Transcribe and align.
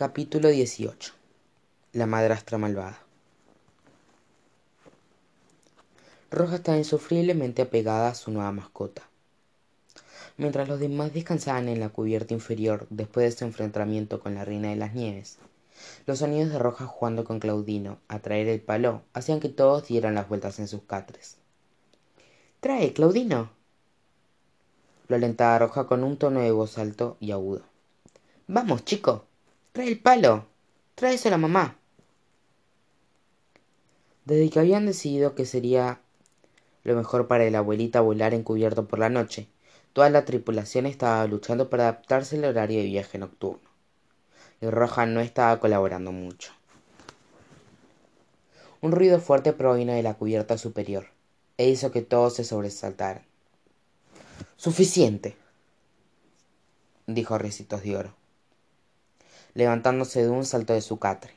capítulo 0.00 0.48
dieciocho. 0.48 1.12
La 1.92 2.06
madrastra 2.06 2.56
malvada. 2.56 2.98
Roja 6.30 6.54
estaba 6.54 6.78
insufriblemente 6.78 7.60
apegada 7.60 8.08
a 8.08 8.14
su 8.14 8.30
nueva 8.30 8.50
mascota. 8.50 9.02
Mientras 10.38 10.70
los 10.70 10.80
demás 10.80 11.12
descansaban 11.12 11.68
en 11.68 11.80
la 11.80 11.90
cubierta 11.90 12.32
inferior 12.32 12.86
después 12.88 13.26
de 13.26 13.38
su 13.38 13.44
enfrentamiento 13.44 14.20
con 14.20 14.34
la 14.34 14.46
reina 14.46 14.70
de 14.70 14.76
las 14.76 14.94
nieves 14.94 15.36
los 16.06 16.20
sonidos 16.20 16.50
de 16.50 16.58
roja 16.58 16.86
jugando 16.86 17.24
con 17.24 17.38
claudino 17.38 17.98
a 18.08 18.20
traer 18.20 18.48
el 18.48 18.62
palo 18.62 19.02
hacían 19.12 19.38
que 19.38 19.50
todos 19.50 19.86
dieran 19.86 20.14
las 20.14 20.30
vueltas 20.30 20.60
en 20.60 20.68
sus 20.68 20.80
catres. 20.80 21.36
Trae 22.60 22.94
claudino 22.94 23.50
lo 25.08 25.16
alentaba 25.16 25.58
roja 25.58 25.86
con 25.86 26.04
un 26.04 26.16
tono 26.16 26.40
de 26.40 26.52
voz 26.52 26.78
alto 26.78 27.18
y 27.20 27.32
agudo. 27.32 27.64
Vamos 28.46 28.86
chico 28.86 29.26
trae 29.72 29.88
el 29.88 30.00
palo. 30.00 30.46
Tráeselo 30.94 31.36
a 31.36 31.38
mamá. 31.38 31.76
Desde 34.24 34.50
que 34.50 34.58
habían 34.58 34.86
decidido 34.86 35.34
que 35.34 35.46
sería 35.46 36.00
lo 36.82 36.94
mejor 36.94 37.26
para 37.26 37.48
la 37.50 37.58
abuelita 37.58 38.00
volar 38.00 38.34
encubierto 38.34 38.86
por 38.86 38.98
la 38.98 39.08
noche 39.08 39.48
toda 39.92 40.10
la 40.10 40.24
tripulación 40.24 40.86
estaba 40.86 41.26
luchando 41.26 41.68
para 41.68 41.84
adaptarse 41.84 42.36
al 42.36 42.44
horario 42.44 42.78
de 42.78 42.86
viaje 42.86 43.18
nocturno. 43.18 43.68
Y 44.60 44.68
roja 44.68 45.06
no 45.06 45.20
estaba 45.20 45.58
colaborando 45.58 46.12
mucho. 46.12 46.52
Un 48.80 48.92
ruido 48.92 49.20
fuerte 49.20 49.52
provino 49.52 49.92
de 49.92 50.02
la 50.02 50.14
cubierta 50.14 50.58
superior 50.58 51.06
e 51.56 51.68
hizo 51.68 51.90
que 51.90 52.02
todos 52.02 52.34
se 52.34 52.44
sobresaltaran. 52.44 53.24
Suficiente 54.56 55.36
dijo 57.06 57.36
ricitos 57.38 57.82
de 57.82 57.96
oro 57.96 58.19
levantándose 59.54 60.22
de 60.22 60.30
un 60.30 60.44
salto 60.44 60.72
de 60.72 60.80
su 60.80 60.98
catre. 60.98 61.34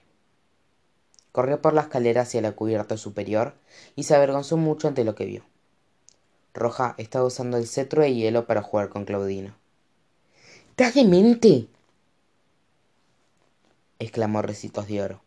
Corrió 1.31 1.61
por 1.61 1.73
la 1.73 1.81
escalera 1.81 2.21
hacia 2.21 2.41
la 2.41 2.51
cubierta 2.51 2.97
superior 2.97 3.53
y 3.95 4.03
se 4.03 4.15
avergonzó 4.15 4.57
mucho 4.57 4.87
ante 4.87 5.03
lo 5.03 5.15
que 5.15 5.25
vio. 5.25 5.43
Roja 6.53 6.95
estaba 6.97 7.25
usando 7.25 7.57
el 7.57 7.67
cetro 7.67 8.03
de 8.03 8.13
hielo 8.13 8.45
para 8.45 8.61
jugar 8.61 8.89
con 8.89 9.05
claudino 9.05 9.55
estás 10.73 10.95
demente 10.95 11.67
exclamó 13.99 14.41
recitos 14.41 14.87
de 14.87 15.03
oro 15.03 15.21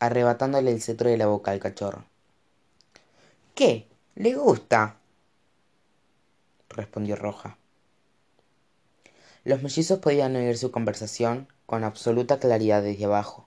arrebatándole 0.00 0.72
el 0.72 0.82
cetro 0.82 1.08
de 1.08 1.16
la 1.16 1.28
boca 1.28 1.52
al 1.52 1.60
cachorro. 1.60 2.04
Qué 3.54 3.86
le 4.16 4.34
gusta 4.34 4.96
respondió 6.68 7.14
roja. 7.14 7.58
Los 9.44 9.62
mellizos 9.62 10.00
podían 10.00 10.34
oír 10.34 10.58
su 10.58 10.72
conversación 10.72 11.46
con 11.68 11.84
absoluta 11.84 12.38
claridad 12.38 12.82
desde 12.82 13.04
abajo 13.04 13.46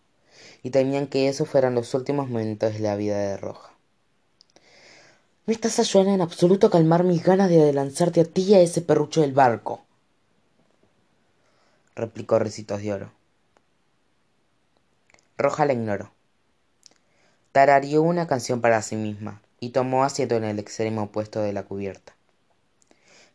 y 0.61 0.69
temían 0.69 1.08
que 1.08 1.27
esos 1.27 1.50
fueran 1.50 1.73
los 1.73 1.95
últimos 1.95 2.30
momentos 2.30 2.72
de 2.72 2.80
la 2.80 2.95
vida 2.95 3.17
de 3.17 3.36
roja. 3.36 3.72
No 5.47 5.52
estás 5.52 5.80
ayudando 5.80 6.13
en 6.13 6.22
absoluto 6.22 6.67
a 6.67 6.69
calmar 6.69 7.03
mis 7.03 7.23
ganas 7.23 7.50
de 7.50 7.73
lanzarte 7.73 8.22
a 8.22 8.25
ti 8.25 8.44
y 8.44 8.53
a 8.53 8.61
ese 8.61 8.81
perrucho 8.81 9.22
del 9.22 9.33
barco 9.33 9.81
replicó 11.95 12.38
ricitos 12.38 12.83
de 12.83 12.94
oro. 12.94 13.11
Roja 15.39 15.66
la 15.66 15.73
ignoró. 15.73 16.11
Tarareó 17.52 18.03
una 18.03 18.28
canción 18.28 18.61
para 18.61 18.83
sí 18.83 18.97
misma 18.97 19.41
y 19.59 19.69
tomó 19.72 20.03
asiento 20.03 20.35
en 20.35 20.44
el 20.44 20.59
extremo 20.59 21.06
opuesto 21.06 21.41
de 21.41 21.53
la 21.53 21.63
cubierta. 21.63 22.13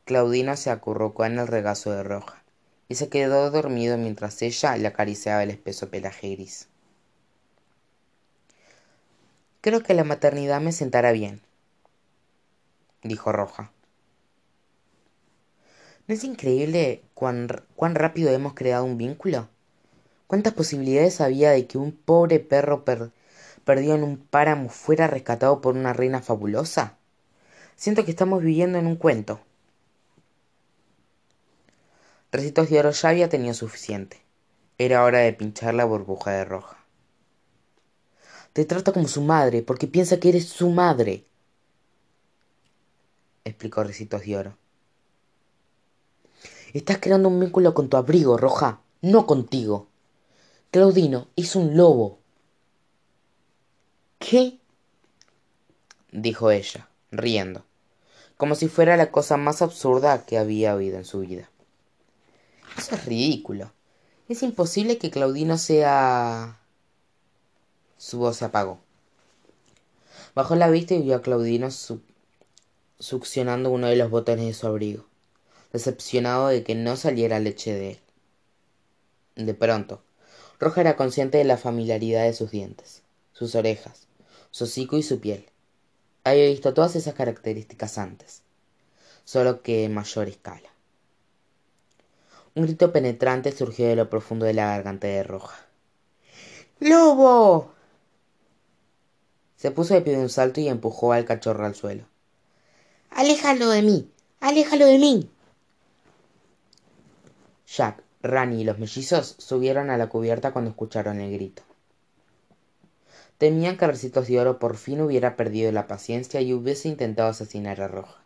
Claudina 0.05 0.55
se 0.55 0.71
acurrucó 0.71 1.25
en 1.25 1.41
el 1.41 1.49
regazo 1.49 1.91
de 1.91 2.05
roja 2.05 2.46
y 2.89 2.95
se 2.97 3.09
quedó 3.09 3.51
dormido 3.51 3.99
mientras 3.99 4.41
ella 4.43 4.77
le 4.77 4.87
acariciaba 4.87 5.43
el 5.43 5.51
espeso 5.51 5.89
pelaje 5.89 6.31
gris. 6.31 6.69
Creo 9.61 9.83
que 9.83 9.95
la 9.95 10.05
maternidad 10.05 10.61
me 10.61 10.73
sentará 10.73 11.13
bien 11.13 11.41
dijo 13.03 13.33
roja. 13.33 13.71
No 16.07 16.15
es 16.15 16.25
increíble 16.25 17.03
cuán, 17.15 17.49
cuán 17.75 17.95
rápido 17.95 18.31
hemos 18.31 18.55
creado 18.55 18.85
un 18.85 18.97
vínculo 18.97 19.49
cuántas 20.27 20.55
posibilidades 20.55 21.21
había 21.21 21.51
de 21.51 21.67
que 21.67 21.79
un 21.79 21.93
pobre 21.93 22.41
perro 22.41 22.85
perdido 23.65 23.95
en 23.95 24.03
un 24.03 24.17
páramo 24.17 24.69
fuera 24.69 25.07
rescatado 25.07 25.61
por 25.61 25.77
una 25.77 25.93
reina 25.93 26.21
fabulosa 26.21 26.97
siento 27.77 28.05
que 28.05 28.11
estamos 28.11 28.43
viviendo 28.43 28.79
en 28.79 28.87
un 28.87 28.97
cuento 28.97 29.41
Recitos 32.37 32.69
de 32.69 32.79
oro 32.79 32.91
ya 32.91 33.09
había 33.09 33.31
tenido 33.31 33.55
suficiente. 33.55 34.21
Era 34.77 35.05
hora 35.05 35.21
de 35.21 35.33
pinchar 35.33 35.73
la 35.73 35.87
burbuja 35.87 36.33
de 36.33 36.45
roja. 36.45 36.77
Te 38.53 38.67
trata 38.67 38.93
como 38.93 39.09
su 39.09 39.23
madre, 39.23 39.63
porque 39.63 39.87
piensa 39.87 40.21
que 40.21 40.29
eres 40.29 40.47
su 40.47 40.69
madre, 40.69 41.25
explicó 43.43 43.83
Recitos 43.85 44.21
de 44.27 44.37
Oro. 44.37 44.59
Estás 46.75 46.99
creando 46.99 47.31
un 47.31 47.41
vínculo 47.41 47.73
con 47.73 47.89
tu 47.89 47.97
abrigo, 47.97 48.37
Roja, 48.37 48.81
no 49.01 49.25
contigo. 49.25 49.87
Claudino 50.71 51.29
es 51.37 51.57
un 51.57 51.75
lobo. 51.75 52.19
¿Qué? 54.19 54.59
dijo 56.13 56.51
ella, 56.51 56.87
riendo, 57.11 57.65
como 58.37 58.57
si 58.57 58.69
fuera 58.69 58.99
la 58.99 59.11
cosa 59.11 59.39
más 59.39 59.63
absurda 59.63 60.27
que 60.27 60.37
había 60.37 60.75
oído 60.75 60.99
en 60.99 61.07
su 61.07 61.21
vida. 61.21 61.49
Eso 62.77 62.95
es 62.95 63.05
ridículo. 63.07 63.73
Es 64.29 64.43
imposible 64.43 64.99
que 64.99 65.11
Claudino 65.11 65.57
sea... 65.57 66.61
Su 67.97 68.19
voz 68.19 68.37
se 68.37 68.45
apagó. 68.45 68.81
Bajó 70.35 70.55
la 70.57 70.69
vista 70.69 70.95
y 70.95 71.01
vio 71.01 71.17
a 71.17 71.23
Claudino 71.23 71.69
succionando 72.99 73.71
uno 73.71 73.87
de 73.87 73.97
los 73.97 74.11
botones 74.11 74.47
de 74.47 74.55
su 74.55 74.67
abrigo, 74.67 75.07
decepcionado 75.73 76.49
de 76.49 76.63
que 76.63 76.75
no 76.75 76.97
saliera 76.97 77.39
leche 77.39 77.73
de 77.73 77.91
él. 77.93 78.01
De 79.47 79.55
pronto, 79.55 80.03
Roja 80.61 80.83
era 80.83 80.97
consciente 80.97 81.39
de 81.39 81.45
la 81.45 81.57
familiaridad 81.57 82.25
de 82.25 82.35
sus 82.35 82.51
dientes, 82.51 83.03
sus 83.33 83.55
orejas, 83.55 84.09
su 84.51 84.65
hocico 84.65 84.99
y 84.99 85.03
su 85.03 85.21
piel. 85.21 85.47
Había 86.25 86.49
visto 86.49 86.75
todas 86.75 86.97
esas 86.97 87.15
características 87.15 87.97
antes, 87.97 88.43
solo 89.25 89.63
que 89.63 89.85
en 89.85 89.95
mayor 89.95 90.29
escala 90.29 90.76
un 92.57 92.65
grito 92.65 92.93
penetrante 92.93 93.53
surgió 93.53 93.87
de 93.87 93.95
lo 93.95 94.11
profundo 94.11 94.47
de 94.47 94.55
la 94.55 94.67
garganta 94.67 95.07
de 95.07 95.23
roja. 95.23 95.57
Lobo 96.81 97.73
se 99.57 99.71
puso 99.71 99.95
de 99.95 100.03
pie 100.03 100.17
de 100.17 100.23
un 100.23 100.29
salto 100.29 100.61
y 100.61 100.69
empujó 100.69 101.13
al 101.13 101.25
cachorro 101.25 101.65
al 101.65 101.75
suelo. 101.75 102.05
Aléjalo 103.11 103.71
de 103.71 103.83
mí 103.83 104.11
aléjalo 104.41 104.87
de 104.87 104.99
mí. 104.99 105.31
Jack 107.67 108.03
rani 108.23 108.63
y 108.63 108.65
los 108.65 108.79
mellizos 108.79 109.35
subieron 109.39 109.91
a 109.91 109.99
la 109.99 110.09
cubierta 110.09 110.53
cuando 110.53 110.71
escucharon 110.71 111.21
el 111.21 111.33
grito. 111.33 111.63
Temían 113.39 113.77
que 113.77 113.87
recitos 113.87 114.29
de 114.29 114.41
oro 114.41 114.59
por 114.59 114.77
fin 114.77 115.01
hubiera 115.01 115.37
perdido 115.37 115.71
la 115.73 115.87
paciencia 115.87 116.41
y 116.41 116.55
hubiese 116.55 116.89
intentado 116.89 117.29
asesinar 117.29 117.81
a 117.81 117.89
roja 117.89 118.26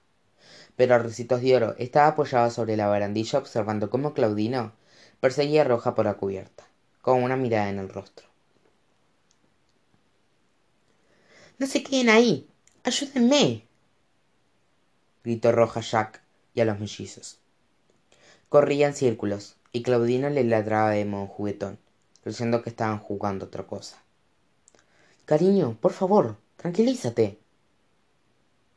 pero 0.81 0.99
ricitos 0.99 1.43
de 1.43 1.55
oro 1.55 1.75
estaba 1.77 2.07
apoyado 2.07 2.51
sobre 2.51 2.75
la 2.75 2.87
barandilla 2.87 3.39
observando 3.39 3.91
cómo 3.91 4.15
claudino 4.15 4.73
perseguía 5.21 5.61
a 5.61 5.65
roja 5.65 5.95
por 5.95 6.07
la 6.07 6.15
cubierta 6.15 6.65
con 7.03 7.23
una 7.23 7.37
mirada 7.37 7.69
en 7.69 7.81
el 7.81 7.91
rostro 7.91 8.25
no 11.59 11.67
se 11.67 11.83
queden 11.83 12.09
ahí. 12.09 12.49
Ayúdenme. 12.85 13.67
Gritó 15.23 15.53
roja 15.53 15.81
a 15.81 15.83
jack 15.83 16.23
y 16.55 16.63
a 16.63 16.65
los 16.65 16.81
mellizos. 16.81 17.39
Corría 18.49 18.87
en 18.87 18.95
círculos 18.95 19.57
y 19.71 19.83
claudino 19.83 20.31
le 20.31 20.45
ladraba 20.45 20.93
de 20.93 21.05
modo 21.05 21.27
juguetón 21.27 21.79
creyendo 22.23 22.63
que 22.63 22.71
estaban 22.71 23.01
jugando 23.01 23.45
otra 23.45 23.66
cosa. 23.66 24.03
Cariño 25.27 25.77
por 25.78 25.93
favor 25.93 26.39
tranquilízate 26.57 27.39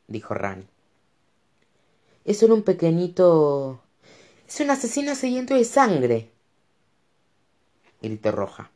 dijo 0.06 0.34
Ran 0.34 0.68
es 2.24 2.38
solo 2.38 2.54
un 2.54 2.62
pequeñito 2.62 3.84
es 4.46 4.60
un 4.60 4.70
asesino 4.70 5.14
sediento 5.14 5.54
de 5.54 5.64
sangre. 5.64 6.30
Gritó 8.00 8.30
roja. 8.30 8.70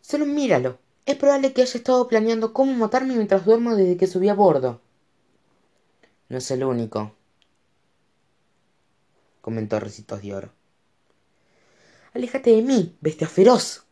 Solo 0.00 0.24
míralo. 0.24 0.78
Es 1.04 1.16
probable 1.16 1.52
que 1.52 1.62
haya 1.62 1.78
estado 1.78 2.06
planeando 2.06 2.52
cómo 2.52 2.72
matarme 2.74 3.14
mientras 3.14 3.44
duermo 3.44 3.74
desde 3.74 3.96
que 3.96 4.06
subí 4.06 4.28
a 4.28 4.34
bordo. 4.34 4.80
No 6.28 6.38
es 6.38 6.50
el 6.50 6.64
único. 6.64 7.12
Comentó 9.40 9.80
Recitos 9.80 10.22
de 10.22 10.34
Oro. 10.34 10.50
Aléjate 12.12 12.50
de 12.50 12.62
mí, 12.62 12.96
bestia 13.00 13.28
feroz. 13.28 13.84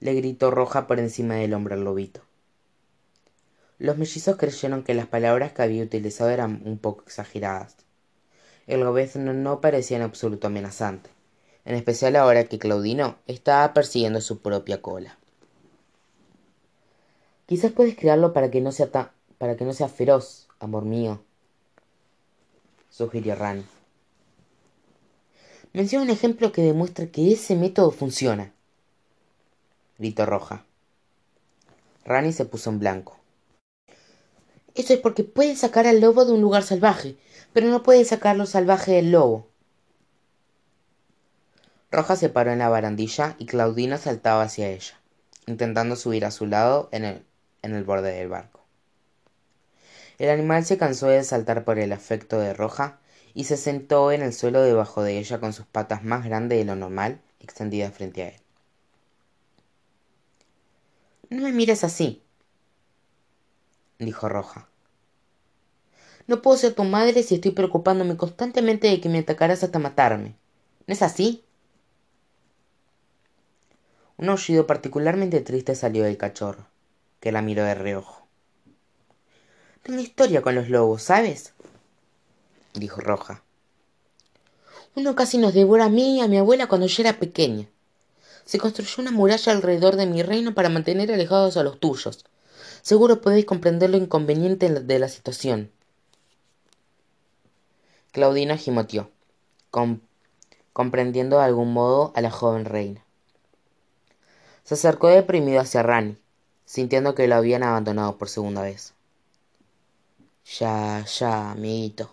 le 0.00 0.14
gritó 0.14 0.50
Roja 0.50 0.86
por 0.86 1.00
encima 1.00 1.34
del 1.34 1.54
hombro 1.54 1.74
al 1.74 1.82
lobito 1.82 2.27
los 3.78 3.96
mellizos 3.96 4.36
creyeron 4.36 4.82
que 4.82 4.94
las 4.94 5.06
palabras 5.06 5.52
que 5.52 5.62
había 5.62 5.82
utilizado 5.82 6.30
eran 6.30 6.62
un 6.64 6.78
poco 6.78 7.04
exageradas 7.04 7.76
el 8.66 8.84
gobezno 8.84 9.32
no 9.32 9.60
parecía 9.60 9.96
en 9.96 10.02
absoluto 10.02 10.46
amenazante 10.48 11.10
en 11.68 11.74
especial 11.74 12.16
ahora 12.16 12.44
que 12.44 12.58
Claudino 12.58 13.18
estaba 13.26 13.74
persiguiendo 13.74 14.22
su 14.22 14.38
propia 14.38 14.80
cola. 14.80 15.18
Quizás 17.44 17.72
puedes 17.72 17.94
crearlo 17.94 18.32
para 18.32 18.50
que 18.50 18.62
no 18.62 18.72
sea 18.72 19.12
para 19.36 19.54
que 19.54 19.66
no 19.66 19.74
sea 19.74 19.88
feroz, 19.90 20.48
amor 20.60 20.86
mío, 20.86 21.22
sugirió 22.88 23.34
Rani. 23.34 23.66
Menciona 25.74 26.06
un 26.06 26.10
ejemplo 26.10 26.52
que 26.52 26.62
demuestre 26.62 27.10
que 27.10 27.34
ese 27.34 27.54
método 27.54 27.90
funciona, 27.90 28.54
gritó 29.98 30.24
Roja. 30.24 30.64
Rani 32.06 32.32
se 32.32 32.46
puso 32.46 32.70
en 32.70 32.78
blanco. 32.78 33.17
Eso 34.78 34.94
es 34.94 35.00
porque 35.00 35.24
puede 35.24 35.56
sacar 35.56 35.88
al 35.88 36.00
lobo 36.00 36.24
de 36.24 36.30
un 36.30 36.40
lugar 36.40 36.62
salvaje, 36.62 37.16
pero 37.52 37.66
no 37.66 37.82
puede 37.82 38.04
sacarlo 38.04 38.46
salvaje 38.46 38.92
del 38.92 39.10
lobo. 39.10 39.48
Roja 41.90 42.14
se 42.14 42.28
paró 42.28 42.52
en 42.52 42.60
la 42.60 42.68
barandilla 42.68 43.34
y 43.40 43.46
Claudina 43.46 43.98
saltaba 43.98 44.44
hacia 44.44 44.68
ella, 44.68 44.94
intentando 45.48 45.96
subir 45.96 46.24
a 46.24 46.30
su 46.30 46.46
lado 46.46 46.88
en 46.92 47.04
el, 47.04 47.26
en 47.62 47.74
el 47.74 47.82
borde 47.82 48.12
del 48.12 48.28
barco. 48.28 48.60
El 50.18 50.30
animal 50.30 50.64
se 50.64 50.78
cansó 50.78 51.08
de 51.08 51.24
saltar 51.24 51.64
por 51.64 51.80
el 51.80 51.92
afecto 51.92 52.38
de 52.38 52.54
Roja 52.54 53.00
y 53.34 53.44
se 53.44 53.56
sentó 53.56 54.12
en 54.12 54.22
el 54.22 54.32
suelo 54.32 54.62
debajo 54.62 55.02
de 55.02 55.18
ella 55.18 55.40
con 55.40 55.52
sus 55.52 55.66
patas 55.66 56.04
más 56.04 56.24
grandes 56.24 56.56
de 56.56 56.64
lo 56.64 56.76
normal 56.76 57.20
extendidas 57.40 57.92
frente 57.92 58.22
a 58.22 58.28
él. 58.28 58.40
No 61.30 61.42
me 61.42 61.52
mires 61.52 61.82
así, 61.82 62.22
dijo 64.06 64.28
Roja. 64.28 64.68
No 66.26 66.42
puedo 66.42 66.56
ser 66.56 66.74
tu 66.74 66.84
madre 66.84 67.22
si 67.22 67.36
estoy 67.36 67.52
preocupándome 67.52 68.16
constantemente 68.16 68.88
de 68.88 69.00
que 69.00 69.08
me 69.08 69.18
atacarás 69.18 69.62
hasta 69.64 69.78
matarme. 69.78 70.36
¿No 70.86 70.92
es 70.92 71.02
así? 71.02 71.44
Un 74.18 74.28
aullido 74.28 74.66
particularmente 74.66 75.40
triste 75.40 75.74
salió 75.74 76.04
del 76.04 76.18
cachorro, 76.18 76.66
que 77.20 77.32
la 77.32 77.40
miró 77.40 77.64
de 77.64 77.74
reojo. 77.74 78.26
Tengo 79.82 80.00
historia 80.00 80.42
con 80.42 80.54
los 80.54 80.68
lobos, 80.68 81.02
¿sabes? 81.02 81.54
dijo 82.74 83.00
Roja. 83.00 83.42
Uno 84.94 85.14
casi 85.14 85.38
nos 85.38 85.54
devora 85.54 85.86
a 85.86 85.88
mí 85.88 86.16
y 86.16 86.20
a 86.20 86.28
mi 86.28 86.36
abuela 86.38 86.66
cuando 86.66 86.86
yo 86.86 87.02
era 87.02 87.18
pequeña. 87.18 87.68
Se 88.44 88.58
construyó 88.58 89.02
una 89.02 89.12
muralla 89.12 89.52
alrededor 89.52 89.96
de 89.96 90.06
mi 90.06 90.22
reino 90.22 90.54
para 90.54 90.68
mantener 90.68 91.12
alejados 91.12 91.56
a 91.56 91.62
los 91.62 91.78
tuyos. 91.78 92.24
Seguro 92.88 93.20
podéis 93.20 93.44
comprender 93.44 93.90
lo 93.90 93.98
inconveniente 93.98 94.70
de 94.70 94.98
la 94.98 95.10
situación. 95.10 95.70
Claudina 98.12 98.56
gimoteó, 98.56 99.10
comprendiendo 100.72 101.36
de 101.36 101.44
algún 101.44 101.74
modo 101.74 102.14
a 102.16 102.22
la 102.22 102.30
joven 102.30 102.64
reina. 102.64 103.04
Se 104.64 104.72
acercó 104.72 105.08
deprimido 105.08 105.60
hacia 105.60 105.82
Rani, 105.82 106.16
sintiendo 106.64 107.14
que 107.14 107.28
lo 107.28 107.34
habían 107.34 107.62
abandonado 107.62 108.16
por 108.16 108.30
segunda 108.30 108.62
vez. 108.62 108.94
Ya, 110.58 111.04
ya, 111.04 111.50
amiguito. 111.50 112.10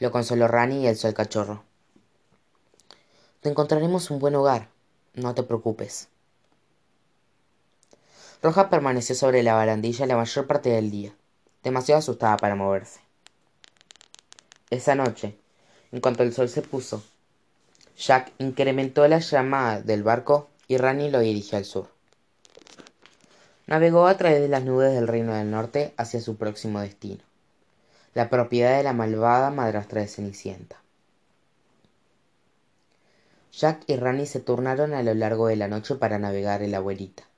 Lo 0.00 0.10
consoló 0.10 0.48
Rani 0.48 0.82
y 0.82 0.88
alzó 0.88 1.06
el 1.06 1.14
cachorro. 1.14 1.62
Te 3.42 3.48
encontraremos 3.48 4.10
un 4.10 4.18
buen 4.18 4.34
hogar, 4.34 4.70
no 5.14 5.36
te 5.36 5.44
preocupes. 5.44 6.08
Roja 8.42 8.70
permaneció 8.70 9.14
sobre 9.14 9.42
la 9.42 9.52
barandilla 9.52 10.06
la 10.06 10.16
mayor 10.16 10.46
parte 10.46 10.70
del 10.70 10.90
día, 10.90 11.12
demasiado 11.62 11.98
asustada 11.98 12.38
para 12.38 12.54
moverse. 12.54 13.00
Esa 14.70 14.94
noche, 14.94 15.36
en 15.92 16.00
cuanto 16.00 16.22
el 16.22 16.32
sol 16.32 16.48
se 16.48 16.62
puso, 16.62 17.02
Jack 17.98 18.32
incrementó 18.38 19.06
la 19.08 19.18
llama 19.18 19.80
del 19.80 20.02
barco 20.02 20.48
y 20.68 20.78
Rani 20.78 21.10
lo 21.10 21.18
dirigió 21.20 21.58
al 21.58 21.66
sur. 21.66 21.88
Navegó 23.66 24.06
a 24.06 24.16
través 24.16 24.40
de 24.40 24.48
las 24.48 24.64
nubes 24.64 24.94
del 24.94 25.06
Reino 25.06 25.34
del 25.34 25.50
Norte 25.50 25.92
hacia 25.98 26.22
su 26.22 26.36
próximo 26.36 26.80
destino, 26.80 27.22
la 28.14 28.30
propiedad 28.30 28.78
de 28.78 28.84
la 28.84 28.94
malvada 28.94 29.50
madrastra 29.50 30.00
de 30.00 30.08
Cenicienta. 30.08 30.76
Jack 33.52 33.82
y 33.86 33.96
Rani 33.96 34.24
se 34.24 34.40
turnaron 34.40 34.94
a 34.94 35.02
lo 35.02 35.12
largo 35.12 35.48
de 35.48 35.56
la 35.56 35.68
noche 35.68 35.96
para 35.96 36.18
navegar 36.18 36.62
en 36.62 36.70
la 36.70 36.78
abuelita. 36.78 37.29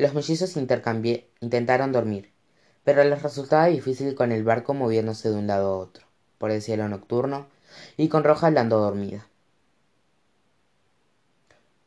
Los 0.00 0.14
mellizos 0.14 0.56
intentaron 0.56 1.92
dormir, 1.92 2.32
pero 2.84 3.04
les 3.04 3.22
resultaba 3.22 3.66
difícil 3.66 4.14
con 4.14 4.32
el 4.32 4.44
barco 4.44 4.72
moviéndose 4.72 5.28
de 5.28 5.36
un 5.36 5.46
lado 5.46 5.74
a 5.74 5.76
otro, 5.76 6.06
por 6.38 6.50
el 6.50 6.62
cielo 6.62 6.88
nocturno, 6.88 7.48
y 7.98 8.08
con 8.08 8.24
Roja 8.24 8.46
hablando 8.46 8.78
dormida. 8.78 9.28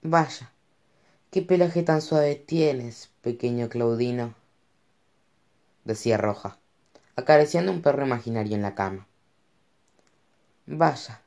Vaya, 0.03 0.51
qué 1.31 1.41
pelaje 1.41 1.81
tan 1.81 2.03
suave 2.03 2.35
tienes, 2.35 3.09
pequeño 3.23 3.67
Claudino, 3.67 4.35
decía 5.83 6.17
Roja, 6.17 6.59
acariciando 7.15 7.71
un 7.71 7.81
perro 7.81 8.05
imaginario 8.05 8.55
en 8.55 8.61
la 8.61 8.75
cama. 8.75 9.07
Vaya, 10.67 11.19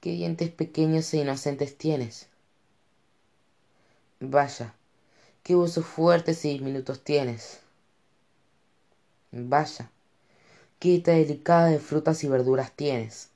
qué 0.00 0.12
dientes 0.12 0.50
pequeños 0.50 1.12
e 1.12 1.16
inocentes 1.16 1.76
tienes. 1.76 2.28
Vaya, 4.20 4.76
qué 5.48 5.56
huesos 5.56 5.86
fuertes 5.86 6.44
y 6.44 6.58
diminutos 6.58 7.02
tienes. 7.02 7.60
Vaya, 9.32 9.90
qué 10.78 10.90
dieta 10.90 11.12
delicada 11.12 11.68
de 11.68 11.78
frutas 11.78 12.22
y 12.22 12.28
verduras 12.28 12.72
tienes. 12.72 13.30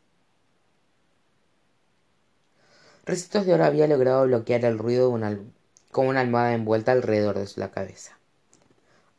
Recitos 3.07 3.47
de 3.47 3.55
Oro 3.55 3.65
había 3.65 3.87
logrado 3.87 4.27
bloquear 4.27 4.67
el 4.67 4.79
ruido 4.79 5.11
con 5.91 6.07
una 6.07 6.21
almohada 6.21 6.53
envuelta 6.53 6.93
alrededor 6.93 7.39
de 7.39 7.49
la 7.57 7.71
cabeza. 7.71 8.19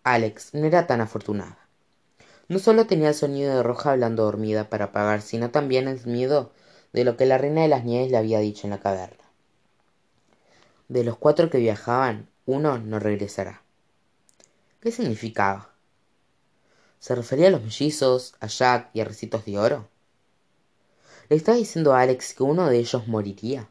Alex 0.04 0.54
no 0.54 0.68
era 0.68 0.86
tan 0.86 1.02
afortunada. 1.02 1.58
No 2.48 2.60
solo 2.60 2.86
tenía 2.86 3.10
el 3.10 3.16
sonido 3.16 3.56
de 3.56 3.64
Roja 3.64 3.94
hablando 3.94 4.24
dormida 4.24 4.70
para 4.70 4.86
apagar, 4.86 5.24
sino 5.24 5.50
también 5.50 5.88
el 5.88 6.06
miedo 6.06 6.52
de 6.92 7.06
lo 7.06 7.18
que 7.18 7.26
la 7.26 7.40
reina 7.40 7.64
de 7.64 7.70
las 7.70 7.86
nieves 7.86 8.12
le 8.12 8.18
había 8.18 8.38
dicho 8.38 8.68
en 8.68 8.70
la 8.72 8.80
caverna. 8.80 9.24
De 10.90 11.04
los 11.04 11.18
cuatro 11.18 11.50
que 11.50 11.58
viajaban, 11.58 12.30
uno 12.46 12.78
no 12.78 13.00
regresará. 13.00 13.62
¿Qué 14.82 14.92
significaba? 14.92 15.70
¿Se 17.00 17.16
refería 17.16 17.48
a 17.48 17.52
los 17.52 17.62
mellizos, 17.62 18.36
a 18.40 18.48
Jack 18.48 18.90
y 18.94 19.02
a 19.02 19.06
Recitos 19.06 19.46
de 19.46 19.58
Oro? 19.58 19.88
¿Le 21.30 21.36
estaba 21.36 21.58
diciendo 21.58 21.94
a 21.94 22.02
Alex 22.02 22.34
que 22.34 22.44
uno 22.44 22.70
de 22.70 22.80
ellos 22.80 23.08
moriría? 23.08 23.70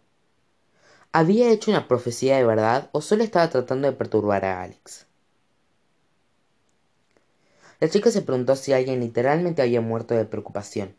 ¿Había 1.12 1.50
hecho 1.50 1.70
una 1.70 1.88
profecía 1.88 2.36
de 2.36 2.44
verdad 2.44 2.88
o 2.92 3.02
solo 3.02 3.22
estaba 3.24 3.50
tratando 3.50 3.86
de 3.88 3.96
perturbar 3.96 4.44
a 4.46 4.62
Alex? 4.62 5.06
La 7.80 7.88
chica 7.88 8.10
se 8.10 8.22
preguntó 8.22 8.56
si 8.56 8.72
alguien 8.72 9.00
literalmente 9.00 9.60
había 9.60 9.80
muerto 9.80 10.14
de 10.14 10.24
preocupación, 10.24 10.94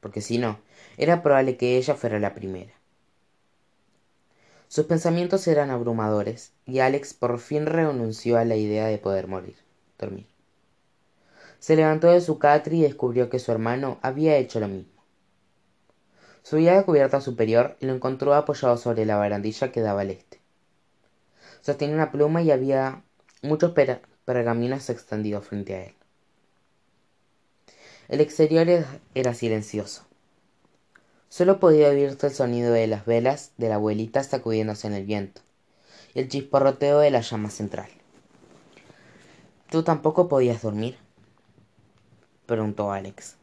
porque 0.00 0.20
si 0.20 0.38
no, 0.38 0.60
era 0.96 1.22
probable 1.22 1.56
que 1.56 1.76
ella 1.76 1.94
fuera 1.94 2.18
la 2.18 2.34
primera. 2.34 2.77
Sus 4.68 4.84
pensamientos 4.84 5.48
eran 5.48 5.70
abrumadores, 5.70 6.52
y 6.66 6.80
Alex 6.80 7.14
por 7.14 7.38
fin 7.38 7.64
renunció 7.64 8.36
a 8.36 8.44
la 8.44 8.56
idea 8.56 8.86
de 8.86 8.98
poder 8.98 9.26
morir, 9.26 9.56
dormir. 9.98 10.26
Se 11.58 11.74
levantó 11.74 12.08
de 12.08 12.20
su 12.20 12.38
catri 12.38 12.80
y 12.80 12.82
descubrió 12.82 13.30
que 13.30 13.38
su 13.38 13.50
hermano 13.50 13.98
había 14.02 14.36
hecho 14.36 14.60
lo 14.60 14.68
mismo. 14.68 15.02
Subía 16.42 16.74
la 16.74 16.84
cubierta 16.84 17.20
superior 17.20 17.76
y 17.80 17.86
lo 17.86 17.94
encontró 17.94 18.34
apoyado 18.34 18.76
sobre 18.76 19.06
la 19.06 19.16
barandilla 19.16 19.72
que 19.72 19.80
daba 19.80 20.02
al 20.02 20.10
este. 20.10 20.38
Sostenía 21.62 21.94
una 21.94 22.12
pluma 22.12 22.42
y 22.42 22.50
había 22.50 23.02
muchos 23.42 23.72
pergaminos 24.24 24.90
extendidos 24.90 25.46
frente 25.46 25.74
a 25.74 25.84
él. 25.84 25.94
El 28.08 28.20
exterior 28.20 28.66
era 29.14 29.34
silencioso. 29.34 30.07
Solo 31.28 31.60
podía 31.60 31.88
oírse 31.88 32.26
el 32.26 32.34
sonido 32.34 32.72
de 32.72 32.86
las 32.86 33.04
velas 33.04 33.52
de 33.58 33.68
la 33.68 33.74
abuelita 33.74 34.22
sacudiéndose 34.24 34.86
en 34.86 34.94
el 34.94 35.04
viento 35.04 35.42
y 36.14 36.20
el 36.20 36.28
chisporroteo 36.28 37.00
de 37.00 37.10
la 37.10 37.20
llama 37.20 37.50
central. 37.50 37.88
¿Tú 39.70 39.82
tampoco 39.82 40.28
podías 40.28 40.62
dormir? 40.62 40.96
preguntó 42.46 42.90
Alex. 42.90 43.36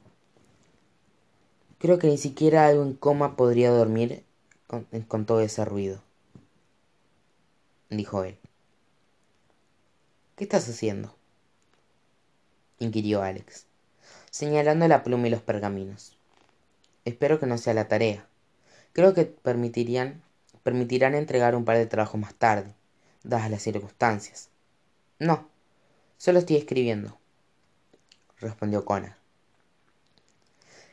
Creo 1.78 2.00
que 2.00 2.08
ni 2.08 2.18
siquiera 2.18 2.66
algo 2.66 2.82
en 2.82 2.96
coma 2.96 3.36
podría 3.36 3.70
dormir 3.70 4.24
con, 5.08 5.26
todo 5.26 5.42
ese 5.42 5.64
ruido, 5.64 6.02
dijo 7.92 8.24
él. 8.24 8.40
¿Qué 10.36 10.46
estás 10.46 10.68
haciendo? 10.68 11.16
inquirió 12.80 13.22
Alex, 13.22 13.68
señalando 14.32 14.88
la 14.88 15.04
pluma 15.04 15.28
y 15.28 15.30
los 15.30 15.42
pergaminos. 15.42 16.15
Espero 17.06 17.40
que 17.40 17.46
no 17.46 17.58
sea 17.58 17.76
la 17.76 17.88
tarea. 17.88 18.26
Creo 18.92 19.14
que 19.14 19.26
permitirían, 19.26 20.24
permitirán 20.64 21.14
entregar 21.14 21.56
un 21.56 21.64
par 21.64 21.78
de 21.78 21.86
trabajos 21.86 22.20
más 22.20 22.34
tarde, 22.34 22.74
dadas 23.24 23.52
las 23.52 23.62
circunstancias. 23.62 24.50
No, 25.20 25.48
solo 26.18 26.40
estoy 26.40 26.58
escribiendo, 26.58 27.18
respondió 28.40 28.84
Connor. 28.86 29.14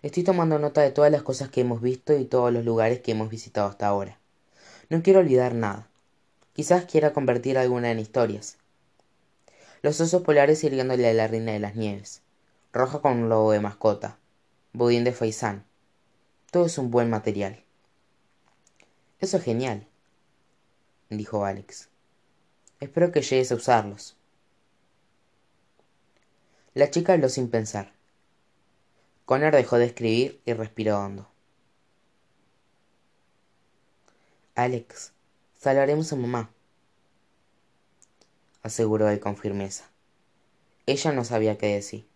Estoy 0.02 0.22
tomando 0.24 0.58
nota 0.58 0.82
de 0.82 0.90
todas 0.90 1.10
las 1.10 1.22
cosas 1.22 1.48
que 1.48 1.62
hemos 1.62 1.80
visto 1.80 2.16
y 2.16 2.24
todos 2.24 2.52
los 2.52 2.64
lugares 2.64 3.00
que 3.00 3.12
hemos 3.12 3.30
visitado 3.30 3.68
hasta 3.68 3.86
ahora. 3.86 4.18
No 4.90 5.02
quiero 5.02 5.20
olvidar 5.20 5.54
nada. 5.54 5.88
Quizás 6.52 6.84
quiera 6.84 7.12
convertir 7.12 7.56
alguna 7.56 7.90
en 7.90 8.00
historias. 8.00 8.58
Los 9.80 10.00
osos 10.00 10.22
polares 10.22 10.58
sirviéndole 10.58 11.08
a 11.08 11.14
la 11.14 11.28
reina 11.28 11.52
de 11.52 11.60
las 11.60 11.76
nieves. 11.76 12.20
Roja 12.72 13.00
con 13.00 13.12
un 13.12 13.28
lobo 13.28 13.52
de 13.52 13.60
mascota. 13.60 14.18
Budín 14.72 15.04
de 15.04 15.12
faisán. 15.12 15.64
Todo 16.52 16.66
es 16.66 16.76
un 16.76 16.90
buen 16.90 17.08
material. 17.08 17.64
Eso 19.20 19.38
es 19.38 19.42
genial, 19.42 19.88
dijo 21.08 21.46
Alex. 21.46 21.88
Espero 22.78 23.10
que 23.10 23.22
llegues 23.22 23.50
a 23.50 23.54
usarlos. 23.54 24.18
La 26.74 26.90
chica 26.90 27.14
habló 27.14 27.30
sin 27.30 27.48
pensar. 27.48 27.94
Connor 29.24 29.54
dejó 29.54 29.78
de 29.78 29.86
escribir 29.86 30.42
y 30.44 30.52
respiró 30.52 30.98
hondo. 31.00 31.26
Alex, 34.54 35.12
salvaremos 35.58 36.12
a 36.12 36.16
mamá, 36.16 36.50
aseguró 38.62 39.08
él 39.08 39.20
con 39.20 39.38
firmeza. 39.38 39.88
Ella 40.84 41.12
no 41.12 41.24
sabía 41.24 41.56
qué 41.56 41.68
decir. 41.68 42.06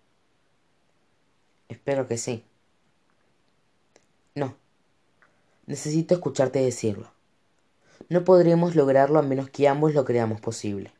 Espero 1.70 2.06
que 2.06 2.18
sí. 2.18 2.44
No. 4.36 4.54
Necesito 5.66 6.14
escucharte 6.14 6.60
decirlo. 6.60 7.10
No 8.10 8.22
podremos 8.24 8.76
lograrlo 8.76 9.18
a 9.18 9.22
menos 9.22 9.48
que 9.50 9.66
ambos 9.66 9.94
lo 9.94 10.04
creamos 10.04 10.40
posible. 10.40 10.92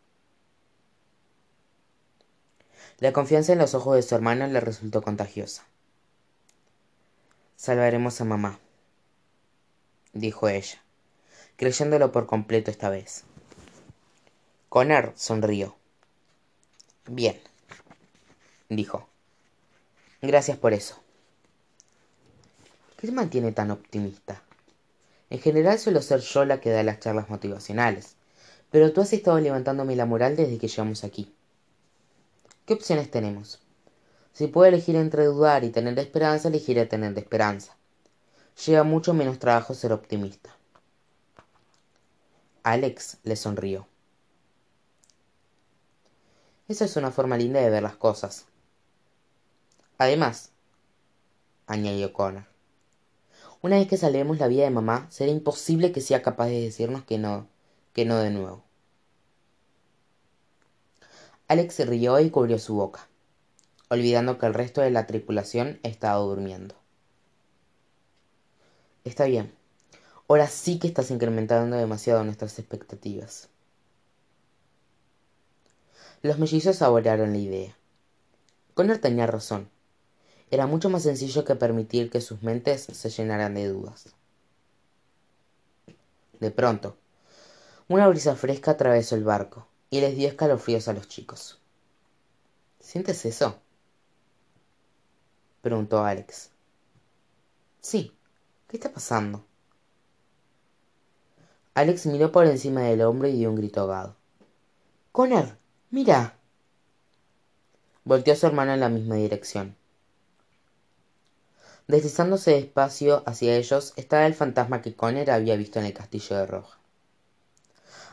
La 2.98 3.12
confianza 3.12 3.52
en 3.52 3.58
los 3.58 3.74
ojos 3.74 3.94
de 3.94 4.02
su 4.02 4.14
hermana 4.14 4.46
le 4.46 4.58
resultó 4.58 5.02
contagiosa. 5.02 5.66
Salvaremos 7.56 8.20
a 8.20 8.24
mamá, 8.24 8.58
dijo 10.14 10.48
ella, 10.48 10.82
creyéndolo 11.56 12.12
por 12.12 12.26
completo 12.26 12.70
esta 12.70 12.88
vez. 12.88 13.24
Connor 14.70 15.12
sonrió. 15.14 15.76
Bien, 17.06 17.38
dijo. 18.70 19.06
Gracias 20.22 20.56
por 20.56 20.72
eso. 20.72 21.05
¿Qué 22.96 23.12
mantiene 23.12 23.52
tan 23.52 23.70
optimista? 23.70 24.42
En 25.28 25.38
general 25.38 25.78
suelo 25.78 26.00
ser 26.00 26.20
yo 26.20 26.44
la 26.44 26.60
que 26.60 26.70
da 26.70 26.82
las 26.82 27.00
charlas 27.00 27.28
motivacionales, 27.28 28.16
pero 28.70 28.92
tú 28.92 29.02
has 29.02 29.12
estado 29.12 29.38
levantándome 29.38 29.96
la 29.96 30.06
moral 30.06 30.34
desde 30.34 30.58
que 30.58 30.68
llegamos 30.68 31.04
aquí. 31.04 31.34
¿Qué 32.64 32.74
opciones 32.74 33.10
tenemos? 33.10 33.60
Si 34.32 34.46
puedo 34.46 34.66
elegir 34.66 34.96
entre 34.96 35.24
dudar 35.26 35.64
y 35.64 35.70
tener 35.70 35.98
esperanza, 35.98 36.48
elegiré 36.48 36.86
tener 36.86 37.16
esperanza. 37.18 37.76
Lleva 38.64 38.82
mucho 38.82 39.12
menos 39.14 39.38
trabajo 39.38 39.74
ser 39.74 39.92
optimista. 39.92 40.56
Alex 42.62 43.18
le 43.22 43.36
sonrió. 43.36 43.86
Esa 46.66 46.86
es 46.86 46.96
una 46.96 47.12
forma 47.12 47.36
linda 47.36 47.60
de 47.60 47.70
ver 47.70 47.82
las 47.82 47.96
cosas. 47.96 48.46
Además, 49.98 50.50
añadió 51.66 52.12
Connor, 52.12 52.44
una 53.62 53.76
vez 53.76 53.88
que 53.88 53.96
salvemos 53.96 54.38
la 54.38 54.48
vida 54.48 54.64
de 54.64 54.70
mamá, 54.70 55.06
será 55.10 55.30
imposible 55.30 55.92
que 55.92 56.00
sea 56.00 56.22
capaz 56.22 56.46
de 56.46 56.60
decirnos 56.60 57.04
que 57.04 57.18
no, 57.18 57.48
que 57.92 58.04
no 58.04 58.18
de 58.18 58.30
nuevo. 58.30 58.62
Alex 61.48 61.74
se 61.74 61.84
rió 61.84 62.18
y 62.20 62.30
cubrió 62.30 62.58
su 62.58 62.74
boca, 62.74 63.08
olvidando 63.88 64.38
que 64.38 64.46
el 64.46 64.54
resto 64.54 64.80
de 64.80 64.90
la 64.90 65.06
tripulación 65.06 65.78
estaba 65.82 66.18
durmiendo. 66.18 66.74
Está 69.04 69.26
bien. 69.26 69.54
Ahora 70.28 70.48
sí 70.48 70.80
que 70.80 70.88
estás 70.88 71.12
incrementando 71.12 71.76
demasiado 71.76 72.24
nuestras 72.24 72.58
expectativas. 72.58 73.48
Los 76.22 76.40
mellizos 76.40 76.76
saborearon 76.76 77.32
la 77.32 77.38
idea. 77.38 77.76
Connor 78.74 78.98
tenía 78.98 79.28
razón. 79.28 79.70
Era 80.50 80.66
mucho 80.66 80.88
más 80.90 81.02
sencillo 81.02 81.44
que 81.44 81.56
permitir 81.56 82.10
que 82.10 82.20
sus 82.20 82.42
mentes 82.42 82.82
se 82.84 83.10
llenaran 83.10 83.54
de 83.54 83.68
dudas. 83.68 84.14
De 86.40 86.50
pronto, 86.50 86.96
una 87.88 88.08
brisa 88.08 88.36
fresca 88.36 88.72
atravesó 88.72 89.16
el 89.16 89.24
barco 89.24 89.66
y 89.90 90.00
les 90.00 90.16
dio 90.16 90.28
escalofríos 90.28 90.88
a 90.88 90.92
los 90.92 91.08
chicos. 91.08 91.58
¿Sientes 92.80 93.24
eso? 93.24 93.58
preguntó 95.62 96.04
Alex. 96.04 96.50
Sí. 97.80 98.12
¿Qué 98.68 98.76
está 98.76 98.92
pasando? 98.92 99.44
Alex 101.74 102.06
miró 102.06 102.32
por 102.32 102.46
encima 102.46 102.80
del 102.82 103.02
hombro 103.02 103.28
y 103.28 103.32
dio 103.32 103.50
un 103.50 103.56
grito 103.56 103.80
ahogado. 103.80 104.16
Connor, 105.12 105.56
mira. 105.90 106.36
Volteó 108.04 108.34
a 108.34 108.36
su 108.36 108.46
hermano 108.46 108.72
en 108.72 108.80
la 108.80 108.88
misma 108.88 109.16
dirección. 109.16 109.76
Deslizándose 111.88 112.52
despacio 112.52 113.22
hacia 113.26 113.56
ellos 113.56 113.92
estaba 113.96 114.26
el 114.26 114.34
fantasma 114.34 114.82
que 114.82 114.94
Connor 114.94 115.30
había 115.30 115.56
visto 115.56 115.78
en 115.78 115.86
el 115.86 115.94
castillo 115.94 116.36
de 116.36 116.46
Roja. 116.46 116.78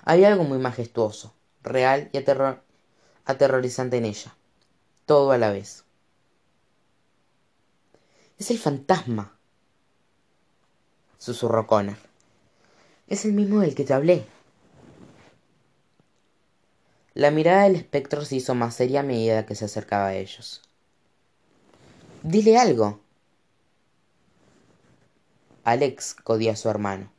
Había 0.05 0.27
algo 0.27 0.43
muy 0.43 0.59
majestuoso, 0.59 1.33
real 1.63 2.09
y 2.13 2.19
aterrorizante 3.25 3.97
en 3.97 4.05
ella, 4.05 4.35
todo 5.05 5.31
a 5.31 5.37
la 5.37 5.51
vez. 5.51 5.85
Es 8.37 8.51
el 8.51 8.59
fantasma, 8.59 9.37
susurró 11.17 11.65
Connor. 11.65 11.97
Es 13.07 13.25
el 13.25 13.33
mismo 13.33 13.61
del 13.61 13.75
que 13.75 13.85
te 13.85 13.93
hablé. 13.93 14.25
La 17.15 17.31
mirada 17.31 17.63
del 17.63 17.75
espectro 17.75 18.25
se 18.25 18.35
hizo 18.35 18.55
más 18.55 18.75
seria 18.75 19.01
a 19.01 19.03
medida 19.03 19.45
que 19.45 19.55
se 19.55 19.65
acercaba 19.65 20.07
a 20.07 20.15
ellos. 20.15 20.61
Dile 22.23 22.57
algo. 22.57 23.02
Alex 25.63 26.15
codió 26.15 26.51
a 26.51 26.55
su 26.55 26.69
hermano. 26.69 27.09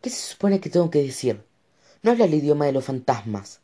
¿Qué 0.00 0.10
se 0.10 0.32
supone 0.32 0.60
que 0.60 0.70
tengo 0.70 0.90
que 0.90 1.02
decir? 1.02 1.44
No 2.02 2.12
habla 2.12 2.26
el 2.26 2.34
idioma 2.34 2.66
de 2.66 2.72
los 2.72 2.84
fantasmas. 2.84 3.60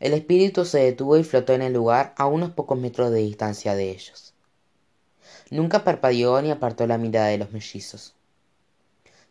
El 0.00 0.12
espíritu 0.12 0.66
se 0.66 0.80
detuvo 0.80 1.16
y 1.16 1.24
flotó 1.24 1.54
en 1.54 1.62
el 1.62 1.72
lugar 1.72 2.14
a 2.18 2.26
unos 2.26 2.50
pocos 2.50 2.78
metros 2.78 3.10
de 3.10 3.20
distancia 3.20 3.74
de 3.74 3.90
ellos. 3.90 4.34
Nunca 5.50 5.82
parpadeó 5.82 6.42
ni 6.42 6.50
apartó 6.50 6.86
la 6.86 6.98
mirada 6.98 7.28
de 7.28 7.38
los 7.38 7.52
mellizos. 7.52 8.14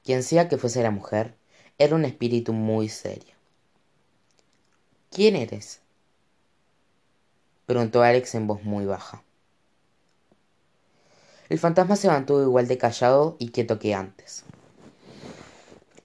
Quien 0.03 0.23
sea 0.23 0.49
que 0.49 0.57
fuese 0.57 0.81
la 0.81 0.89
mujer, 0.89 1.35
era 1.77 1.95
un 1.95 2.05
espíritu 2.05 2.53
muy 2.53 2.89
serio. 2.89 3.35
¿Quién 5.11 5.35
eres? 5.35 5.79
preguntó 7.67 8.01
Alex 8.01 8.33
en 8.33 8.47
voz 8.47 8.63
muy 8.63 8.85
baja. 8.85 9.23
El 11.53 11.59
fantasma 11.59 11.95
se 11.95 12.07
mantuvo 12.07 12.41
igual 12.41 12.67
de 12.67 12.79
callado 12.79 13.35
y 13.37 13.49
quieto 13.49 13.77
que 13.77 13.93
antes. 13.93 14.43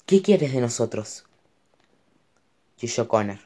¿Qué 0.04 0.20
quieres 0.20 0.52
de 0.52 0.60
nosotros? 0.60 1.24
chilló 2.76 3.08
Connor. 3.08 3.38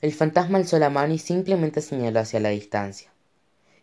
El 0.00 0.14
fantasma 0.14 0.56
alzó 0.56 0.78
la 0.78 0.88
mano 0.88 1.12
y 1.12 1.18
simplemente 1.18 1.82
señaló 1.82 2.20
hacia 2.20 2.40
la 2.40 2.48
distancia. 2.48 3.12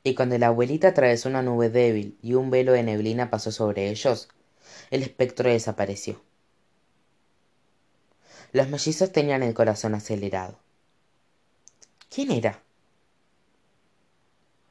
Y 0.03 0.15
cuando 0.15 0.35
la 0.39 0.47
abuelita 0.47 0.87
atravesó 0.87 1.29
una 1.29 1.43
nube 1.43 1.69
débil 1.69 2.17
y 2.23 2.33
un 2.33 2.49
velo 2.49 2.71
de 2.71 2.81
neblina 2.81 3.29
pasó 3.29 3.51
sobre 3.51 3.91
ellos, 3.91 4.29
el 4.89 5.03
espectro 5.03 5.47
desapareció. 5.47 6.23
Los 8.51 8.67
mellizos 8.67 9.11
tenían 9.11 9.43
el 9.43 9.53
corazón 9.53 9.93
acelerado. 9.93 10.57
¿Quién 12.09 12.31
era? 12.31 12.63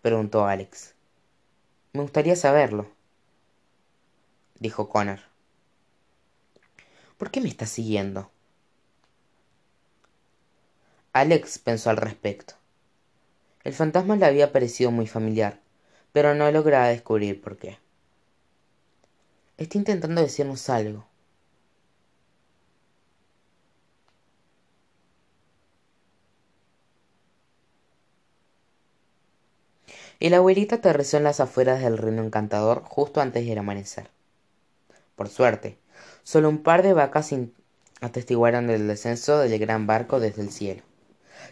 Preguntó 0.02 0.46
Alex. 0.46 0.94
Me 1.92 2.02
gustaría 2.02 2.36
saberlo, 2.36 2.88
dijo 4.58 4.88
Connor. 4.88 5.20
¿Por 7.18 7.30
qué 7.30 7.40
me 7.40 7.48
estás 7.48 7.70
siguiendo? 7.70 8.30
Alex 11.12 11.58
pensó 11.58 11.90
al 11.90 11.96
respecto. 11.96 12.54
El 13.64 13.74
fantasma 13.74 14.16
le 14.16 14.24
había 14.24 14.52
parecido 14.52 14.90
muy 14.90 15.06
familiar, 15.06 15.60
pero 16.12 16.34
no 16.34 16.50
lograba 16.50 16.88
descubrir 16.88 17.40
por 17.42 17.58
qué. 17.58 17.78
Está 19.58 19.76
intentando 19.76 20.22
decirnos 20.22 20.70
algo. 20.70 21.09
Y 30.20 30.28
la 30.28 30.36
abuelita 30.36 30.76
aterrizó 30.76 31.16
en 31.16 31.24
las 31.24 31.40
afueras 31.40 31.80
del 31.82 31.96
reino 31.98 32.22
encantador 32.22 32.82
justo 32.82 33.22
antes 33.22 33.46
del 33.46 33.58
amanecer. 33.58 34.10
Por 35.16 35.28
suerte, 35.28 35.78
solo 36.22 36.50
un 36.50 36.62
par 36.62 36.82
de 36.82 36.92
vacas 36.92 37.34
atestiguaron 38.02 38.68
el 38.70 38.86
descenso 38.86 39.38
del 39.38 39.58
gran 39.58 39.86
barco 39.86 40.20
desde 40.20 40.42
el 40.42 40.50
cielo, 40.50 40.82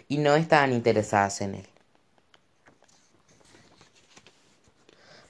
y 0.07 0.19
no 0.19 0.37
estaban 0.37 0.73
interesadas 0.73 1.41
en 1.41 1.57
él. 1.57 1.67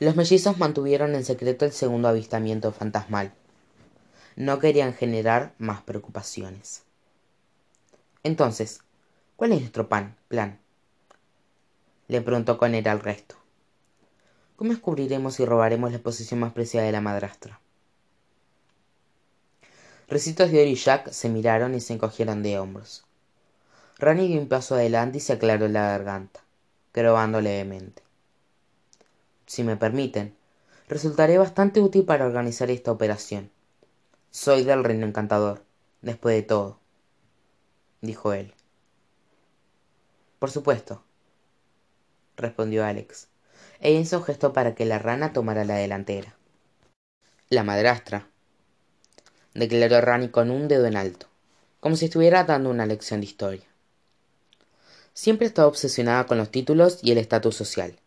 Los 0.00 0.16
mellizos 0.16 0.58
mantuvieron 0.58 1.14
en 1.14 1.24
secreto 1.24 1.64
el 1.64 1.72
segundo 1.72 2.08
avistamiento 2.08 2.72
fantasmal. 2.72 3.32
No 4.36 4.58
querían 4.60 4.94
generar 4.94 5.54
más 5.58 5.82
preocupaciones. 5.82 6.82
Entonces, 8.22 8.80
¿cuál 9.36 9.52
es 9.52 9.60
nuestro 9.60 9.88
pan, 9.88 10.16
plan? 10.28 10.60
Le 12.08 12.22
preguntó 12.22 12.58
con 12.58 12.74
él 12.74 12.88
al 12.88 13.00
resto. 13.00 13.36
¿Cómo 14.56 14.70
descubriremos 14.70 15.38
y 15.40 15.44
robaremos 15.44 15.92
la 15.92 15.98
posición 15.98 16.40
más 16.40 16.52
preciada 16.52 16.86
de 16.86 16.92
la 16.92 17.00
madrastra? 17.00 17.60
Recitos 20.08 20.50
de 20.50 20.62
Oro 20.62 20.70
y 20.70 20.74
Jack 20.74 21.10
se 21.10 21.28
miraron 21.28 21.74
y 21.74 21.80
se 21.80 21.92
encogieron 21.92 22.42
de 22.42 22.58
hombros. 22.58 23.04
Rani 23.98 24.26
dio 24.26 24.40
un 24.40 24.48
paso 24.48 24.74
adelante 24.74 25.18
y 25.18 25.20
se 25.20 25.34
aclaró 25.34 25.68
la 25.68 25.88
garganta, 25.88 26.40
probando 26.92 27.42
levemente. 27.42 28.02
Si 29.44 29.62
me 29.62 29.76
permiten, 29.76 30.34
resultaré 30.88 31.36
bastante 31.36 31.80
útil 31.80 32.06
para 32.06 32.24
organizar 32.24 32.70
esta 32.70 32.90
operación. 32.90 33.50
Soy 34.30 34.64
del 34.64 34.82
Reino 34.82 35.04
Encantador, 35.04 35.62
después 36.00 36.34
de 36.34 36.42
todo, 36.42 36.78
dijo 38.00 38.32
él. 38.32 38.54
Por 40.38 40.50
supuesto, 40.50 41.02
respondió 42.38 42.84
Alex 42.84 43.28
e 43.80 43.92
hizo 43.92 44.18
un 44.18 44.24
gesto 44.24 44.52
para 44.52 44.74
que 44.74 44.84
la 44.84 44.98
rana 44.98 45.32
tomara 45.32 45.64
la 45.64 45.76
delantera. 45.76 46.34
La 47.48 47.62
madrastra, 47.64 48.28
declaró 49.54 50.00
Rani 50.00 50.28
con 50.28 50.50
un 50.50 50.68
dedo 50.68 50.86
en 50.86 50.96
alto, 50.96 51.26
como 51.80 51.96
si 51.96 52.06
estuviera 52.06 52.44
dando 52.44 52.70
una 52.70 52.86
lección 52.86 53.20
de 53.20 53.26
historia. 53.26 53.64
Siempre 55.14 55.46
estaba 55.46 55.68
obsesionada 55.68 56.26
con 56.26 56.38
los 56.38 56.50
títulos 56.50 56.98
y 57.02 57.12
el 57.12 57.18
estatus 57.18 57.56
social. 57.56 57.98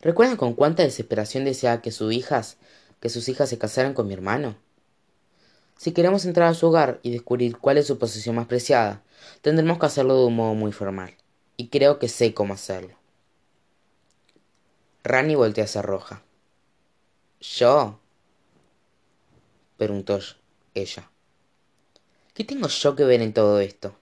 ¿Recuerdan 0.00 0.36
con 0.36 0.54
cuánta 0.54 0.82
desesperación 0.82 1.44
deseaba 1.44 1.80
que 1.80 1.92
sus 1.92 2.12
hijas, 2.12 2.56
que 3.00 3.08
sus 3.08 3.28
hijas 3.28 3.48
se 3.48 3.58
casaran 3.58 3.94
con 3.94 4.08
mi 4.08 4.14
hermano? 4.14 4.56
Si 5.78 5.92
queremos 5.92 6.24
entrar 6.24 6.48
a 6.48 6.54
su 6.54 6.66
hogar 6.66 7.00
y 7.02 7.10
descubrir 7.10 7.58
cuál 7.58 7.78
es 7.78 7.86
su 7.86 7.98
posición 7.98 8.36
más 8.36 8.46
preciada, 8.46 9.02
tendremos 9.42 9.78
que 9.78 9.86
hacerlo 9.86 10.18
de 10.18 10.26
un 10.26 10.36
modo 10.36 10.54
muy 10.54 10.72
formal, 10.72 11.14
y 11.56 11.68
creo 11.68 11.98
que 11.98 12.08
sé 12.08 12.34
cómo 12.34 12.54
hacerlo. 12.54 13.03
Rani 15.04 15.34
volteó 15.34 15.64
hacia 15.64 15.82
Roja. 15.82 16.22
¿Yo? 17.38 18.00
preguntó 19.76 20.18
ella. 20.72 21.10
¿Qué 22.32 22.42
tengo 22.42 22.68
yo 22.68 22.96
que 22.96 23.04
ver 23.04 23.20
en 23.20 23.34
todo 23.34 23.60
esto? 23.60 23.94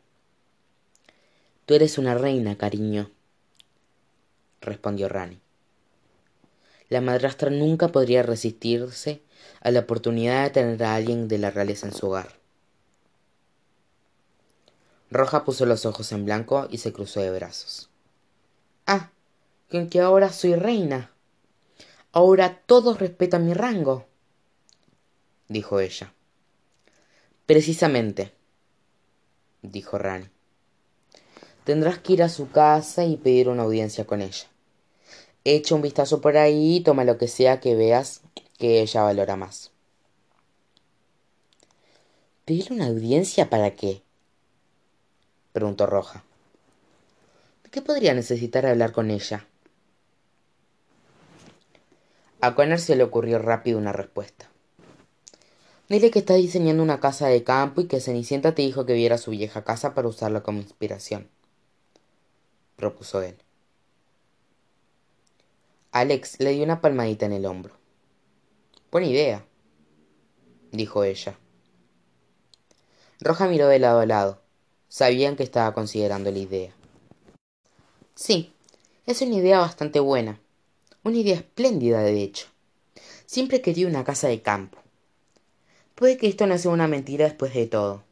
Tú 1.66 1.74
eres 1.74 1.98
una 1.98 2.14
reina, 2.14 2.56
cariño, 2.56 3.10
respondió 4.60 5.08
Rani. 5.08 5.40
La 6.88 7.00
madrastra 7.00 7.50
nunca 7.50 7.88
podría 7.88 8.22
resistirse 8.22 9.22
a 9.60 9.72
la 9.72 9.80
oportunidad 9.80 10.44
de 10.44 10.50
tener 10.50 10.84
a 10.84 10.94
alguien 10.94 11.26
de 11.26 11.38
la 11.38 11.50
realeza 11.50 11.88
en 11.88 11.94
su 11.94 12.06
hogar. 12.06 12.38
Roja 15.10 15.44
puso 15.44 15.66
los 15.66 15.84
ojos 15.84 16.12
en 16.12 16.24
blanco 16.26 16.68
y 16.70 16.78
se 16.78 16.92
cruzó 16.92 17.20
de 17.20 17.32
brazos. 17.32 17.90
Ah, 18.86 19.10
que 19.72 20.00
ahora 20.00 20.30
soy 20.30 20.54
reina. 20.54 21.10
Ahora 22.12 22.60
todos 22.66 23.00
respetan 23.00 23.46
mi 23.46 23.54
rango, 23.54 24.04
dijo 25.48 25.80
ella. 25.80 26.12
Precisamente, 27.46 28.32
dijo 29.62 29.96
Rani. 29.96 30.28
Tendrás 31.64 31.98
que 31.98 32.12
ir 32.12 32.22
a 32.22 32.28
su 32.28 32.50
casa 32.50 33.04
y 33.04 33.16
pedir 33.16 33.48
una 33.48 33.62
audiencia 33.62 34.04
con 34.04 34.20
ella. 34.20 34.46
Echa 35.44 35.74
un 35.74 35.82
vistazo 35.82 36.20
por 36.20 36.36
ahí 36.36 36.76
y 36.76 36.80
toma 36.80 37.04
lo 37.04 37.16
que 37.16 37.28
sea 37.28 37.60
que 37.60 37.74
veas 37.74 38.20
que 38.58 38.82
ella 38.82 39.02
valora 39.02 39.36
más. 39.36 39.70
¿Pedir 42.44 42.72
una 42.72 42.88
audiencia 42.88 43.48
para 43.48 43.74
qué? 43.74 44.02
preguntó 45.52 45.86
Roja. 45.86 46.24
¿De 47.64 47.70
qué 47.70 47.80
podría 47.80 48.12
necesitar 48.12 48.66
hablar 48.66 48.92
con 48.92 49.10
ella? 49.10 49.46
A 52.42 52.56
Connor 52.56 52.80
se 52.80 52.96
le 52.96 53.04
ocurrió 53.04 53.38
rápido 53.38 53.78
una 53.78 53.92
respuesta. 53.92 54.50
Dile 55.88 56.10
que 56.10 56.18
está 56.18 56.34
diseñando 56.34 56.82
una 56.82 56.98
casa 56.98 57.28
de 57.28 57.44
campo 57.44 57.80
y 57.80 57.86
que 57.86 58.00
Cenicienta 58.00 58.52
te 58.52 58.62
dijo 58.62 58.84
que 58.84 58.94
viera 58.94 59.16
su 59.16 59.30
vieja 59.30 59.62
casa 59.62 59.94
para 59.94 60.08
usarla 60.08 60.42
como 60.42 60.58
inspiración. 60.58 61.28
Propuso 62.74 63.22
él. 63.22 63.36
Alex 65.92 66.40
le 66.40 66.50
dio 66.50 66.64
una 66.64 66.80
palmadita 66.80 67.26
en 67.26 67.32
el 67.32 67.46
hombro. 67.46 67.76
Buena 68.90 69.06
idea, 69.06 69.46
dijo 70.72 71.04
ella. 71.04 71.38
Roja 73.20 73.46
miró 73.46 73.68
de 73.68 73.78
lado 73.78 74.00
a 74.00 74.06
lado. 74.06 74.42
Sabían 74.88 75.36
que 75.36 75.44
estaba 75.44 75.72
considerando 75.74 76.32
la 76.32 76.38
idea. 76.38 76.74
Sí, 78.16 78.52
es 79.06 79.22
una 79.22 79.36
idea 79.36 79.60
bastante 79.60 80.00
buena, 80.00 80.40
una 81.04 81.16
idea 81.16 81.36
espléndida, 81.36 82.00
de 82.02 82.22
hecho. 82.22 82.46
Siempre 83.26 83.60
quería 83.60 83.86
una 83.88 84.04
casa 84.04 84.28
de 84.28 84.42
campo. 84.42 84.78
Puede 85.94 86.16
que 86.16 86.28
esto 86.28 86.46
no 86.46 86.56
sea 86.58 86.70
una 86.70 86.88
mentira 86.88 87.24
después 87.26 87.54
de 87.54 87.66
todo, 87.66 88.02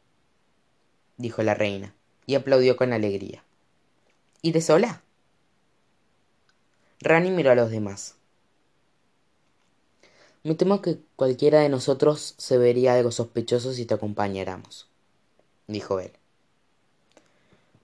dijo 1.17 1.43
la 1.43 1.53
reina, 1.53 1.93
y 2.25 2.35
aplaudió 2.35 2.75
con 2.75 2.93
alegría. 2.93 3.43
¿Y 4.41 4.51
de 4.51 4.61
sola? 4.61 5.01
Rani 6.99 7.31
miró 7.31 7.51
a 7.51 7.55
los 7.55 7.71
demás. 7.71 8.15
Me 10.43 10.55
temo 10.55 10.81
que 10.81 10.99
cualquiera 11.15 11.59
de 11.59 11.69
nosotros 11.69 12.33
se 12.37 12.57
vería 12.57 12.95
algo 12.95 13.11
sospechoso 13.11 13.73
si 13.73 13.85
te 13.85 13.93
acompañáramos, 13.93 14.87
dijo 15.67 15.99
él. 15.99 16.11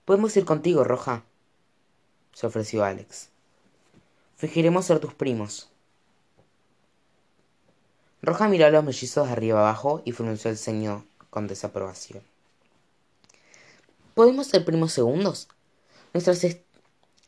Podemos 0.05 0.35
ir 0.37 0.45
contigo, 0.45 0.83
Roja, 0.83 1.23
se 2.33 2.47
ofreció 2.47 2.83
Alex. 2.83 3.29
Fingiremos 4.37 4.85
ser 4.85 4.99
tus 4.99 5.15
primos. 5.15 5.69
Roja 8.21 8.47
miró 8.47 8.67
a 8.67 8.69
los 8.69 8.83
mellizos 8.83 9.25
de 9.25 9.33
arriba 9.33 9.61
abajo 9.61 10.03
y 10.05 10.11
frunció 10.11 10.51
el 10.51 10.57
ceño 10.57 11.05
con 11.31 11.47
desaprobación. 11.47 12.21
¿Podemos 14.13 14.45
ser 14.47 14.63
primos 14.63 14.93
segundos? 14.93 15.47
Nuestras 16.13 16.45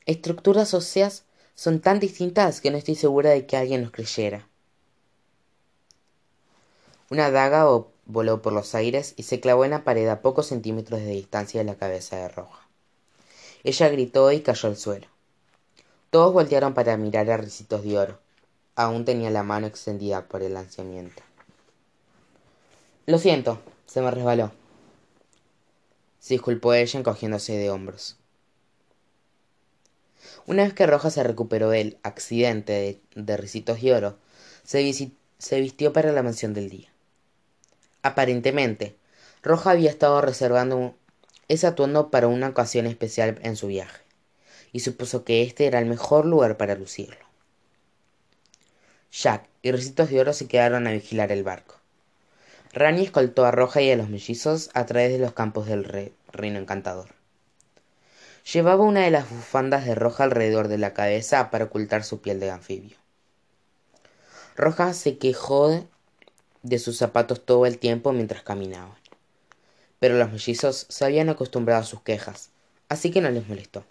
estructuras 0.05 0.73
óseas 0.75 1.23
son 1.55 1.79
tan 1.79 1.99
distintas 1.99 2.61
que 2.61 2.69
no 2.69 2.77
estoy 2.77 2.95
segura 2.95 3.31
de 3.31 3.47
que 3.47 3.57
alguien 3.57 3.81
nos 3.81 3.91
creyera. 3.91 4.47
Una 7.09 7.31
daga 7.31 7.65
voló 8.05 8.41
por 8.43 8.53
los 8.53 8.75
aires 8.75 9.15
y 9.17 9.23
se 9.23 9.39
clavó 9.39 9.65
en 9.65 9.71
la 9.71 9.83
pared 9.83 10.07
a 10.07 10.21
pocos 10.21 10.45
centímetros 10.45 10.99
de 10.99 11.09
distancia 11.09 11.59
de 11.59 11.65
la 11.65 11.75
cabeza 11.75 12.17
de 12.17 12.29
Roja. 12.29 12.67
Ella 13.63 13.89
gritó 13.89 14.31
y 14.31 14.41
cayó 14.41 14.69
al 14.69 14.77
suelo. 14.77 15.07
Todos 16.09 16.33
voltearon 16.33 16.73
para 16.73 16.97
mirar 16.97 17.29
a 17.29 17.37
Ricitos 17.37 17.83
de 17.83 17.99
Oro. 17.99 18.19
Aún 18.75 19.05
tenía 19.05 19.29
la 19.29 19.43
mano 19.43 19.67
extendida 19.67 20.27
por 20.27 20.41
el 20.41 20.55
lanzamiento. 20.55 21.21
Lo 23.05 23.19
siento, 23.19 23.61
se 23.85 24.01
me 24.01 24.09
resbaló. 24.09 24.51
Se 26.19 26.33
disculpó 26.33 26.73
ella 26.73 26.99
encogiéndose 26.99 27.57
de 27.57 27.69
hombros. 27.69 28.17
Una 30.47 30.63
vez 30.63 30.73
que 30.73 30.87
Roja 30.87 31.11
se 31.11 31.23
recuperó 31.23 31.69
del 31.69 31.99
accidente 32.01 33.01
de, 33.13 33.37
Ricitos 33.37 33.79
de 33.79 33.93
Oro, 33.93 34.17
se, 34.63 34.91
se 35.37 35.61
vistió 35.61 35.93
para 35.93 36.11
la 36.11 36.23
mansión 36.23 36.55
del 36.55 36.71
día. 36.71 36.89
Aparentemente, 38.01 38.95
Roja 39.43 39.71
había 39.71 39.91
estado 39.91 40.21
reservando 40.21 40.95
ese 41.49 41.67
atuendo 41.67 42.09
para 42.09 42.27
una 42.27 42.47
ocasión 42.47 42.87
especial 42.87 43.37
en 43.43 43.55
su 43.55 43.67
viaje 43.67 44.08
y 44.71 44.81
supuso 44.81 45.23
que 45.23 45.43
este 45.43 45.65
era 45.65 45.79
el 45.79 45.85
mejor 45.85 46.25
lugar 46.25 46.57
para 46.57 46.75
lucirlo. 46.75 47.25
Jack 49.11 49.47
y 49.61 49.71
Ricitos 49.71 50.09
de 50.09 50.19
Oro 50.19 50.33
se 50.33 50.47
quedaron 50.47 50.87
a 50.87 50.91
vigilar 50.91 51.31
el 51.31 51.43
barco. 51.43 51.75
Rani 52.73 53.03
escoltó 53.03 53.45
a 53.45 53.51
Roja 53.51 53.81
y 53.81 53.91
a 53.91 53.97
los 53.97 54.09
mellizos 54.09 54.69
a 54.73 54.85
través 54.85 55.11
de 55.11 55.17
los 55.17 55.33
campos 55.33 55.65
del 55.65 56.11
reino 56.31 56.59
encantador. 56.59 57.09
Llevaba 58.53 58.83
una 58.83 59.01
de 59.01 59.11
las 59.11 59.29
bufandas 59.29 59.85
de 59.85 59.95
Roja 59.95 60.23
alrededor 60.23 60.67
de 60.67 60.77
la 60.77 60.93
cabeza 60.93 61.49
para 61.49 61.65
ocultar 61.65 62.03
su 62.03 62.21
piel 62.21 62.39
de 62.39 62.51
anfibio. 62.51 62.97
Roja 64.55 64.93
se 64.93 65.17
quejó 65.17 65.87
de 66.63 66.79
sus 66.79 66.97
zapatos 66.97 67.45
todo 67.45 67.65
el 67.65 67.79
tiempo 67.79 68.11
mientras 68.11 68.43
caminaban. 68.43 68.97
Pero 69.99 70.17
los 70.17 70.31
mellizos 70.31 70.85
se 70.89 71.05
habían 71.05 71.29
acostumbrado 71.29 71.81
a 71.81 71.85
sus 71.85 72.01
quejas, 72.01 72.51
así 72.87 73.11
que 73.11 73.21
no 73.21 73.29
les 73.29 73.47
molestó. 73.47 73.83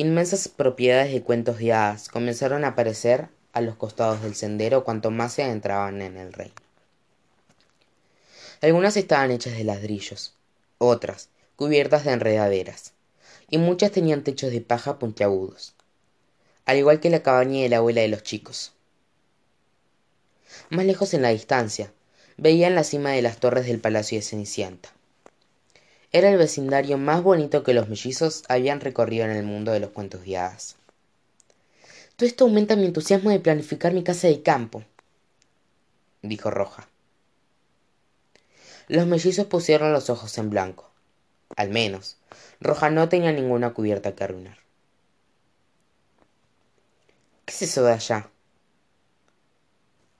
Inmensas 0.00 0.48
propiedades 0.48 1.12
de 1.12 1.22
cuentos 1.22 1.58
de 1.58 1.74
hadas 1.74 2.08
comenzaron 2.08 2.64
a 2.64 2.68
aparecer 2.68 3.28
a 3.52 3.60
los 3.60 3.76
costados 3.76 4.22
del 4.22 4.34
sendero 4.34 4.82
cuanto 4.82 5.10
más 5.10 5.34
se 5.34 5.42
adentraban 5.42 6.00
en 6.00 6.16
el 6.16 6.32
reino. 6.32 6.54
Algunas 8.62 8.96
estaban 8.96 9.30
hechas 9.30 9.58
de 9.58 9.64
ladrillos, 9.64 10.32
otras, 10.78 11.28
cubiertas 11.54 12.06
de 12.06 12.12
enredaderas, 12.12 12.94
y 13.50 13.58
muchas 13.58 13.92
tenían 13.92 14.24
techos 14.24 14.50
de 14.50 14.62
paja 14.62 14.98
puntiagudos, 14.98 15.74
al 16.64 16.78
igual 16.78 17.00
que 17.00 17.10
la 17.10 17.22
cabaña 17.22 17.60
de 17.60 17.68
la 17.68 17.76
abuela 17.76 18.00
de 18.00 18.08
los 18.08 18.22
chicos. 18.22 18.72
Más 20.70 20.86
lejos 20.86 21.12
en 21.12 21.20
la 21.20 21.28
distancia, 21.28 21.92
veían 22.38 22.74
la 22.74 22.84
cima 22.84 23.10
de 23.10 23.20
las 23.20 23.36
torres 23.36 23.66
del 23.66 23.80
palacio 23.80 24.16
de 24.16 24.22
Cenicienta. 24.22 24.94
Era 26.12 26.28
el 26.28 26.38
vecindario 26.38 26.98
más 26.98 27.22
bonito 27.22 27.62
que 27.62 27.72
los 27.72 27.88
mellizos 27.88 28.42
habían 28.48 28.80
recorrido 28.80 29.24
en 29.26 29.30
el 29.30 29.44
mundo 29.44 29.70
de 29.70 29.78
los 29.78 29.90
cuentos 29.90 30.24
de. 30.24 30.74
Todo 32.16 32.26
esto 32.26 32.44
aumenta 32.44 32.74
mi 32.74 32.84
entusiasmo 32.84 33.30
de 33.30 33.38
planificar 33.38 33.94
mi 33.94 34.02
casa 34.02 34.26
de 34.26 34.42
campo, 34.42 34.82
dijo 36.22 36.50
Roja. 36.50 36.88
Los 38.88 39.06
mellizos 39.06 39.46
pusieron 39.46 39.92
los 39.92 40.10
ojos 40.10 40.36
en 40.38 40.50
blanco. 40.50 40.90
Al 41.56 41.70
menos, 41.70 42.16
Roja 42.60 42.90
no 42.90 43.08
tenía 43.08 43.30
ninguna 43.30 43.72
cubierta 43.72 44.14
que 44.16 44.24
arruinar. 44.24 44.58
¿Qué 47.44 47.54
es 47.54 47.62
eso 47.62 47.84
de 47.84 47.92
allá? 47.92 48.28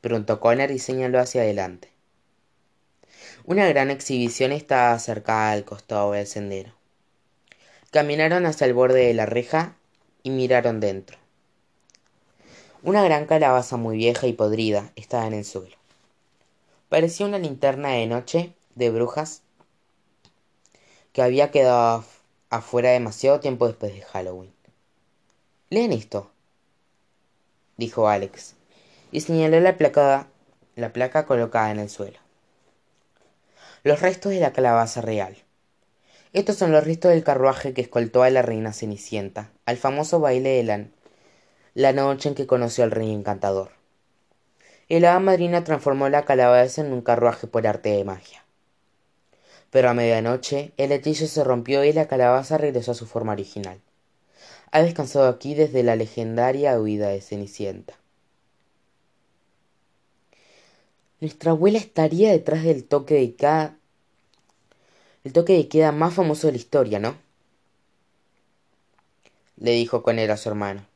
preguntó 0.01 0.39
Connor 0.39 0.71
y 0.71 0.79
señaló 0.79 1.19
hacia 1.19 1.43
adelante. 1.43 1.90
Una 3.51 3.67
gran 3.67 3.91
exhibición 3.91 4.53
estaba 4.53 4.97
cercada 5.01 5.51
al 5.51 5.65
costado 5.65 6.13
del 6.13 6.25
sendero. 6.29 6.71
Caminaron 7.91 8.47
hasta 8.47 8.65
el 8.65 8.75
borde 8.75 9.07
de 9.07 9.13
la 9.13 9.27
reja 9.27 9.75
y 10.23 10.31
miraron 10.31 10.79
dentro. 10.79 11.19
Una 12.85 13.03
gran 13.03 13.27
calabaza 13.27 13.77
muy 13.77 13.97
vieja 13.97 14.29
y 14.29 14.35
podrida 14.35 14.93
estaba 14.95 15.27
en 15.27 15.35
el 15.35 15.45
suelo. 15.45 15.75
Parecía 16.89 17.27
una 17.27 17.41
linterna 17.41 17.89
de 17.89 18.07
noche 18.07 18.55
de 18.77 18.91
brujas 18.91 19.43
que 21.13 21.21
había 21.21 21.51
quedado 21.51 22.05
afuera 22.51 22.91
demasiado 22.91 23.41
tiempo 23.41 23.67
después 23.67 23.93
de 23.93 24.03
Halloween. 24.03 24.53
Leen 25.71 25.91
esto, 25.91 26.31
dijo 27.77 28.07
Alex, 28.07 28.55
y 29.11 29.23
señaló 29.23 29.59
la 29.59 29.77
placa 30.93 31.27
colocada 31.27 31.73
en 31.73 31.81
el 31.81 31.91
suelo 31.91 32.30
los 33.83 34.01
restos 34.01 34.33
de 34.33 34.41
la 34.41 34.53
calabaza 34.53 35.01
real. 35.01 35.37
Estos 36.33 36.57
son 36.57 36.71
los 36.71 36.85
restos 36.85 37.11
del 37.11 37.25
carruaje 37.25 37.73
que 37.73 37.81
escoltó 37.81 38.23
a 38.23 38.31
la 38.31 38.43
reina 38.43 38.73
Cenicienta, 38.73 39.51
al 39.67 39.79
famoso 39.79 40.21
baile 40.21 40.51
de 40.51 40.63
la, 40.63 40.87
la 41.75 41.93
noche 41.93 42.29
en 42.29 42.35
que 42.35 42.47
conoció 42.47 42.85
al 42.85 42.91
rey 42.91 43.11
encantador. 43.13 43.71
El 44.89 45.05
hada 45.05 45.21
madrina 45.21 45.65
transformó 45.65 46.09
la 46.09 46.25
calabaza 46.25 46.83
en 46.83 46.93
un 46.93 47.01
carruaje 47.01 47.47
por 47.47 47.67
arte 47.67 47.91
de 47.91 48.05
magia. 48.05 48.45
Pero 49.71 49.89
a 49.89 49.95
medianoche 49.95 50.73
el 50.77 50.93
hechizo 50.93 51.27
se 51.27 51.45
rompió 51.45 51.85
y 51.85 51.93
la 51.93 52.09
calabaza 52.09 52.59
regresó 52.59 52.91
a 52.91 52.97
su 52.97 53.07
forma 53.07 53.33
original. 53.33 53.81
Ha 54.73 54.83
descansado 54.83 55.29
aquí 55.29 55.55
desde 55.55 55.83
la 55.83 55.97
legendaria 55.97 56.79
huida 56.79 57.09
de 57.09 57.21
Cenicienta. 57.21 58.00
Nuestra 61.21 61.51
abuela 61.51 61.79
estaría 61.79 62.31
detrás 62.31 62.65
del 62.65 62.85
toque 62.85 63.15
de 63.15 63.35
queda. 63.35 63.77
El 65.23 65.33
toque 65.35 65.53
de 65.53 65.69
queda 65.69 65.93
más 65.93 66.15
famoso 66.15 66.47
de 66.47 66.55
la 66.55 66.59
historia, 66.59 66.99
¿no? 66.99 67.17
Le 69.57 69.73
dijo 69.73 70.03
con 70.03 70.19
él 70.19 70.31
a 70.31 70.39
su 70.39 70.49
hermano. 70.49 70.87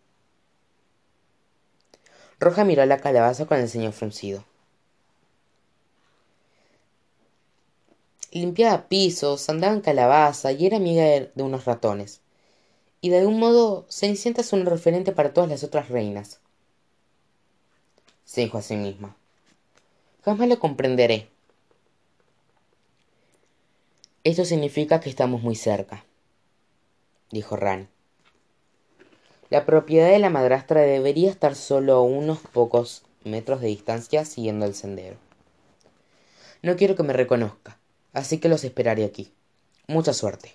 Roja 2.40 2.64
miró 2.64 2.82
a 2.82 2.86
la 2.86 3.00
calabaza 3.00 3.46
con 3.46 3.58
el 3.58 3.68
ceño 3.68 3.92
fruncido. 3.92 4.44
Limpiaba 8.32 8.88
pisos, 8.88 9.48
andaba 9.48 9.74
en 9.74 9.80
calabaza 9.80 10.50
y 10.52 10.66
era 10.66 10.78
amiga 10.78 11.04
de, 11.04 11.30
unos 11.36 11.66
ratones. 11.66 12.20
Y 13.00 13.10
de 13.10 13.18
algún 13.18 13.38
modo, 13.38 13.86
Cenicienta 13.90 14.40
es 14.40 14.52
un 14.52 14.64
referente 14.64 15.12
para 15.12 15.32
todas 15.34 15.50
las 15.50 15.62
otras 15.62 15.90
reinas. 15.90 16.40
Se 18.24 18.40
dijo 18.40 18.58
a 18.58 18.62
sí 18.62 18.76
misma. 18.76 19.16
Jamás 20.24 20.48
lo 20.48 20.58
comprenderé. 20.58 21.28
Esto 24.24 24.46
significa 24.46 24.98
que 25.00 25.10
estamos 25.10 25.42
muy 25.42 25.54
cerca, 25.54 26.06
dijo 27.30 27.56
Ran. 27.56 27.90
La 29.50 29.66
propiedad 29.66 30.08
de 30.08 30.18
la 30.18 30.30
madrastra 30.30 30.80
debería 30.80 31.30
estar 31.30 31.54
solo 31.54 31.92
a 31.92 32.02
unos 32.02 32.38
pocos 32.38 33.02
metros 33.22 33.60
de 33.60 33.66
distancia 33.66 34.24
siguiendo 34.24 34.64
el 34.64 34.74
sendero. 34.74 35.18
No 36.62 36.76
quiero 36.76 36.96
que 36.96 37.02
me 37.02 37.12
reconozca, 37.12 37.78
así 38.14 38.38
que 38.38 38.48
los 38.48 38.64
esperaré 38.64 39.04
aquí. 39.04 39.30
Mucha 39.88 40.14
suerte. 40.14 40.52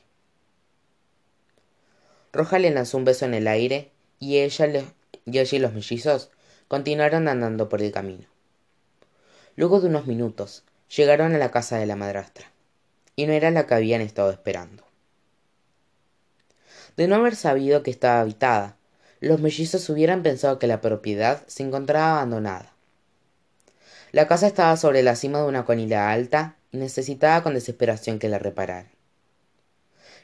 Roja 2.34 2.58
le 2.58 2.72
lanzó 2.72 2.98
un 2.98 3.06
beso 3.06 3.26
en 3.26 3.36
el 3.36 3.48
aire 3.48 3.92
y 4.20 4.40
ella, 4.40 4.66
y 5.26 5.38
y 5.38 5.60
los 5.60 5.74
mellizos 5.74 6.32
continuaron 6.68 7.28
andando 7.28 7.70
por 7.70 7.84
el 7.84 7.92
camino. 7.92 8.26
Luego 9.60 9.82
de 9.82 9.88
unos 9.88 10.08
minutos, 10.08 10.64
llegaron 10.96 11.36
a 11.36 11.38
la 11.38 11.52
casa 11.52 11.78
de 11.78 11.86
la 11.86 11.98
madrastra, 11.98 12.46
y 13.18 13.26
no 13.26 13.34
era 13.34 13.52
la 13.52 13.68
que 13.68 13.74
habían 13.74 14.00
estado 14.00 14.32
esperando. 14.32 14.86
De 16.96 17.10
no 17.10 17.16
haber 17.16 17.36
sabido 17.36 17.84
que 17.84 17.92
estaba 17.92 18.22
habitada, 18.22 18.78
los 19.20 19.42
mellizos 19.42 19.90
hubieran 19.90 20.24
pensado 20.24 20.60
que 20.60 20.68
la 20.68 20.80
propiedad 20.80 21.46
se 21.48 21.64
encontraba 21.64 22.14
abandonada. 22.14 22.72
La 24.14 24.30
casa 24.30 24.48
estaba 24.48 24.78
sobre 24.78 25.04
la 25.04 25.18
cima 25.18 25.40
de 25.42 25.50
una 25.50 25.66
colina 25.66 26.10
alta 26.10 26.56
y 26.72 26.78
necesitaba 26.78 27.44
con 27.44 27.54
desesperación 27.54 28.18
que 28.18 28.30
la 28.30 28.40
repararan. 28.40 28.88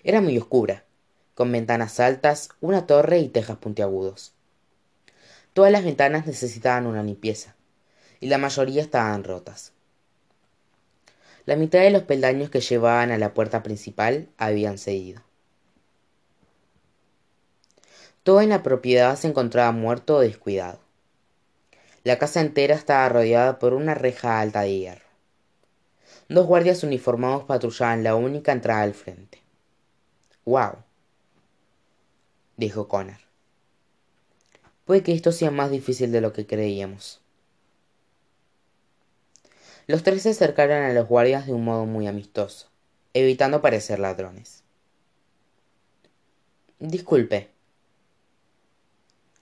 Era 0.05 0.21
muy 0.21 0.37
oscura, 0.37 0.85
con 1.33 1.51
ventanas 1.51 1.99
altas, 1.99 2.51
una 2.61 2.87
torre 2.87 3.19
y 3.19 3.27
tejas 3.27 3.57
puntiagudos. 3.57 4.31
Todas 5.51 5.73
las 5.73 5.83
ventanas 5.83 6.25
necesitaban 6.25 6.87
una 6.87 7.03
limpieza, 7.03 7.54
y 8.25 8.27
la 8.27 8.39
mayoría 8.39 8.81
estaban 8.81 9.23
rotas. 9.23 9.71
La 11.45 11.55
mitad 11.55 11.81
de 11.81 11.91
los 11.91 12.01
peldaños 12.01 12.49
que 12.49 12.59
llevaban 12.59 13.11
a 13.11 13.19
la 13.19 13.35
puerta 13.35 13.61
principal 13.61 14.29
habían 14.39 14.79
cedido. 14.79 15.21
Todo 18.23 18.41
en 18.41 18.49
la 18.49 18.63
propiedad 18.63 19.15
se 19.15 19.27
encontraba 19.27 19.71
muerto 19.73 20.15
o 20.15 20.21
descuidado. 20.21 20.79
La 22.03 22.17
casa 22.17 22.41
entera 22.41 22.73
estaba 22.73 23.07
rodeada 23.09 23.59
por 23.59 23.75
una 23.75 23.93
reja 23.93 24.39
alta 24.39 24.61
de 24.61 24.75
hierro. 24.75 25.05
Dos 26.27 26.47
guardias 26.47 26.81
uniformados 26.81 27.43
patrullaban 27.43 28.03
la 28.03 28.15
única 28.15 28.53
entrada 28.53 28.81
al 28.81 28.95
frente. 28.95 29.39
¡Wow! 30.45 30.77
dijo 32.57 32.87
Connor. 32.87 33.19
Puede 34.83 35.03
que 35.03 35.13
esto 35.13 35.31
sea 35.31 35.51
más 35.51 35.69
difícil 35.69 36.11
de 36.11 36.21
lo 36.21 36.33
que 36.33 36.47
creíamos. 36.47 37.21
Los 39.87 40.03
tres 40.03 40.23
se 40.23 40.29
acercaron 40.29 40.83
a 40.83 40.93
los 40.93 41.07
guardias 41.07 41.45
de 41.45 41.53
un 41.53 41.63
modo 41.63 41.85
muy 41.85 42.07
amistoso, 42.07 42.69
evitando 43.13 43.61
parecer 43.61 43.99
ladrones. 43.99 44.63
Disculpe, 46.79 47.49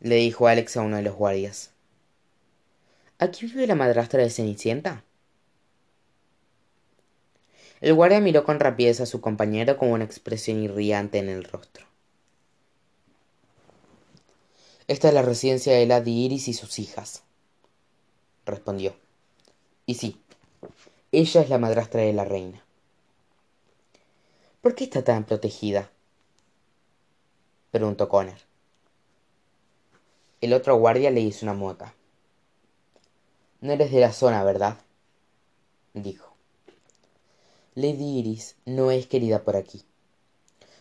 le 0.01 0.15
dijo 0.15 0.47
Alex 0.47 0.75
a 0.75 0.81
uno 0.81 0.97
de 0.97 1.03
los 1.03 1.15
guardias. 1.15 1.71
¿Aquí 3.19 3.45
vive 3.45 3.67
la 3.67 3.75
madrastra 3.75 4.21
de 4.21 4.29
Cenicienta? 4.29 5.03
El 7.79 7.93
guardia 7.93 8.19
miró 8.19 8.43
con 8.43 8.59
rapidez 8.59 8.99
a 8.99 9.05
su 9.05 9.21
compañero 9.21 9.77
con 9.77 9.91
una 9.91 10.03
expresión 10.03 10.61
irriante 10.61 11.19
en 11.19 11.29
el 11.29 11.45
rostro. 11.45 11.85
Esta 14.87 15.07
es 15.07 15.13
la 15.13 15.21
residencia 15.21 15.73
de 15.73 15.85
Lady 15.85 16.25
Iris 16.25 16.49
y 16.49 16.53
sus 16.53 16.79
hijas, 16.79 17.23
respondió. 18.45 18.95
Y 19.85 19.95
sí, 19.95 20.21
ella 21.15 21.41
es 21.41 21.49
la 21.49 21.59
madrastra 21.59 22.01
de 22.01 22.11
la 22.11 22.25
reina. 22.25 22.65
¿Por 24.61 24.73
qué 24.73 24.85
está 24.85 25.03
tan 25.03 25.25
protegida? 25.25 25.91
preguntó 27.69 28.09
Connor. 28.09 28.39
El 30.41 30.53
otro 30.53 30.75
guardia 30.75 31.11
le 31.11 31.21
hizo 31.21 31.45
una 31.45 31.53
mueca. 31.53 31.93
No 33.61 33.73
eres 33.73 33.91
de 33.91 33.99
la 33.99 34.11
zona, 34.11 34.43
¿verdad? 34.43 34.79
dijo. 35.93 36.33
Lady 37.75 38.17
Iris 38.17 38.55
no 38.65 38.89
es 38.89 39.05
querida 39.05 39.43
por 39.43 39.55
aquí. 39.55 39.83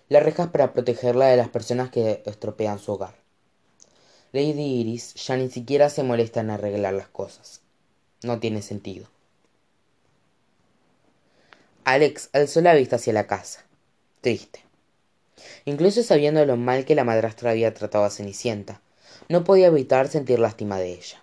La 0.09 0.21
reja 0.21 0.45
es 0.45 0.49
para 0.49 0.73
protegerla 0.73 1.27
de 1.27 1.37
las 1.37 1.51
personas 1.51 1.91
que 1.91 2.23
estropean 2.25 2.79
su 2.79 2.93
hogar. 2.93 3.17
Lady 4.33 4.81
Iris 4.81 5.13
ya 5.13 5.37
ni 5.37 5.51
siquiera 5.51 5.91
se 5.91 6.03
molesta 6.03 6.41
en 6.41 6.49
arreglar 6.49 6.95
las 6.95 7.09
cosas. 7.09 7.61
No 8.23 8.41
tiene 8.41 8.63
sentido. 8.63 9.12
Alex 11.85 12.31
alzó 12.33 12.61
la 12.61 12.75
vista 12.75 12.95
hacia 12.95 13.13
la 13.13 13.27
casa, 13.27 13.65
triste. 14.21 14.65
Incluso 15.65 16.05
sabiendo 16.05 16.47
lo 16.47 16.57
mal 16.57 16.85
que 16.85 16.95
la 16.95 17.03
madrastra 17.03 17.51
había 17.51 17.75
tratado 17.75 18.05
a 18.05 18.11
Cenicienta, 18.11 18.81
no 19.29 19.43
podía 19.43 19.67
evitar 19.67 20.07
sentir 20.07 20.39
lástima 20.39 20.79
de 20.79 20.93
ella. 20.93 21.21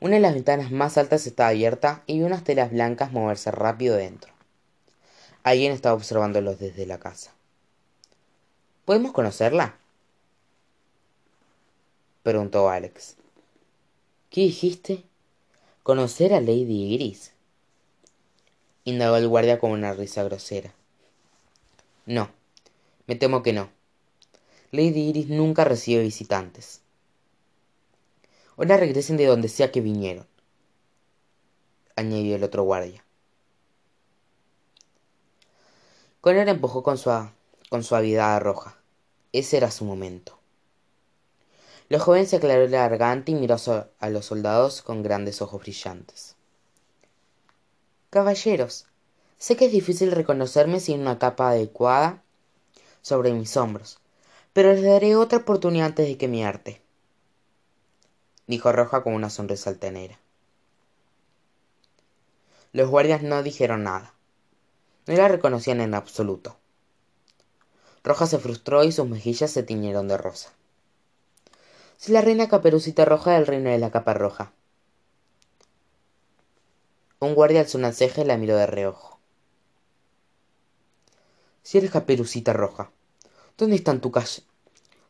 Una 0.00 0.14
de 0.14 0.20
las 0.20 0.32
ventanas 0.32 0.70
más 0.70 0.96
altas 0.96 1.26
estaba 1.26 1.50
abierta 1.50 2.02
y 2.06 2.16
vio 2.16 2.26
unas 2.26 2.42
telas 2.42 2.70
blancas 2.70 3.12
moverse 3.12 3.50
rápido 3.50 3.96
dentro. 3.96 4.32
Alguien 5.42 5.72
estaba 5.72 5.94
observándolos 5.94 6.58
desde 6.58 6.86
la 6.86 6.98
casa. 6.98 7.34
¿Podemos 8.86 9.12
conocerla? 9.12 9.76
preguntó 12.22 12.70
Alex. 12.70 13.16
¿Qué 14.30 14.42
dijiste? 14.42 15.04
¿Conocer 15.82 16.32
a 16.32 16.40
Lady 16.40 16.94
Iris? 16.94 17.32
Indagó 18.88 19.16
el 19.16 19.28
guardia 19.28 19.58
con 19.58 19.70
una 19.70 19.92
risa 19.92 20.22
grosera. 20.22 20.72
No, 22.06 22.30
me 23.06 23.16
temo 23.16 23.42
que 23.42 23.52
no. 23.52 23.70
Lady 24.70 25.08
Iris 25.08 25.28
nunca 25.28 25.64
recibe 25.64 26.02
visitantes. 26.02 26.80
Ahora 28.56 28.76
regresen 28.76 29.16
de 29.16 29.26
donde 29.26 29.48
sea 29.48 29.70
que 29.70 29.80
vinieron, 29.80 30.26
añadió 31.96 32.36
el 32.36 32.44
otro 32.44 32.64
guardia. 32.64 33.04
Connor 36.20 36.48
empujó 36.48 36.82
con, 36.82 36.98
con 37.68 37.84
suavidad 37.84 38.34
a 38.34 38.40
Roja. 38.40 38.76
Ese 39.32 39.58
era 39.58 39.70
su 39.70 39.84
momento. 39.84 40.38
La 41.88 41.98
joven 41.98 42.26
se 42.26 42.36
aclaró 42.36 42.66
la 42.66 42.88
garganta 42.88 43.30
y 43.30 43.34
miró 43.34 43.56
a 43.98 44.10
los 44.10 44.26
soldados 44.26 44.82
con 44.82 45.02
grandes 45.02 45.40
ojos 45.40 45.62
brillantes. 45.62 46.37
Caballeros, 48.10 48.86
sé 49.36 49.56
que 49.56 49.66
es 49.66 49.72
difícil 49.72 50.12
reconocerme 50.12 50.80
sin 50.80 51.02
una 51.02 51.18
capa 51.18 51.50
adecuada 51.50 52.22
sobre 53.02 53.34
mis 53.34 53.54
hombros, 53.58 53.98
pero 54.54 54.72
les 54.72 54.82
daré 54.82 55.14
otra 55.14 55.40
oportunidad 55.40 55.88
antes 55.88 56.08
de 56.08 56.16
que 56.16 56.26
me 56.26 56.46
arte, 56.46 56.80
dijo 58.46 58.72
Roja 58.72 59.02
con 59.02 59.12
una 59.12 59.28
sonrisa 59.28 59.68
altanera. 59.68 60.18
Los 62.72 62.88
guardias 62.88 63.22
no 63.22 63.42
dijeron 63.42 63.84
nada. 63.84 64.14
No 65.06 65.14
la 65.14 65.28
reconocían 65.28 65.82
en 65.82 65.94
absoluto. 65.94 66.56
Roja 68.04 68.26
se 68.26 68.38
frustró 68.38 68.84
y 68.84 68.92
sus 68.92 69.06
mejillas 69.06 69.50
se 69.50 69.62
tiñeron 69.62 70.08
de 70.08 70.16
rosa. 70.16 70.50
Si 71.98 72.12
la 72.12 72.22
reina 72.22 72.48
Caperucita 72.48 73.04
Roja 73.04 73.32
del 73.32 73.46
reino 73.46 73.68
de 73.68 73.78
la 73.78 73.90
capa 73.90 74.14
roja. 74.14 74.52
Un 77.20 77.34
guardia 77.34 77.60
alzó 77.60 77.78
una 77.78 77.92
ceja 77.92 78.20
y 78.20 78.24
la 78.24 78.36
miró 78.36 78.56
de 78.56 78.66
reojo. 78.66 79.18
Si 81.62 81.76
eres 81.78 81.90
Caperucita 81.90 82.52
Roja, 82.52 82.90
¿dónde 83.58 83.76
están 83.76 84.00
tu, 84.00 84.12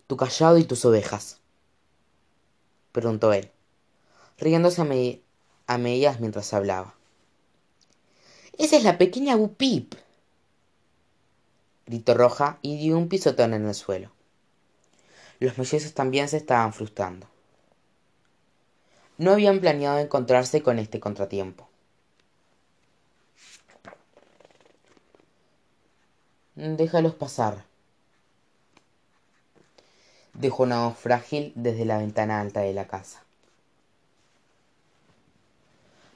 tu 0.07 0.17
callado 0.17 0.59
y 0.59 0.65
tus 0.65 0.85
ovejas? 0.85 1.39
preguntó 2.93 3.33
él, 3.33 3.51
riéndose 4.39 4.83
a, 4.83 5.75
a 5.75 5.79
medias 5.79 6.19
mientras 6.19 6.53
hablaba. 6.55 6.95
Esa 8.57 8.77
es 8.77 8.85
la 8.85 8.99
pequeña 8.99 9.37
Bupip, 9.37 9.95
gritó 11.87 12.15
Roja 12.15 12.59
y 12.63 12.77
dio 12.79 12.99
un 12.99 13.09
pisotón 13.09 13.55
en 13.55 13.67
el 13.67 13.75
suelo. 13.75 14.11
Los 15.41 15.59
mellizos 15.59 15.95
también 15.95 16.29
se 16.29 16.39
estaban 16.39 16.73
frustrando. 16.73 17.29
No 19.19 19.33
habían 19.33 19.61
planeado 19.61 19.99
encontrarse 19.99 20.63
con 20.63 20.79
este 20.79 20.99
contratiempo. 20.99 21.68
Déjalos 26.61 27.15
pasar, 27.15 27.65
dijo 30.35 30.65
una 30.65 30.87
voz 30.87 30.99
frágil 30.99 31.53
desde 31.55 31.85
la 31.85 31.99
ventana 31.99 32.41
alta 32.41 32.63
de 32.63 32.73
la 32.73 32.89
casa. 32.89 33.23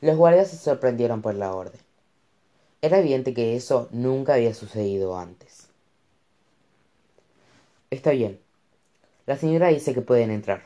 Los 0.00 0.16
guardias 0.16 0.50
se 0.50 0.56
sorprendieron 0.56 1.22
por 1.22 1.36
la 1.36 1.54
orden. 1.54 1.80
Era 2.80 2.98
evidente 2.98 3.34
que 3.34 3.54
eso 3.54 3.88
nunca 3.92 4.34
había 4.34 4.52
sucedido 4.52 5.16
antes. 5.16 5.68
Está 7.90 8.10
bien, 8.10 8.40
la 9.26 9.36
señora 9.36 9.68
dice 9.68 9.94
que 9.94 10.00
pueden 10.00 10.32
entrar, 10.32 10.64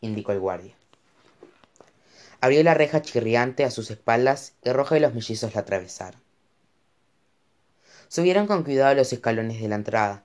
indicó 0.00 0.32
el 0.32 0.40
guardia. 0.40 0.74
Abrió 2.40 2.62
la 2.62 2.72
reja 2.72 3.02
chirriante 3.02 3.66
a 3.66 3.70
sus 3.70 3.90
espaldas 3.90 4.54
y 4.64 4.72
Roja 4.72 4.96
y 4.96 5.00
los 5.00 5.12
mellizos 5.12 5.54
la 5.54 5.60
atravesaron. 5.60 6.25
Subieron 8.08 8.46
con 8.46 8.62
cuidado 8.62 8.94
los 8.94 9.12
escalones 9.12 9.60
de 9.60 9.68
la 9.68 9.74
entrada, 9.74 10.24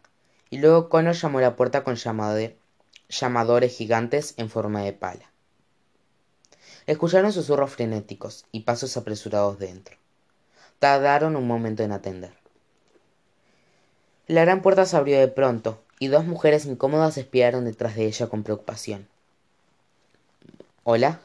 y 0.50 0.60
luego 0.60 0.89
Connor 0.89 1.15
llamó 1.15 1.39
a 1.39 1.41
la 1.41 1.56
puerta 1.56 1.84
con 1.84 1.96
llamadores 1.96 3.78
gigantes 3.78 4.34
en 4.38 4.50
forma 4.50 4.82
de 4.82 4.94
pala. 4.94 5.32
Escucharon 6.88 7.32
susurros 7.32 7.72
frenéticos 7.72 8.46
y 8.52 8.62
pasos 8.62 8.98
apresurados 8.98 9.60
dentro. 9.60 9.98
Tardaron 10.80 11.36
un 11.36 11.48
momento 11.48 11.84
en 11.84 11.91
atender. 11.91 12.34
La 14.28 14.41
gran 14.41 14.62
puerta 14.62 14.86
se 14.86 14.98
abrió 14.98 15.20
de 15.20 15.28
pronto, 15.28 15.82
y 16.00 16.08
dos 16.08 16.26
mujeres 16.26 16.65
incómodas 16.65 17.17
espiaron 17.17 17.65
detrás 17.65 17.96
de 17.96 18.06
ella 18.06 18.28
con 18.28 18.44
preocupación. 18.44 19.08
Hola, 20.84 21.22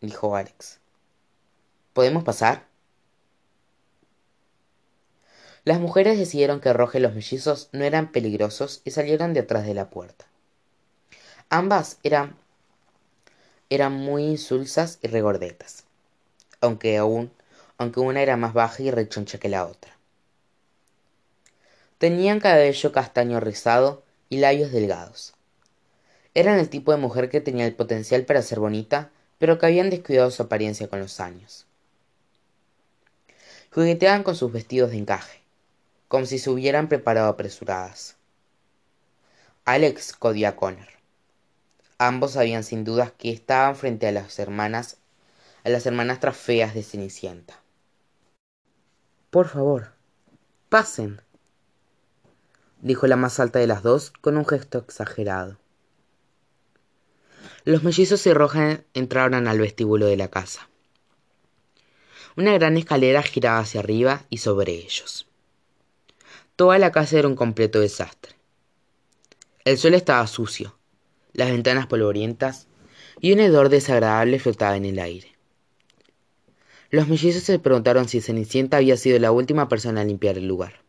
dijo 0.00 0.34
Alex. 0.34 0.80
¿Podemos 1.92 2.24
pasar? 2.24 2.71
Las 5.64 5.78
mujeres 5.78 6.18
decidieron 6.18 6.60
que 6.60 6.72
Roja 6.72 6.98
y 6.98 7.00
los 7.00 7.14
mellizos 7.14 7.68
no 7.72 7.84
eran 7.84 8.10
peligrosos 8.10 8.82
y 8.84 8.90
salieron 8.90 9.32
detrás 9.32 9.64
de 9.64 9.74
la 9.74 9.90
puerta. 9.90 10.26
Ambas 11.50 11.98
eran, 12.02 12.34
eran 13.70 13.92
muy 13.92 14.24
insulsas 14.24 14.98
y 15.02 15.06
regordetas, 15.06 15.84
aunque 16.60 16.96
aún, 16.96 17.30
aunque 17.78 18.00
una 18.00 18.22
era 18.22 18.36
más 18.36 18.54
baja 18.54 18.82
y 18.82 18.90
rechoncha 18.90 19.38
que 19.38 19.48
la 19.48 19.64
otra. 19.64 19.92
Tenían 21.98 22.40
cabello 22.40 22.90
castaño 22.90 23.38
rizado 23.38 24.02
y 24.28 24.38
labios 24.38 24.72
delgados. 24.72 25.34
Eran 26.34 26.58
el 26.58 26.70
tipo 26.70 26.90
de 26.90 26.98
mujer 26.98 27.28
que 27.30 27.40
tenía 27.40 27.66
el 27.66 27.76
potencial 27.76 28.24
para 28.24 28.42
ser 28.42 28.58
bonita, 28.58 29.10
pero 29.38 29.58
que 29.58 29.66
habían 29.66 29.90
descuidado 29.90 30.32
su 30.32 30.42
apariencia 30.42 30.88
con 30.88 30.98
los 30.98 31.20
años. 31.20 31.66
Jugueteaban 33.70 34.24
con 34.24 34.34
sus 34.34 34.50
vestidos 34.50 34.90
de 34.90 34.96
encaje, 34.96 35.41
como 36.12 36.26
si 36.26 36.38
se 36.38 36.50
hubieran 36.50 36.88
preparado 36.88 37.30
apresuradas. 37.30 38.16
Alex 39.64 40.12
codió 40.12 40.46
a 40.46 40.56
Connor. 40.56 40.90
Ambos 41.96 42.32
sabían 42.32 42.64
sin 42.64 42.84
dudas 42.84 43.12
que 43.16 43.30
estaban 43.30 43.76
frente 43.76 44.06
a 44.06 44.12
las 44.12 44.38
hermanas, 44.38 44.98
a 45.64 45.70
las 45.70 45.86
hermanastras 45.86 46.36
feas 46.36 46.74
de 46.74 46.82
Cenicienta. 46.82 47.58
Por 49.30 49.48
favor, 49.48 49.92
pasen, 50.68 51.22
dijo 52.82 53.06
la 53.06 53.16
más 53.16 53.40
alta 53.40 53.58
de 53.58 53.66
las 53.66 53.82
dos 53.82 54.10
con 54.10 54.36
un 54.36 54.46
gesto 54.46 54.80
exagerado. 54.80 55.56
Los 57.64 57.84
mellizos 57.84 58.26
y 58.26 58.34
Roja 58.34 58.82
entraron 58.92 59.48
al 59.48 59.58
vestíbulo 59.58 60.04
de 60.04 60.18
la 60.18 60.28
casa. 60.28 60.68
Una 62.36 62.52
gran 62.52 62.76
escalera 62.76 63.22
giraba 63.22 63.60
hacia 63.60 63.80
arriba 63.80 64.26
y 64.28 64.36
sobre 64.36 64.72
ellos. 64.72 65.26
Toda 66.56 66.78
la 66.78 66.92
casa 66.92 67.18
era 67.18 67.28
un 67.28 67.36
completo 67.36 67.80
desastre. 67.80 68.34
El 69.64 69.78
suelo 69.78 69.96
estaba 69.96 70.26
sucio, 70.26 70.76
las 71.32 71.50
ventanas 71.50 71.86
polvorientas 71.86 72.66
y 73.20 73.32
un 73.32 73.40
hedor 73.40 73.68
desagradable 73.68 74.38
flotaba 74.38 74.76
en 74.76 74.84
el 74.84 74.98
aire. 74.98 75.32
Los 76.90 77.08
mellizos 77.08 77.44
se 77.44 77.58
preguntaron 77.58 78.06
si 78.06 78.20
Cenicienta 78.20 78.76
había 78.76 78.98
sido 78.98 79.18
la 79.18 79.32
última 79.32 79.68
persona 79.68 80.02
a 80.02 80.04
limpiar 80.04 80.36
el 80.36 80.46
lugar. 80.46 80.82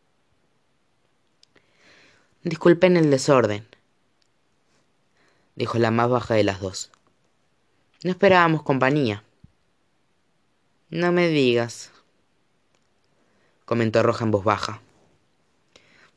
Disculpen 2.42 2.98
el 2.98 3.10
desorden, 3.10 3.66
dijo 5.56 5.78
la 5.78 5.90
más 5.90 6.10
baja 6.10 6.34
de 6.34 6.44
las 6.44 6.60
dos. 6.60 6.90
No 8.02 8.10
esperábamos 8.10 8.62
compañía. 8.62 9.24
No 10.90 11.10
me 11.10 11.28
digas, 11.28 11.90
comentó 13.64 14.02
Roja 14.02 14.26
en 14.26 14.30
voz 14.30 14.44
baja. 14.44 14.82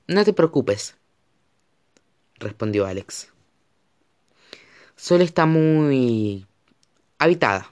No 0.08 0.24
te 0.24 0.32
preocupes, 0.32 0.96
respondió 2.36 2.86
Alex. 2.86 3.34
Solo 4.96 5.24
está 5.24 5.46
muy 5.46 6.48
habitada. 7.18 7.72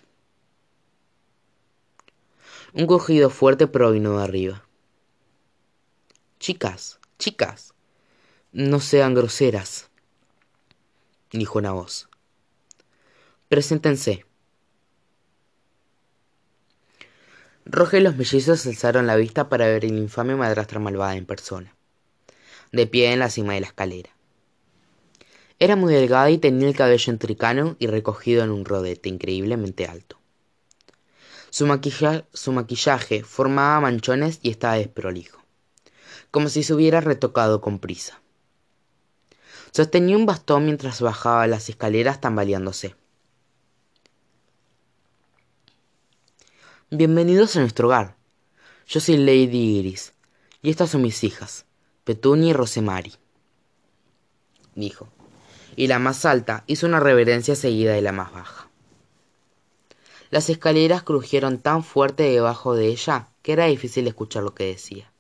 Un 2.74 2.88
cogido 2.88 3.30
fuerte 3.30 3.68
provino 3.68 4.18
de 4.18 4.24
arriba. 4.24 4.68
Chicas, 6.40 7.00
chicas, 7.18 7.74
no 8.52 8.82
sean 8.82 9.14
groseras, 9.14 9.90
dijo 11.32 11.60
una 11.60 11.72
voz. 11.72 12.10
Preséntense. 13.48 14.26
Roja 17.66 17.98
y 17.98 18.02
los 18.02 18.16
mellizos 18.16 18.66
alzaron 18.66 19.08
la 19.08 19.16
vista 19.16 19.50
para 19.50 19.68
ver 19.68 19.86
el 19.86 19.98
infame 19.98 20.36
madrastra 20.36 20.80
malvada 20.80 21.16
en 21.16 21.26
persona, 21.26 21.75
de 22.76 22.88
pie 22.88 23.14
en 23.14 23.20
la 23.20 23.30
cima 23.30 23.54
de 23.54 23.62
la 23.62 23.68
escalera. 23.68 24.10
Era 25.58 25.78
muy 25.78 25.94
delgada 25.94 26.30
y 26.30 26.38
tenía 26.38 26.68
el 26.68 26.76
cabello 26.76 27.14
entricano 27.14 27.78
y 27.80 27.88
recogido 27.88 28.44
en 28.44 28.52
un 28.52 28.66
rodete 28.66 29.08
increíblemente 29.08 29.86
alto. 29.86 30.20
Su, 31.50 31.66
su 32.34 32.52
maquillaje 32.52 33.24
formaba 33.24 33.80
manchones 33.80 34.40
y 34.42 34.50
estaba 34.50 34.76
desprolijo, 34.76 35.42
como 36.30 36.50
si 36.50 36.64
se 36.64 36.74
hubiera 36.74 37.00
retocado 37.00 37.62
con 37.62 37.80
prisa. 37.80 38.22
Sostenía 39.72 40.18
un 40.18 40.26
bastón 40.26 40.66
mientras 40.66 41.00
bajaba 41.00 41.48
las 41.48 41.70
escaleras 41.70 42.20
tambaleándose. 42.20 42.96
Bienvenidos 46.92 47.56
a 47.56 47.62
nuestro 47.62 47.88
hogar. 47.88 48.18
Yo 48.88 49.00
soy 49.00 49.18
Lady 49.18 49.80
Iris, 49.80 50.14
y 50.62 50.70
estas 50.70 50.90
son 50.90 51.02
mis 51.02 51.24
hijas, 51.24 51.65
Petunia 52.06 52.52
y 52.52 52.54
Rosemary, 52.54 53.14
dijo, 54.76 55.10
y 55.76 55.88
la 55.88 55.98
más 55.98 56.24
alta 56.26 56.64
hizo 56.68 56.86
una 56.86 57.00
reverencia 57.00 57.56
seguida 57.56 57.94
de 57.94 58.04
la 58.04 58.12
más 58.12 58.32
baja. 58.32 58.70
Las 60.30 60.52
escaleras 60.52 61.02
crujieron 61.02 61.58
tan 61.58 61.84
fuerte 61.84 62.22
debajo 62.22 62.76
de 62.76 62.90
ella 62.90 63.30
que 63.42 63.54
era 63.54 63.66
difícil 63.66 64.06
escuchar 64.06 64.44
lo 64.44 64.54
que 64.54 64.66
decía. 64.66 65.12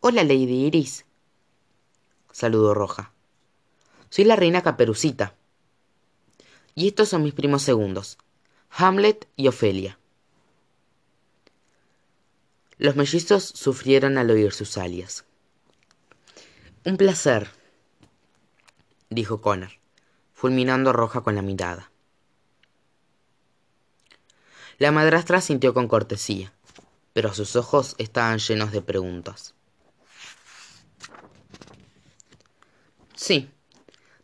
Hola, 0.00 0.24
Lady 0.24 0.66
Iris, 0.66 1.06
saludó 2.30 2.74
Roja. 2.74 3.12
Soy 4.10 4.24
la 4.24 4.36
reina 4.36 4.62
Caperucita. 4.62 5.36
Y 6.74 6.88
estos 6.88 7.08
son 7.08 7.22
mis 7.22 7.32
primos 7.32 7.62
segundos, 7.62 8.18
Hamlet 8.68 9.26
y 9.36 9.48
Ofelia. 9.48 9.98
Los 12.76 12.94
mellizos 12.94 13.42
sufrieron 13.42 14.18
al 14.18 14.30
oír 14.30 14.52
sus 14.52 14.76
alias. 14.76 15.24
Un 16.86 16.98
placer, 16.98 17.48
dijo 19.10 19.40
Connor, 19.40 19.72
fulminando 20.32 20.90
a 20.90 20.92
Roja 20.92 21.20
con 21.22 21.34
la 21.34 21.42
mirada. 21.42 21.90
La 24.78 24.92
madrastra 24.92 25.40
sintió 25.40 25.74
con 25.74 25.88
cortesía, 25.88 26.52
pero 27.12 27.34
sus 27.34 27.56
ojos 27.56 27.96
estaban 27.98 28.38
llenos 28.38 28.70
de 28.70 28.82
preguntas. 28.82 29.56
Sí, 33.16 33.50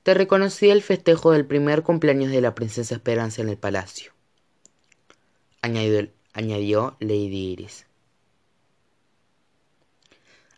te 0.05 0.15
reconocí 0.15 0.71
el 0.71 0.83
festejo 0.83 1.33
del 1.33 1.45
primer 1.45 1.83
cumpleaños 1.83 2.31
de 2.31 2.43
la 2.43 2.55
princesa 2.55 2.95
Esperanza 2.95 3.43
en 3.43 3.49
el 3.49 3.59
palacio, 3.59 4.13
añadió, 5.63 6.09
añadió 6.33 6.97
Lady 7.01 7.55
Iris. 7.55 7.87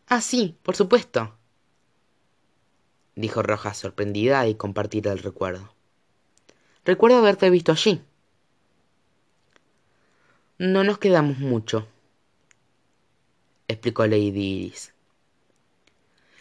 Ah, 0.07 0.21
sí, 0.21 0.59
por 0.63 0.77
supuesto, 0.77 1.35
dijo 3.17 3.43
Roja 3.43 3.75
sorprendida 3.75 4.47
y 4.47 4.55
compartir 4.55 5.07
el 5.09 5.19
recuerdo. 5.19 5.73
Recuerdo 6.85 7.19
haberte 7.19 7.51
visto 7.51 7.73
allí. 7.73 8.03
No 10.59 10.85
nos 10.85 10.99
quedamos 10.99 11.39
mucho, 11.39 11.89
explicó 13.69 14.07
Lady 14.07 14.41
Iris. 14.41 14.93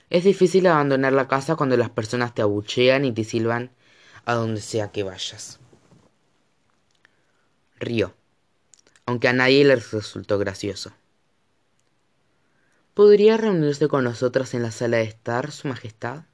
Es 0.09 0.23
difícil 0.23 0.67
abandonar 0.67 1.13
la 1.13 1.27
casa 1.27 1.55
cuando 1.55 1.75
las 1.77 1.89
personas 1.89 2.35
te 2.35 2.43
abuchean 2.43 3.05
y 3.05 3.11
te 3.11 3.23
silban 3.23 3.71
a 4.25 4.35
donde 4.35 4.61
sea 4.61 4.91
que 4.91 5.03
vayas. 5.03 5.59
Río, 7.79 8.13
aunque 9.05 9.27
a 9.27 9.33
nadie 9.33 9.65
le 9.65 9.75
resultó 9.75 10.37
gracioso. 10.37 10.93
¿Podría 12.93 13.37
reunirse 13.37 13.87
con 13.87 14.03
nosotros 14.03 14.53
en 14.53 14.61
la 14.61 14.69
sala 14.69 14.97
de 14.97 15.03
estar, 15.03 15.51
Su 15.51 15.67
Majestad? 15.67 16.25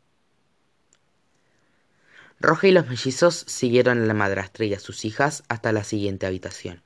Roja 2.40 2.68
y 2.68 2.72
los 2.72 2.88
mellizos 2.88 3.44
siguieron 3.48 4.02
a 4.02 4.06
la 4.06 4.14
madrastra 4.14 4.66
y 4.66 4.74
a 4.74 4.80
sus 4.80 5.06
hijas 5.06 5.44
hasta 5.50 5.72
la 5.72 5.84
siguiente 5.84 6.26
habitación. 6.26 6.84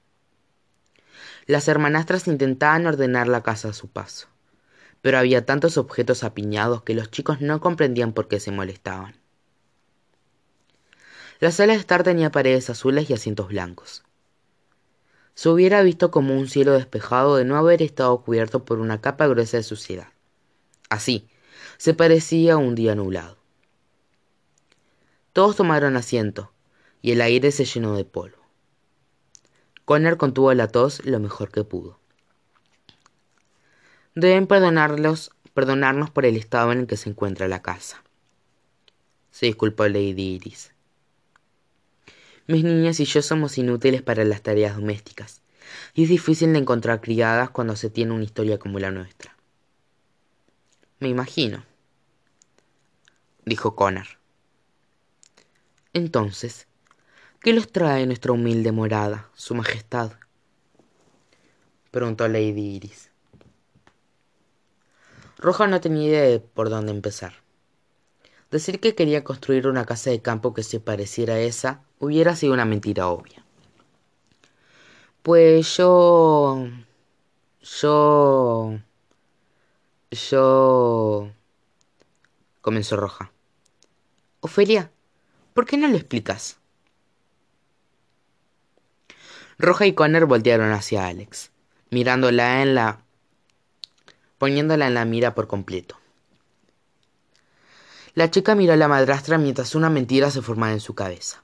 Las 1.45 1.67
hermanastras 1.67 2.27
intentaban 2.27 2.85
ordenar 2.87 3.27
la 3.27 3.43
casa 3.43 3.69
a 3.69 3.73
su 3.73 3.89
paso, 3.89 4.27
pero 5.01 5.17
había 5.17 5.45
tantos 5.45 5.77
objetos 5.77 6.23
apiñados 6.23 6.83
que 6.83 6.95
los 6.95 7.11
chicos 7.11 7.41
no 7.41 7.59
comprendían 7.59 8.13
por 8.13 8.27
qué 8.27 8.39
se 8.39 8.51
molestaban. 8.51 9.15
La 11.39 11.51
sala 11.51 11.73
de 11.73 11.79
estar 11.79 12.03
tenía 12.03 12.31
paredes 12.31 12.69
azules 12.69 13.09
y 13.09 13.13
asientos 13.13 13.49
blancos 13.49 14.03
se 15.35 15.49
hubiera 15.49 15.81
visto 15.81 16.11
como 16.11 16.35
un 16.35 16.47
cielo 16.47 16.73
despejado 16.73 17.37
de 17.37 17.45
no 17.45 17.57
haber 17.57 17.81
estado 17.81 18.21
cubierto 18.21 18.65
por 18.65 18.79
una 18.79 19.01
capa 19.01 19.27
gruesa 19.27 19.57
de 19.57 19.63
suciedad. 19.63 20.09
Así, 20.89 21.27
se 21.77 21.93
parecía 21.93 22.53
a 22.53 22.57
un 22.57 22.75
día 22.75 22.95
nublado. 22.95 23.42
Todos 25.33 25.55
tomaron 25.55 25.97
asiento, 25.97 26.53
y 27.01 27.11
el 27.11 27.21
aire 27.21 27.51
se 27.51 27.65
llenó 27.65 27.95
de 27.95 28.05
polvo. 28.05 28.37
Connor 29.83 30.17
contuvo 30.17 30.53
la 30.53 30.67
tos 30.67 31.03
lo 31.05 31.19
mejor 31.19 31.51
que 31.51 31.63
pudo. 31.63 31.99
Deben 34.13 34.45
perdonarlos, 34.45 35.31
perdonarnos 35.55 36.11
por 36.11 36.25
el 36.25 36.37
estado 36.37 36.71
en 36.71 36.81
el 36.81 36.87
que 36.87 36.97
se 36.97 37.09
encuentra 37.09 37.47
la 37.47 37.63
casa. 37.63 38.03
Se 39.31 39.47
disculpó 39.47 39.87
Lady 39.87 40.35
Iris. 40.35 40.71
Mis 42.45 42.63
niñas 42.63 42.99
y 42.99 43.05
yo 43.05 43.23
somos 43.23 43.57
inútiles 43.57 44.03
para 44.03 44.23
las 44.25 44.43
tareas 44.43 44.75
domésticas, 44.75 45.41
y 45.95 46.03
es 46.03 46.09
difícil 46.09 46.53
de 46.53 46.59
encontrar 46.59 47.01
criadas 47.01 47.49
cuando 47.49 47.75
se 47.75 47.89
tiene 47.89 48.13
una 48.13 48.23
historia 48.23 48.59
como 48.59 48.77
la 48.77 48.91
nuestra. 48.91 49.35
Me 50.99 51.09
imagino, 51.09 51.65
dijo 53.45 53.75
Connor. 53.75 54.22
Entonces, 55.93 56.67
¿qué 57.39 57.53
los 57.53 57.71
trae 57.71 58.07
nuestra 58.07 58.31
humilde 58.31 58.71
morada, 58.71 59.29
Su 59.35 59.53
Majestad? 59.53 60.13
preguntó 61.91 62.27
Lady 62.27 62.75
Iris. 62.75 63.11
Roja 65.37 65.67
no 65.67 65.79
tenía 65.81 66.07
idea 66.07 66.21
de 66.23 66.39
por 66.39 66.71
dónde 66.71 66.91
empezar. 66.91 67.33
Decir 68.49 68.79
que 68.79 68.95
quería 68.95 69.23
construir 69.23 69.67
una 69.67 69.85
casa 69.85 70.09
de 70.09 70.21
campo 70.21 70.55
que 70.55 70.63
se 70.63 70.79
pareciera 70.79 71.35
a 71.35 71.39
esa 71.39 71.83
hubiera 71.99 72.35
sido 72.35 72.53
una 72.53 72.65
mentira 72.65 73.09
obvia. 73.09 73.45
Pues 75.21 75.77
yo... 75.77 76.69
yo... 77.61 78.79
yo... 80.09 81.31
comenzó 82.61 82.95
Roja. 82.95 83.31
Ofelia, 84.39 84.92
¿por 85.53 85.65
qué 85.65 85.77
no 85.77 85.87
lo 85.87 85.95
explicas? 85.95 86.57
Roja 89.57 89.85
y 89.85 89.93
Connor 89.93 90.25
voltearon 90.25 90.71
hacia 90.71 91.07
Alex, 91.07 91.51
mirándola 91.89 92.61
en 92.61 92.75
la... 92.75 92.99
poniéndola 94.37 94.87
en 94.87 94.93
la 94.95 95.05
mira 95.05 95.35
por 95.35 95.47
completo. 95.47 95.97
La 98.15 98.29
chica 98.29 98.55
miró 98.55 98.73
a 98.73 98.77
la 98.77 98.87
madrastra 98.87 99.37
mientras 99.37 99.73
una 99.73 99.89
mentira 99.89 100.29
se 100.31 100.41
formaba 100.41 100.73
en 100.73 100.79
su 100.79 100.95
cabeza, 100.95 101.43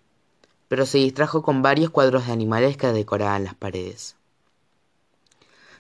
pero 0.68 0.86
se 0.86 1.00
distrajo 1.00 1.42
con 1.42 1.62
varios 1.62 1.90
cuadros 1.90 2.28
de 2.28 2.34
animales 2.34 2.78
que 2.78 2.88
decoraban 2.88 3.44
las 3.44 3.56
paredes. 3.56 4.16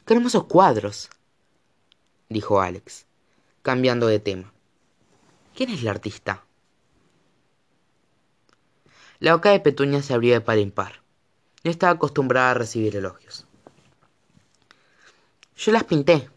¡Qué 0.05 0.13
hermosos 0.15 0.45
cuadros! 0.45 1.09
dijo 2.29 2.61
Alex, 2.61 3.05
cambiando 3.61 4.07
de 4.07 4.19
tema. 4.19 4.51
¿Quién 5.55 5.69
es 5.69 5.83
la 5.83 5.91
artista? 5.91 6.43
La 9.19 9.33
boca 9.35 9.51
de 9.51 9.59
Petunia 9.59 10.01
se 10.01 10.13
abrió 10.13 10.33
de 10.33 10.39
par 10.39 10.57
en 10.59 10.71
par. 10.71 11.01
No 11.65 11.71
estaba 11.71 11.91
acostumbrada 11.91 12.51
a 12.51 12.53
recibir 12.53 12.95
elogios. 12.95 13.45
Yo 15.57 15.73
las 15.73 15.83
pinté, 15.83 16.29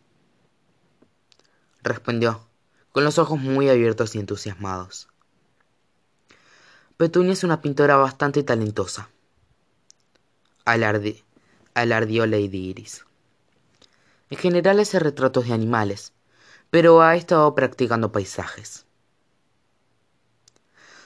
respondió, 1.85 2.45
con 2.91 3.05
los 3.05 3.19
ojos 3.19 3.39
muy 3.39 3.69
abiertos 3.69 4.17
y 4.17 4.19
entusiasmados. 4.19 5.09
Petunia 6.97 7.35
es 7.35 7.45
una 7.45 7.61
pintora 7.61 7.95
bastante 7.95 8.43
talentosa, 8.43 9.11
alardió 10.65 12.27
Lady 12.27 12.71
Iris. 12.71 13.07
En 14.29 14.39
general 14.39 14.81
hace 14.81 14.99
retratos 14.99 15.47
de 15.47 15.55
animales, 15.55 16.15
pero 16.71 17.01
ha 17.01 17.15
estado 17.15 17.55
practicando 17.55 18.11
paisajes. 18.11 18.87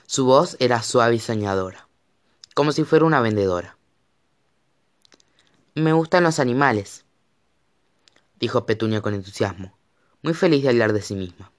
Su 0.06 0.24
voz 0.24 0.56
era 0.60 0.82
suave 0.84 1.16
y 1.16 1.18
soñadora, 1.18 1.88
como 2.54 2.70
si 2.70 2.84
fuera 2.84 3.04
una 3.04 3.20
vendedora. 3.20 3.76
Me 5.74 5.92
gustan 5.92 6.22
los 6.22 6.38
animales, 6.38 7.04
dijo 8.38 8.66
Petunia 8.66 9.00
con 9.00 9.14
entusiasmo, 9.14 9.76
muy 10.22 10.32
feliz 10.32 10.62
de 10.62 10.68
hablar 10.68 10.92
de 10.92 11.02
sí 11.02 11.16
misma. 11.16 11.50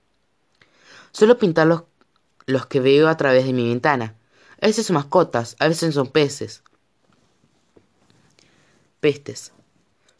Suelo 1.11 1.37
pintar 1.37 1.67
los, 1.67 1.83
los 2.45 2.65
que 2.67 2.79
veo 2.79 3.09
a 3.09 3.17
través 3.17 3.45
de 3.45 3.51
mi 3.51 3.67
ventana. 3.67 4.15
A 4.61 4.67
veces 4.67 4.85
son 4.85 4.93
mascotas, 4.93 5.57
a 5.59 5.67
veces 5.67 5.93
son 5.93 6.07
peces. 6.07 6.63
Pestes. 9.01 9.51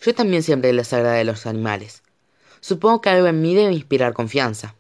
Yo 0.02 0.14
también 0.14 0.44
siempre 0.44 0.74
les 0.74 0.92
agrada 0.92 1.16
de 1.16 1.24
los 1.24 1.46
animales. 1.46 2.04
Supongo 2.60 3.00
que 3.00 3.10
algo 3.10 3.28
en 3.28 3.42
mí 3.42 3.56
debe 3.56 3.72
inspirar 3.72 4.14
confianza. 4.14 4.76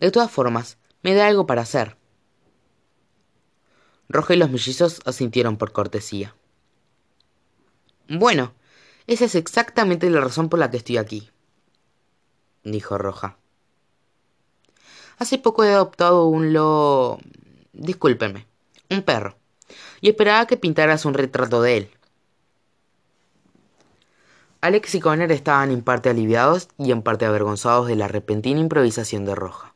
De 0.00 0.10
todas 0.10 0.30
formas, 0.30 0.78
me 1.02 1.14
da 1.14 1.26
algo 1.26 1.46
para 1.46 1.62
hacer. 1.62 1.99
Roja 4.10 4.34
y 4.34 4.38
los 4.38 4.50
mellizos 4.50 5.00
asintieron 5.04 5.56
por 5.56 5.70
cortesía. 5.70 6.34
Bueno, 8.08 8.52
esa 9.06 9.26
es 9.26 9.36
exactamente 9.36 10.10
la 10.10 10.20
razón 10.20 10.48
por 10.48 10.58
la 10.58 10.68
que 10.68 10.78
estoy 10.78 10.96
aquí, 10.96 11.30
dijo 12.64 12.98
Roja. 12.98 13.36
Hace 15.16 15.38
poco 15.38 15.62
he 15.62 15.72
adoptado 15.72 16.26
un 16.26 16.52
lo... 16.52 17.20
discúlpenme, 17.72 18.48
un 18.90 19.02
perro, 19.02 19.36
y 20.00 20.08
esperaba 20.08 20.46
que 20.46 20.56
pintaras 20.56 21.04
un 21.04 21.14
retrato 21.14 21.62
de 21.62 21.76
él. 21.76 21.90
Alex 24.60 24.96
y 24.96 25.00
Connor 25.00 25.30
estaban 25.30 25.70
en 25.70 25.82
parte 25.82 26.10
aliviados 26.10 26.68
y 26.78 26.90
en 26.90 27.02
parte 27.02 27.26
avergonzados 27.26 27.86
de 27.86 27.94
la 27.94 28.08
repentina 28.08 28.58
improvisación 28.58 29.24
de 29.24 29.36
Roja. 29.36 29.72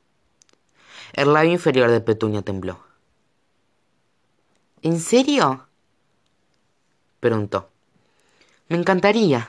El 1.13 1.33
labio 1.33 1.53
inferior 1.53 1.89
de 1.93 2.01
Petunia 2.01 2.43
tembló. 2.43 2.81
¿En 4.85 5.01
serio? 5.01 5.67
preguntó. 7.19 7.71
Me 8.69 8.77
encantaría. 8.77 9.49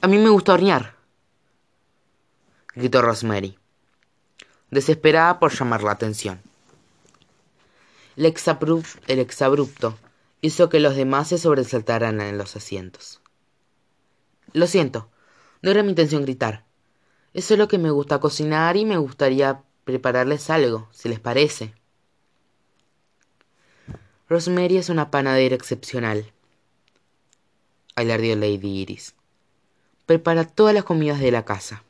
A 0.00 0.08
mí 0.08 0.16
me 0.16 0.30
gusta 0.30 0.54
hornear, 0.54 0.96
gritó 2.74 3.02
Rosemary, 3.02 3.58
desesperada 4.70 5.38
por 5.38 5.52
llamar 5.52 5.82
la 5.82 5.92
atención. 5.92 6.40
El, 8.16 8.24
el 8.24 9.18
exabrupto 9.18 9.98
hizo 10.40 10.70
que 10.70 10.80
los 10.80 10.96
demás 10.96 11.28
se 11.28 11.36
sobresaltaran 11.36 12.22
en 12.22 12.38
los 12.38 12.56
asientos. 12.56 13.20
Lo 14.54 14.66
siento, 14.66 15.10
no 15.60 15.70
era 15.70 15.82
mi 15.82 15.90
intención 15.90 16.22
gritar. 16.22 16.64
Es 17.34 17.44
solo 17.44 17.68
que 17.68 17.76
me 17.76 17.90
gusta 17.90 18.18
cocinar 18.18 18.78
y 18.78 18.86
me 18.86 18.96
gustaría 18.96 19.62
prepararles 19.84 20.48
algo, 20.48 20.88
si 20.90 21.10
les 21.10 21.20
parece. 21.20 21.74
Rosemary 24.28 24.76
es 24.76 24.90
una 24.90 25.10
panadera 25.10 25.54
excepcional. 25.54 26.30
Alardeó 27.94 28.36
Lady 28.36 28.82
Iris. 28.82 29.14
Prepara 30.04 30.44
todas 30.44 30.74
las 30.74 30.84
comidas 30.84 31.18
de 31.18 31.30
la 31.30 31.46
casa. 31.46 31.82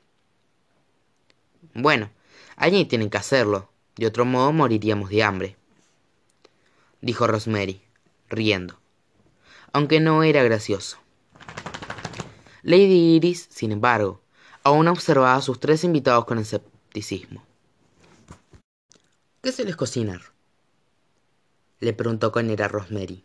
Bueno, 1.74 2.10
allí 2.56 2.84
tienen 2.84 3.10
que 3.10 3.18
hacerlo. 3.18 3.68
De 3.96 4.06
otro 4.06 4.24
modo 4.24 4.52
moriríamos 4.52 5.10
de 5.10 5.24
hambre. 5.24 5.56
Dijo 7.00 7.26
Rosemary, 7.26 7.82
riendo. 8.28 8.78
Aunque 9.72 9.98
no 9.98 10.22
era 10.22 10.44
gracioso. 10.44 10.98
Lady 12.62 13.16
Iris, 13.16 13.48
sin 13.50 13.72
embargo, 13.72 14.20
aún 14.62 14.86
observaba 14.86 15.34
a 15.34 15.42
sus 15.42 15.58
tres 15.58 15.82
invitados 15.82 16.24
con 16.24 16.38
escepticismo. 16.38 17.44
¿Qué 19.42 19.50
se 19.50 19.64
les 19.64 19.74
cocinar? 19.74 20.37
Le 21.80 21.92
preguntó 21.92 22.32
con 22.32 22.50
era 22.50 22.68
Rosemary. 22.68 23.24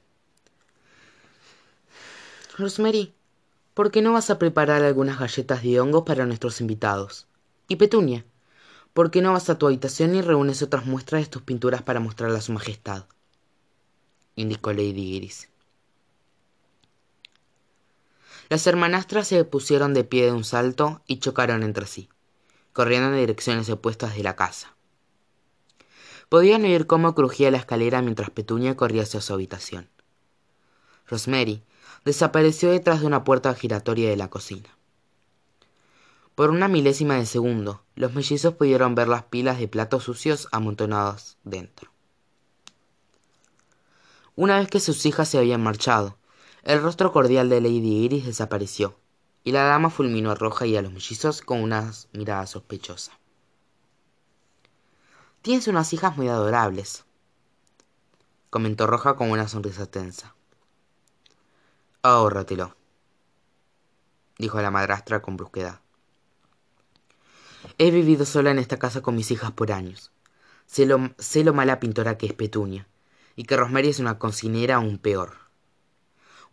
Rosemary, 2.58 3.14
¿por 3.74 3.92
qué 3.92 4.02
no 4.02 4.14
vas 4.14 4.30
a 4.30 4.38
preparar 4.38 4.84
algunas 4.84 5.20
galletas 5.20 5.64
de 5.64 5.80
hongos 5.80 6.04
para 6.04 6.26
nuestros 6.26 6.62
invitados? 6.62 7.28
Y 7.68 7.78
Petunia, 7.78 8.26
¿por 8.94 9.10
qué 9.10 9.22
no 9.22 9.34
vas 9.34 9.50
a 9.50 9.58
tu 9.58 9.66
habitación 9.66 10.16
y 10.16 10.22
reúnes 10.22 10.62
otras 10.62 10.86
muestras 10.86 11.24
de 11.24 11.30
tus 11.30 11.42
pinturas 11.42 11.82
para 11.82 12.00
mostrarlas 12.00 12.40
a 12.40 12.46
su 12.46 12.52
majestad? 12.52 13.06
indicó 14.36 14.72
Lady 14.72 15.16
Iris. 15.16 15.50
Las 18.50 18.68
hermanastras 18.68 19.28
se 19.28 19.44
pusieron 19.46 19.94
de 19.94 20.04
pie 20.04 20.26
de 20.26 20.32
un 20.32 20.44
salto 20.44 21.02
y 21.08 21.18
chocaron 21.18 21.64
entre 21.64 21.88
sí, 21.88 22.10
corriendo 22.72 23.10
en 23.10 23.16
direcciones 23.16 23.70
opuestas 23.70 24.16
de 24.16 24.24
la 24.24 24.36
casa. 24.36 24.76
Podían 26.34 26.64
oír 26.64 26.88
cómo 26.88 27.14
crujía 27.14 27.52
la 27.52 27.60
escalera 27.60 28.02
mientras 28.02 28.32
Petunia 28.32 28.76
corría 28.76 29.04
hacia 29.04 29.22
su 29.22 29.36
habitación. 29.36 29.88
Rosemary 31.06 31.62
desapareció 32.06 32.72
detrás 32.72 33.02
de 33.02 33.06
una 33.06 33.24
puerta 33.24 33.54
giratoria 33.54 34.10
de 34.10 34.18
la 34.18 34.32
cocina. 34.32 34.76
Por 36.34 36.50
una 36.50 36.68
milésima 36.68 37.18
de 37.18 37.28
segundo, 37.28 37.84
los 37.94 38.16
mellizos 38.16 38.56
pudieron 38.56 38.96
ver 38.96 39.10
las 39.10 39.26
pilas 39.26 39.60
de 39.60 39.68
platos 39.68 40.06
sucios 40.06 40.48
amontonados 40.52 41.38
dentro. 41.44 41.92
Una 44.36 44.58
vez 44.58 44.70
que 44.70 44.80
sus 44.80 45.06
hijas 45.06 45.30
se 45.30 45.38
habían 45.38 45.62
marchado, 45.62 46.18
el 46.64 46.82
rostro 46.82 47.12
cordial 47.12 47.48
de 47.48 47.62
Lady 47.62 48.06
Iris 48.06 48.26
desapareció, 48.26 48.96
y 49.44 49.52
la 49.52 49.66
dama 49.66 49.92
fulminó 49.92 50.32
a 50.32 50.36
Roja 50.36 50.66
y 50.66 50.78
a 50.78 50.82
los 50.82 50.94
mellizos 50.94 51.44
con 51.44 51.62
una 51.62 51.94
mirada 52.12 52.48
sospechosa. 52.48 53.20
Tienes 55.44 55.68
unas 55.68 55.92
hijas 55.92 56.16
muy 56.16 56.30
adorables, 56.30 57.04
comentó 58.50 58.88
Roja 58.88 59.18
con 59.18 59.30
una 59.30 59.50
sonrisa 59.50 59.86
tensa. 59.86 60.36
Ahórratelo, 62.02 62.78
dijo 64.38 64.62
la 64.62 64.72
madrastra 64.72 65.22
con 65.22 65.36
brusquedad. 65.36 65.82
He 67.78 67.92
vivido 67.92 68.24
sola 68.24 68.52
en 68.52 68.60
esta 68.60 68.80
casa 68.80 69.02
con 69.02 69.18
mis 69.18 69.32
hijas 69.32 69.52
por 69.52 69.74
años. 69.74 70.14
Sé 70.66 70.86
lo, 70.86 71.14
sé 71.18 71.44
lo 71.44 71.54
mala 71.54 71.82
pintora 71.82 72.18
que 72.18 72.28
es 72.28 72.34
Petunia, 72.34 72.88
y 73.36 73.44
que 73.44 73.58
Rosemary 73.58 73.90
es 73.90 74.00
una 74.00 74.18
cocinera 74.18 74.76
aún 74.76 74.98
peor. 74.98 75.36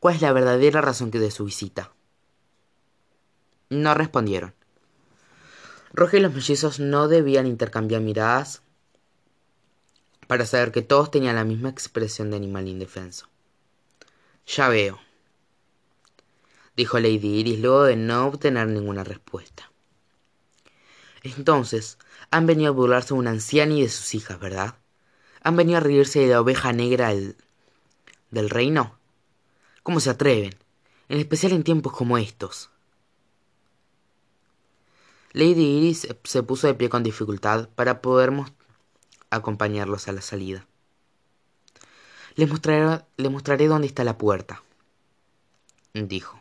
¿Cuál 0.00 0.16
es 0.16 0.22
la 0.22 0.32
verdadera 0.32 0.80
razón 0.80 1.12
de 1.12 1.30
su 1.30 1.44
visita? 1.44 1.92
No 3.68 3.94
respondieron. 3.94 4.52
Roja 5.92 6.16
y 6.16 6.20
los 6.20 6.34
mellizos 6.34 6.80
no 6.80 7.06
debían 7.06 7.46
intercambiar 7.46 8.00
miradas 8.00 8.64
para 10.30 10.46
saber 10.46 10.70
que 10.70 10.82
todos 10.82 11.10
tenían 11.10 11.34
la 11.34 11.42
misma 11.42 11.70
expresión 11.70 12.30
de 12.30 12.36
animal 12.36 12.68
indefenso. 12.68 13.26
Ya 14.46 14.68
veo, 14.68 15.00
dijo 16.76 17.00
Lady 17.00 17.40
Iris 17.40 17.58
luego 17.58 17.82
de 17.82 17.96
no 17.96 18.28
obtener 18.28 18.68
ninguna 18.68 19.02
respuesta. 19.02 19.72
Entonces, 21.24 21.98
han 22.30 22.46
venido 22.46 22.68
a 22.68 22.76
burlarse 22.76 23.08
de 23.08 23.18
una 23.18 23.32
anciana 23.32 23.74
y 23.74 23.82
de 23.82 23.88
sus 23.88 24.14
hijas, 24.14 24.38
¿verdad? 24.38 24.76
¿Han 25.42 25.56
venido 25.56 25.78
a 25.78 25.80
reírse 25.80 26.20
de 26.20 26.28
la 26.28 26.40
oveja 26.40 26.72
negra 26.72 27.08
del, 27.08 27.36
del 28.30 28.50
reino? 28.50 29.00
¿Cómo 29.82 29.98
se 29.98 30.10
atreven? 30.10 30.54
En 31.08 31.18
especial 31.18 31.50
en 31.50 31.64
tiempos 31.64 31.92
como 31.92 32.18
estos. 32.18 32.70
Lady 35.32 35.78
Iris 35.78 36.06
se 36.22 36.42
puso 36.44 36.68
de 36.68 36.74
pie 36.74 36.88
con 36.88 37.02
dificultad 37.02 37.68
para 37.70 38.00
poder 38.00 38.30
acompañarlos 39.30 40.08
a 40.08 40.12
la 40.12 40.20
salida. 40.20 40.66
Le 42.34 42.46
mostraré, 42.46 43.04
le 43.16 43.28
mostraré 43.30 43.66
dónde 43.66 43.86
está 43.86 44.04
la 44.04 44.18
puerta, 44.18 44.62
dijo. 45.94 46.40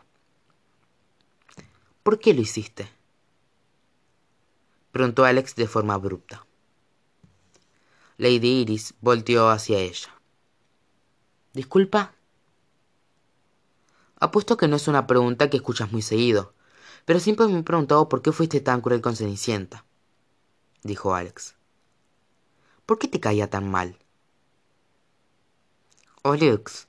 ¿Por 2.03 2.19
qué 2.19 2.33
lo 2.33 2.41
hiciste? 2.41 2.89
preguntó 4.91 5.25
Alex 5.25 5.55
de 5.55 5.67
forma 5.67 5.93
abrupta. 5.93 6.45
Lady 8.17 8.61
Iris 8.61 8.95
volteó 9.01 9.49
hacia 9.49 9.77
ella. 9.79 10.09
¿Disculpa? 11.53 12.13
Apuesto 14.19 14.57
que 14.57 14.67
no 14.67 14.75
es 14.75 14.87
una 14.87 15.07
pregunta 15.07 15.49
que 15.49 15.57
escuchas 15.57 15.91
muy 15.91 16.01
seguido, 16.01 16.53
pero 17.05 17.19
siempre 17.19 17.47
me 17.47 17.59
he 17.59 17.63
preguntado 17.63 18.09
por 18.09 18.21
qué 18.21 18.31
fuiste 18.31 18.59
tan 18.59 18.81
cruel 18.81 19.01
con 19.01 19.15
Cenicienta, 19.15 19.85
dijo 20.83 21.15
Alex. 21.15 21.58
¿Por 22.89 22.97
qué 22.97 23.07
te 23.07 23.19
caía 23.19 23.47
tan 23.47 23.69
mal? 23.69 23.99
Alex, 26.23 26.87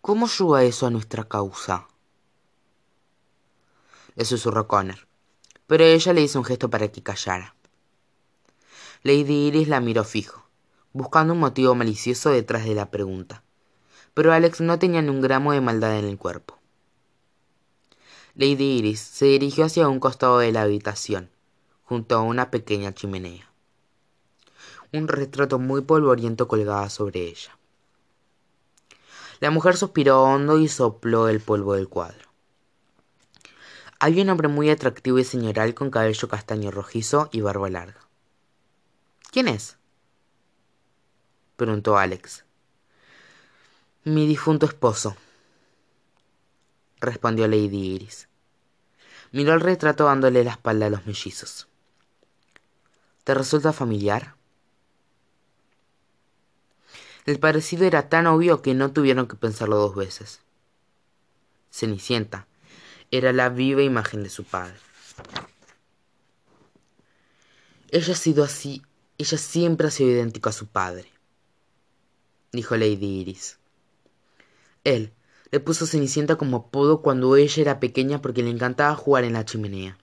¿cómo 0.00 0.26
ayuda 0.26 0.64
eso 0.64 0.88
a 0.88 0.90
nuestra 0.90 1.22
causa? 1.22 1.86
Le 4.16 4.24
susurró 4.24 4.66
Connor, 4.66 5.06
pero 5.68 5.84
ella 5.84 6.12
le 6.14 6.22
hizo 6.22 6.40
un 6.40 6.44
gesto 6.44 6.68
para 6.68 6.88
que 6.88 7.04
callara. 7.04 7.54
Lady 9.04 9.46
Iris 9.46 9.68
la 9.68 9.78
miró 9.78 10.02
fijo, 10.02 10.48
buscando 10.92 11.34
un 11.34 11.38
motivo 11.38 11.76
malicioso 11.76 12.30
detrás 12.30 12.64
de 12.64 12.74
la 12.74 12.90
pregunta, 12.90 13.44
pero 14.14 14.32
Alex 14.32 14.60
no 14.60 14.80
tenía 14.80 15.00
ni 15.00 15.10
un 15.10 15.20
gramo 15.20 15.52
de 15.52 15.60
maldad 15.60 15.96
en 15.96 16.06
el 16.06 16.18
cuerpo. 16.18 16.58
Lady 18.34 18.78
Iris 18.78 18.98
se 18.98 19.26
dirigió 19.26 19.66
hacia 19.66 19.88
un 19.88 20.00
costado 20.00 20.40
de 20.40 20.50
la 20.50 20.62
habitación, 20.62 21.30
junto 21.84 22.16
a 22.16 22.22
una 22.22 22.50
pequeña 22.50 22.92
chimenea 22.92 23.49
un 24.92 25.08
retrato 25.08 25.58
muy 25.58 25.82
polvoriento 25.82 26.48
colgaba 26.48 26.88
sobre 26.90 27.20
ella. 27.20 27.56
La 29.40 29.50
mujer 29.50 29.76
suspiró 29.76 30.22
hondo 30.22 30.58
y 30.58 30.68
sopló 30.68 31.28
el 31.28 31.40
polvo 31.40 31.74
del 31.74 31.88
cuadro. 31.88 32.28
Había 33.98 34.22
un 34.22 34.30
hombre 34.30 34.48
muy 34.48 34.70
atractivo 34.70 35.18
y 35.18 35.24
señoral 35.24 35.74
con 35.74 35.90
cabello 35.90 36.28
castaño 36.28 36.70
rojizo 36.70 37.28
y 37.32 37.40
barba 37.40 37.68
larga. 37.70 38.00
¿Quién 39.30 39.48
es? 39.48 39.76
preguntó 41.56 41.98
Alex. 41.98 42.44
Mi 44.04 44.26
difunto 44.26 44.64
esposo, 44.64 45.16
respondió 47.00 47.46
Lady 47.46 47.94
Iris. 47.94 48.28
Miró 49.32 49.52
el 49.52 49.60
retrato 49.60 50.04
dándole 50.04 50.42
la 50.42 50.52
espalda 50.52 50.86
a 50.86 50.90
los 50.90 51.06
mellizos. 51.06 51.68
¿Te 53.24 53.34
resulta 53.34 53.72
familiar? 53.72 54.39
El 57.26 57.38
parecido 57.38 57.84
era 57.84 58.08
tan 58.08 58.26
obvio 58.26 58.62
que 58.62 58.74
no 58.74 58.92
tuvieron 58.92 59.26
que 59.28 59.36
pensarlo 59.36 59.76
dos 59.76 59.94
veces. 59.94 60.40
Cenicienta, 61.70 62.46
era 63.10 63.32
la 63.32 63.48
viva 63.48 63.82
imagen 63.82 64.22
de 64.22 64.30
su 64.30 64.44
padre. 64.44 64.76
Ella 67.90 68.12
ha 68.12 68.16
sido 68.16 68.44
así, 68.44 68.82
ella 69.18 69.36
siempre 69.36 69.88
ha 69.88 69.90
sido 69.90 70.10
idéntica 70.10 70.50
a 70.50 70.54
su 70.54 70.66
padre, 70.66 71.10
dijo 72.52 72.76
Lady 72.76 73.20
Iris. 73.20 73.58
Él 74.84 75.12
le 75.50 75.60
puso 75.60 75.86
Cenicienta 75.86 76.36
como 76.36 76.56
apodo 76.56 77.02
cuando 77.02 77.36
ella 77.36 77.60
era 77.60 77.80
pequeña 77.80 78.22
porque 78.22 78.42
le 78.42 78.50
encantaba 78.50 78.94
jugar 78.94 79.24
en 79.24 79.32
la 79.32 79.44
chimenea. 79.44 79.98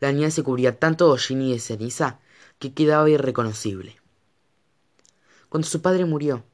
La 0.00 0.12
niña 0.12 0.30
se 0.30 0.44
cubría 0.44 0.78
tanto 0.78 1.06
de 1.06 1.12
hollín 1.12 1.42
y 1.42 1.52
de 1.52 1.58
ceniza 1.58 2.20
que 2.60 2.72
quedaba 2.72 3.10
irreconocible. 3.10 3.97
Cuando 5.48 5.66
su 5.66 5.80
padre 5.80 6.04
murió, 6.04 6.44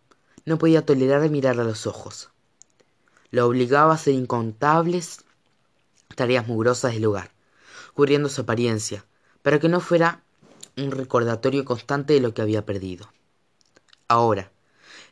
no 0.45 0.59
podía 0.59 0.85
tolerar 0.85 1.29
mirarle 1.31 1.63
a 1.63 1.67
los 1.67 1.87
ojos. 1.87 2.31
Lo 3.31 3.47
obligaba 3.47 3.93
a 3.93 3.95
hacer 3.95 4.15
incontables 4.15 5.25
tareas 6.15 6.47
mugrosas 6.47 6.95
del 6.95 7.07
hogar, 7.07 7.33
cubriendo 7.95 8.29
su 8.29 8.43
apariencia, 8.43 9.05
para 9.43 9.59
que 9.59 9.69
no 9.69 9.81
fuera 9.81 10.23
un 10.77 10.91
recordatorio 10.91 11.65
constante 11.65 12.15
de 12.15 12.21
lo 12.21 12.35
que 12.35 12.43
había 12.43 12.65
perdido. 12.65 13.09
Ahora, 14.07 14.53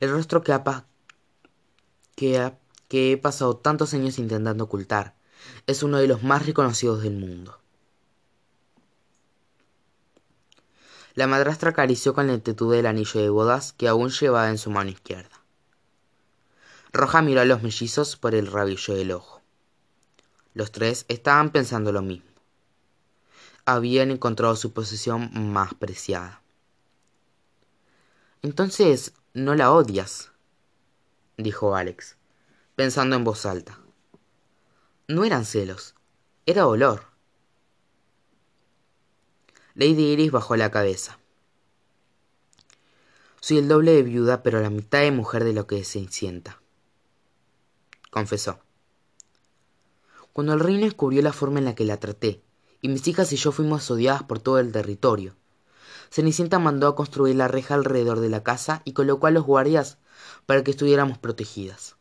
el 0.01 0.11
rostro 0.11 0.43
que, 0.43 0.57
que, 2.14 2.53
que 2.89 3.12
he 3.12 3.16
pasado 3.16 3.57
tantos 3.57 3.95
años 3.95 4.18
intentando 4.18 4.64
ocultar 4.64 5.16
es 5.66 5.83
uno 5.83 5.99
de 5.99 6.07
los 6.07 6.22
más 6.22 6.47
reconocidos 6.47 7.03
del 7.03 7.16
mundo. 7.16 7.62
La 11.15 11.27
madrastra 11.27 11.71
acarició 11.71 12.15
con 12.15 12.27
lentitud 12.27 12.75
el 12.75 12.87
anillo 12.87 13.21
de 13.21 13.29
bodas 13.29 13.73
que 13.73 13.89
aún 13.89 14.11
llevaba 14.11 14.49
en 14.49 14.59
su 14.59 14.71
mano 14.71 14.91
izquierda. 14.91 15.41
Roja 16.93 17.23
miró 17.23 17.41
a 17.41 17.45
los 17.45 17.63
mellizos 17.63 18.17
por 18.17 18.35
el 18.35 18.47
rabillo 18.47 18.95
del 18.95 19.13
ojo. 19.13 19.41
Los 20.55 20.73
tres 20.73 21.05
estaban 21.09 21.51
pensando 21.51 21.93
lo 21.93 22.03
mismo 22.03 22.33
habían 23.65 24.11
encontrado 24.11 24.57
su 24.57 24.73
posesión 24.73 25.31
más 25.53 25.75
preciada. 25.75 26.43
Entonces, 28.43 29.13
¿no 29.35 29.55
la 29.55 29.73
odias? 29.73 30.31
dijo 31.37 31.77
Alex, 31.77 32.17
pensando 32.75 33.17
en 33.17 33.25
voz 33.25 33.47
alta. 33.47 33.79
No 35.07 35.25
eran 35.25 35.45
celos, 35.45 35.95
era 36.47 36.63
dolor. 36.63 37.12
Lady 39.75 40.12
Iris 40.12 40.31
bajó 40.31 40.57
la 40.57 40.70
cabeza. 40.70 41.18
Soy 43.41 43.59
el 43.59 43.68
doble 43.68 43.93
de 43.93 44.03
viuda, 44.03 44.43
pero 44.43 44.61
la 44.61 44.70
mitad 44.70 45.01
de 45.01 45.11
mujer 45.11 45.45
de 45.45 45.53
lo 45.53 45.66
que 45.66 45.83
se 45.85 46.07
confesó. 48.11 48.61
Cuando 50.33 50.53
el 50.53 50.61
reino 50.61 50.85
descubrió 50.85 51.23
la 51.23 51.33
forma 51.33 51.59
en 51.59 51.64
la 51.64 51.75
que 51.75 51.85
la 51.85 51.97
traté, 51.97 52.43
y 52.83 52.89
mis 52.89 53.07
hijas 53.09 53.33
y 53.33 53.37
yo 53.37 53.51
fuimos 53.51 53.91
odiadas 53.91 54.25
por 54.25 54.41
todo 54.41 54.59
el 54.59 54.73
territorio. 54.73 55.35
Cenicienta 56.11 56.59
mandó 56.59 56.89
a 56.89 56.95
construir 56.95 57.37
la 57.37 57.49
reja 57.49 57.75
alrededor 57.75 58.20
de 58.20 58.29
la 58.29 58.43
casa 58.43 58.83
y 58.85 58.93
colocó 58.93 59.29
a 59.29 59.31
los 59.31 59.45
guardias 59.45 59.97
para 60.45 60.62
que 60.62 60.73
estuviéramos 60.73 61.16
protegidas. 61.16 61.97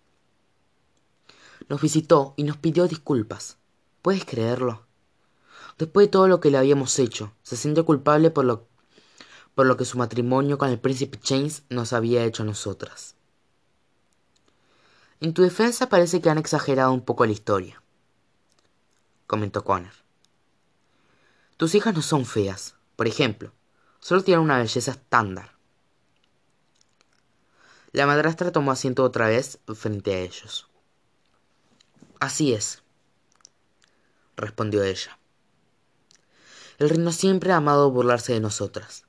Nos 1.69 1.81
visitó 1.81 2.33
y 2.35 2.43
nos 2.43 2.57
pidió 2.57 2.87
disculpas. 2.87 3.57
¿Puedes 4.01 4.25
creerlo? 4.25 4.85
Después 5.81 6.05
de 6.05 6.11
todo 6.11 6.27
lo 6.27 6.39
que 6.39 6.51
le 6.51 6.59
habíamos 6.59 6.99
hecho, 6.99 7.33
se 7.41 7.57
sintió 7.57 7.87
culpable 7.87 8.29
por 8.29 8.45
lo, 8.45 8.67
por 9.55 9.65
lo 9.65 9.77
que 9.77 9.85
su 9.85 9.97
matrimonio 9.97 10.59
con 10.59 10.69
el 10.69 10.79
príncipe 10.79 11.19
James 11.23 11.63
nos 11.69 11.91
había 11.91 12.23
hecho 12.23 12.43
a 12.43 12.45
nosotras. 12.45 13.15
En 15.21 15.33
tu 15.33 15.41
defensa 15.41 15.89
parece 15.89 16.21
que 16.21 16.29
han 16.29 16.37
exagerado 16.37 16.93
un 16.93 17.01
poco 17.01 17.25
la 17.25 17.31
historia, 17.31 17.81
comentó 19.25 19.63
Connor. 19.63 19.93
Tus 21.57 21.73
hijas 21.73 21.95
no 21.95 22.03
son 22.03 22.27
feas, 22.27 22.75
por 22.95 23.07
ejemplo, 23.07 23.51
solo 23.99 24.23
tienen 24.23 24.43
una 24.43 24.59
belleza 24.59 24.91
estándar. 24.91 25.55
La 27.91 28.05
madrastra 28.05 28.51
tomó 28.51 28.71
asiento 28.71 29.03
otra 29.03 29.29
vez 29.29 29.57
frente 29.73 30.13
a 30.13 30.19
ellos. 30.19 30.69
Así 32.19 32.53
es, 32.53 32.83
respondió 34.35 34.83
ella. 34.83 35.17
El 36.81 36.89
reino 36.89 37.11
siempre 37.11 37.51
ha 37.51 37.57
amado 37.57 37.91
burlarse 37.91 38.33
de 38.33 38.39
nosotras. 38.39 39.03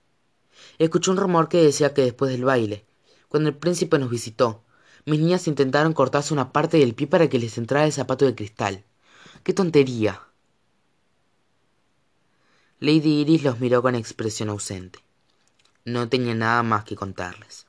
Escuché 0.76 1.10
un 1.10 1.16
rumor 1.16 1.48
que 1.48 1.64
decía 1.64 1.94
que 1.94 2.02
después 2.02 2.30
del 2.30 2.44
baile, 2.44 2.84
cuando 3.28 3.48
el 3.48 3.56
príncipe 3.56 3.98
nos 3.98 4.10
visitó, 4.10 4.62
mis 5.06 5.18
niñas 5.18 5.48
intentaron 5.48 5.94
cortarse 5.94 6.34
una 6.34 6.52
parte 6.52 6.76
del 6.76 6.94
pie 6.94 7.06
para 7.06 7.30
que 7.30 7.38
les 7.38 7.56
entrara 7.56 7.86
el 7.86 7.92
zapato 7.94 8.26
de 8.26 8.34
cristal. 8.34 8.84
¡Qué 9.42 9.54
tontería! 9.54 10.20
Lady 12.78 13.22
Iris 13.22 13.42
los 13.42 13.58
miró 13.58 13.80
con 13.80 13.94
expresión 13.94 14.50
ausente. 14.50 14.98
No 15.86 16.10
tenía 16.10 16.34
nada 16.34 16.62
más 16.62 16.84
que 16.84 16.94
contarles. 16.94 17.66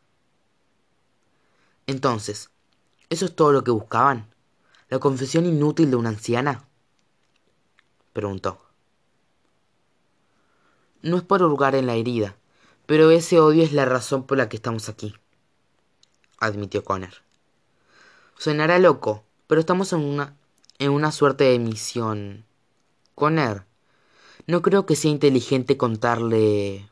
Entonces, 1.88 2.49
¿eso 3.08 3.24
es 3.24 3.34
todo 3.38 3.54
lo 3.54 3.64
que 3.64 3.72
buscaban? 3.72 4.36
¿La 4.89 4.99
confesión 4.99 5.45
inútil 5.45 5.91
de 5.91 5.95
una 5.95 6.10
anciana? 6.10 6.68
preguntó. 8.12 8.73
No 11.04 11.18
es 11.18 11.24
por 11.24 11.43
hurgar 11.43 11.76
en 11.76 11.86
la 11.86 11.95
herida, 11.95 12.38
pero 12.86 13.12
ese 13.12 13.38
odio 13.38 13.62
es 13.62 13.74
la 13.74 13.84
razón 13.84 14.24
por 14.24 14.38
la 14.38 14.47
que 14.47 14.56
estamos 14.56 14.88
aquí, 14.88 15.14
admitió 16.39 16.86
Connor. 16.86 17.12
Sonará 18.38 18.80
loco, 18.80 19.26
pero 19.47 19.60
estamos 19.60 19.91
en 19.91 19.99
una, 19.99 20.38
en 20.80 20.91
una 20.91 21.12
suerte 21.12 21.43
de 21.43 21.60
misión. 21.60 22.45
Connor, 23.16 23.66
no 24.47 24.62
creo 24.62 24.86
que 24.86 24.95
sea 24.95 25.12
inteligente 25.12 25.76
contarle... 25.76 26.89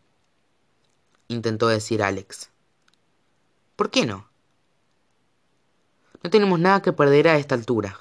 intentó 1.29 1.69
decir 1.69 2.03
Alex. 2.03 2.49
¿Por 3.77 3.91
qué 3.91 4.05
no? 4.05 4.27
No 6.21 6.29
tenemos 6.29 6.59
nada 6.59 6.81
que 6.81 6.91
perder 6.91 7.29
a 7.29 7.37
esta 7.37 7.55
altura, 7.55 7.97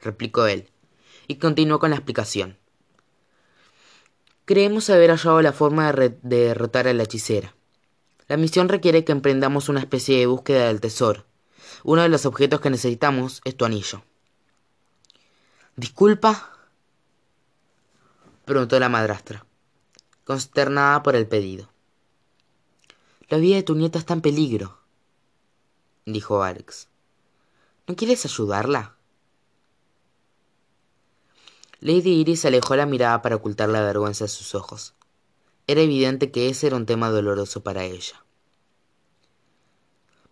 replicó 0.00 0.46
él, 0.46 0.70
y 1.26 1.38
continuó 1.38 1.80
con 1.80 1.90
la 1.90 1.96
explicación. 1.96 2.59
Creemos 4.50 4.90
haber 4.90 5.10
hallado 5.10 5.42
la 5.42 5.52
forma 5.52 5.92
de, 5.92 6.08
de, 6.22 6.38
derrotar 6.46 6.88
a 6.88 6.92
la 6.92 7.04
hechicera. 7.04 7.54
La 8.26 8.36
misión 8.36 8.68
requiere 8.68 9.04
que 9.04 9.12
emprendamos 9.12 9.68
una 9.68 9.78
especie 9.78 10.18
de 10.18 10.26
búsqueda 10.26 10.66
del 10.66 10.80
tesoro. 10.80 11.24
Uno 11.84 12.02
de 12.02 12.08
los 12.08 12.26
objetos 12.26 12.60
que 12.60 12.68
necesitamos 12.68 13.42
es 13.44 13.56
tu 13.56 13.64
anillo. 13.64 14.02
Disculpa, 15.76 16.50
preguntó 18.44 18.80
la 18.80 18.88
madrastra, 18.88 19.46
consternada 20.24 21.04
por 21.04 21.14
el 21.14 21.28
pedido. 21.28 21.70
La 23.28 23.38
vida 23.38 23.54
de 23.54 23.62
tu 23.62 23.76
nieta 23.76 24.00
está 24.00 24.14
en 24.14 24.20
peligro, 24.20 24.80
dijo 26.06 26.42
Alex. 26.42 26.88
¿No 27.86 27.94
quieres 27.94 28.24
ayudarla? 28.24 28.96
Lady 31.82 32.20
Iris 32.20 32.44
alejó 32.44 32.76
la 32.76 32.84
mirada 32.84 33.22
para 33.22 33.36
ocultar 33.36 33.70
la 33.70 33.80
vergüenza 33.80 34.24
de 34.24 34.28
sus 34.28 34.54
ojos. 34.54 34.94
Era 35.66 35.80
evidente 35.80 36.30
que 36.30 36.50
ese 36.50 36.66
era 36.66 36.76
un 36.76 36.84
tema 36.84 37.08
doloroso 37.08 37.62
para 37.62 37.84
ella. 37.84 38.22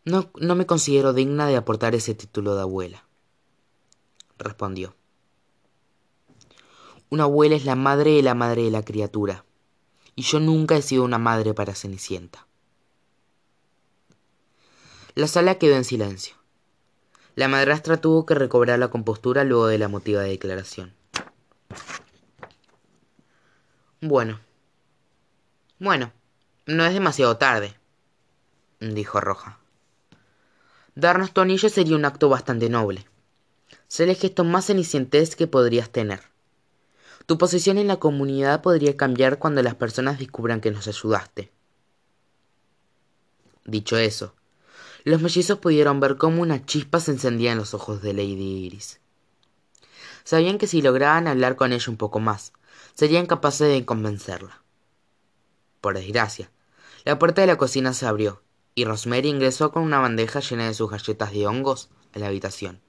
No, 0.05 0.31
no 0.35 0.55
me 0.55 0.67
considero 0.67 1.15
digna 1.15 1.47
de 1.47 1.57
aportar 1.57 1.95
ese 1.95 2.15
título 2.15 2.55
de 2.55 2.63
abuela, 2.63 3.05
respondió. 4.37 4.95
Una 7.09 7.25
abuela 7.25 7.57
es 7.57 7.65
la 7.65 7.77
madre 7.77 8.13
de 8.13 8.23
la 8.23 8.35
madre 8.35 8.65
de 8.65 8.71
la 8.71 8.85
criatura, 8.85 9.47
y 10.15 10.23
yo 10.23 10.41
nunca 10.41 10.77
he 10.77 10.83
sido 10.83 11.03
una 11.03 11.19
madre 11.19 11.55
para 11.55 11.75
Cenicienta. 11.75 12.47
La 15.15 15.29
sala 15.29 15.55
quedó 15.55 15.77
en 15.77 15.85
silencio. 15.85 16.37
La 17.37 17.49
madrastra 17.49 18.01
tuvo 18.03 18.27
que 18.27 18.35
recobrar 18.35 18.79
la 18.79 18.91
compostura 18.91 19.45
luego 19.45 19.67
de 19.69 19.79
la 19.79 19.89
motiva 19.89 20.23
declaración. 20.23 20.98
Bueno. 24.01 24.41
Bueno, 25.79 26.13
no 26.67 26.85
es 26.85 26.95
demasiado 26.95 27.37
tarde, 27.37 27.75
dijo 28.81 29.21
Roja. 29.21 29.59
Darnos 30.95 31.33
tu 31.33 31.41
anillo 31.41 31.69
sería 31.69 31.97
un 31.97 32.05
acto 32.05 32.29
bastante 32.29 32.69
noble. 32.69 33.07
Ser 33.87 34.09
el 34.09 34.17
gesto 34.17 34.45
más 34.45 34.67
cenicientes 34.67 35.37
que 35.37 35.47
podrías 35.47 35.91
tener. 35.91 36.21
Tu 37.27 37.39
posición 37.39 37.79
en 37.79 37.89
la 37.89 37.99
comunidad 37.99 38.63
podría 38.63 38.97
cambiar 38.97 39.39
cuando 39.39 39.63
las 39.63 39.75
personas 39.75 40.19
descubran 40.19 40.61
que 40.61 40.71
nos 40.71 40.89
ayudaste. 40.89 41.51
Dicho 43.65 43.97
eso, 43.99 44.35
los 45.05 45.21
mellizos 45.21 45.59
pudieron 45.59 46.01
ver 46.01 46.17
cómo 46.17 46.43
una 46.43 46.65
chispa 46.65 47.01
se 47.01 47.11
encendía 47.11 47.53
en 47.53 47.59
los 47.59 47.75
ojos 47.75 48.01
de 48.01 48.13
Lady 48.13 48.67
Iris. 48.67 49.01
Sabían 50.29 50.59
que 50.59 50.67
si 50.67 50.83
lograban 50.83 51.27
hablar 51.27 51.57
con 51.57 51.73
ella 51.73 51.87
un 51.89 51.97
poco 51.97 52.21
más, 52.21 52.53
serían 52.93 53.25
capaces 53.25 53.73
de 53.73 53.87
convencerla. 53.87 54.61
Por 55.81 55.95
desgracia, 55.95 56.51
la 57.07 57.19
puerta 57.19 57.41
de 57.41 57.47
la 57.47 57.57
cocina 57.57 57.95
se 57.95 58.05
abrió 58.05 58.43
y 58.75 58.85
Rosemary 58.85 59.31
ingresó 59.31 59.73
con 59.73 59.85
una 59.85 60.01
bandeja 60.01 60.41
llena 60.41 60.67
de 60.67 60.75
sus 60.75 60.91
galletas 60.91 61.33
de 61.33 61.47
hongos 61.47 61.89
a 62.13 62.19
la 62.19 62.27
habitación, 62.27 62.83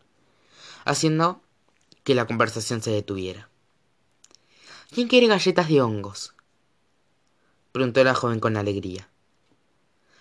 haciendo 0.84 1.42
que 2.04 2.14
la 2.14 2.28
conversación 2.28 2.82
se 2.82 2.92
detuviera. 2.92 3.48
¿Quién 4.94 5.08
quiere 5.08 5.28
galletas 5.28 5.70
de 5.70 5.82
hongos? 5.82 6.34
preguntó 7.72 8.04
la 8.04 8.16
joven 8.16 8.42
con 8.42 8.58
alegría. 8.58 9.08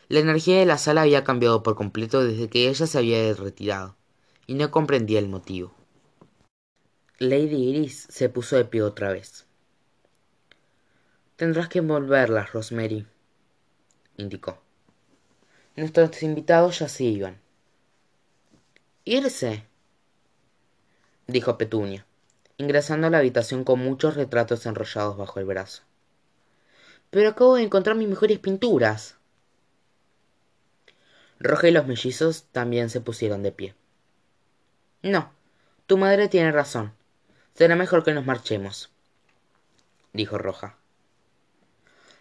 La 0.06 0.20
energía 0.20 0.60
de 0.60 0.66
la 0.66 0.78
sala 0.78 1.02
había 1.02 1.24
cambiado 1.24 1.64
por 1.64 1.74
completo 1.74 2.22
desde 2.22 2.48
que 2.48 2.68
ella 2.68 2.86
se 2.86 2.96
había 2.96 3.34
retirado, 3.34 3.96
y 4.46 4.54
no 4.54 4.70
comprendía 4.70 5.18
el 5.18 5.28
motivo. 5.28 5.77
Lady 7.20 7.70
Iris 7.70 8.06
se 8.08 8.28
puso 8.28 8.54
de 8.54 8.64
pie 8.64 8.80
otra 8.80 9.12
vez. 9.12 9.44
Tendrás 11.34 11.68
que 11.68 11.80
envolverlas, 11.80 12.52
Rosemary, 12.52 13.08
indicó. 14.18 14.62
Nuestros 15.74 16.22
invitados 16.22 16.78
ya 16.78 16.88
se 16.88 17.02
iban. 17.02 17.40
¿Irse? 19.04 19.64
dijo 21.26 21.58
Petunia, 21.58 22.06
ingresando 22.56 23.08
a 23.08 23.10
la 23.10 23.18
habitación 23.18 23.64
con 23.64 23.80
muchos 23.80 24.14
retratos 24.14 24.64
enrollados 24.66 25.16
bajo 25.16 25.40
el 25.40 25.46
brazo. 25.46 25.82
Pero 27.10 27.30
acabo 27.30 27.56
de 27.56 27.64
encontrar 27.64 27.96
mis 27.96 28.08
mejores 28.08 28.38
pinturas. 28.38 29.16
Roja 31.40 31.66
y 31.66 31.72
los 31.72 31.86
mellizos 31.88 32.44
también 32.52 32.90
se 32.90 33.00
pusieron 33.00 33.42
de 33.42 33.50
pie. 33.50 33.74
No, 35.02 35.32
tu 35.88 35.98
madre 35.98 36.28
tiene 36.28 36.52
razón. 36.52 36.97
Será 37.58 37.74
mejor 37.74 38.04
que 38.04 38.14
nos 38.14 38.24
marchemos, 38.24 38.88
dijo 40.12 40.38
Roja. 40.38 40.76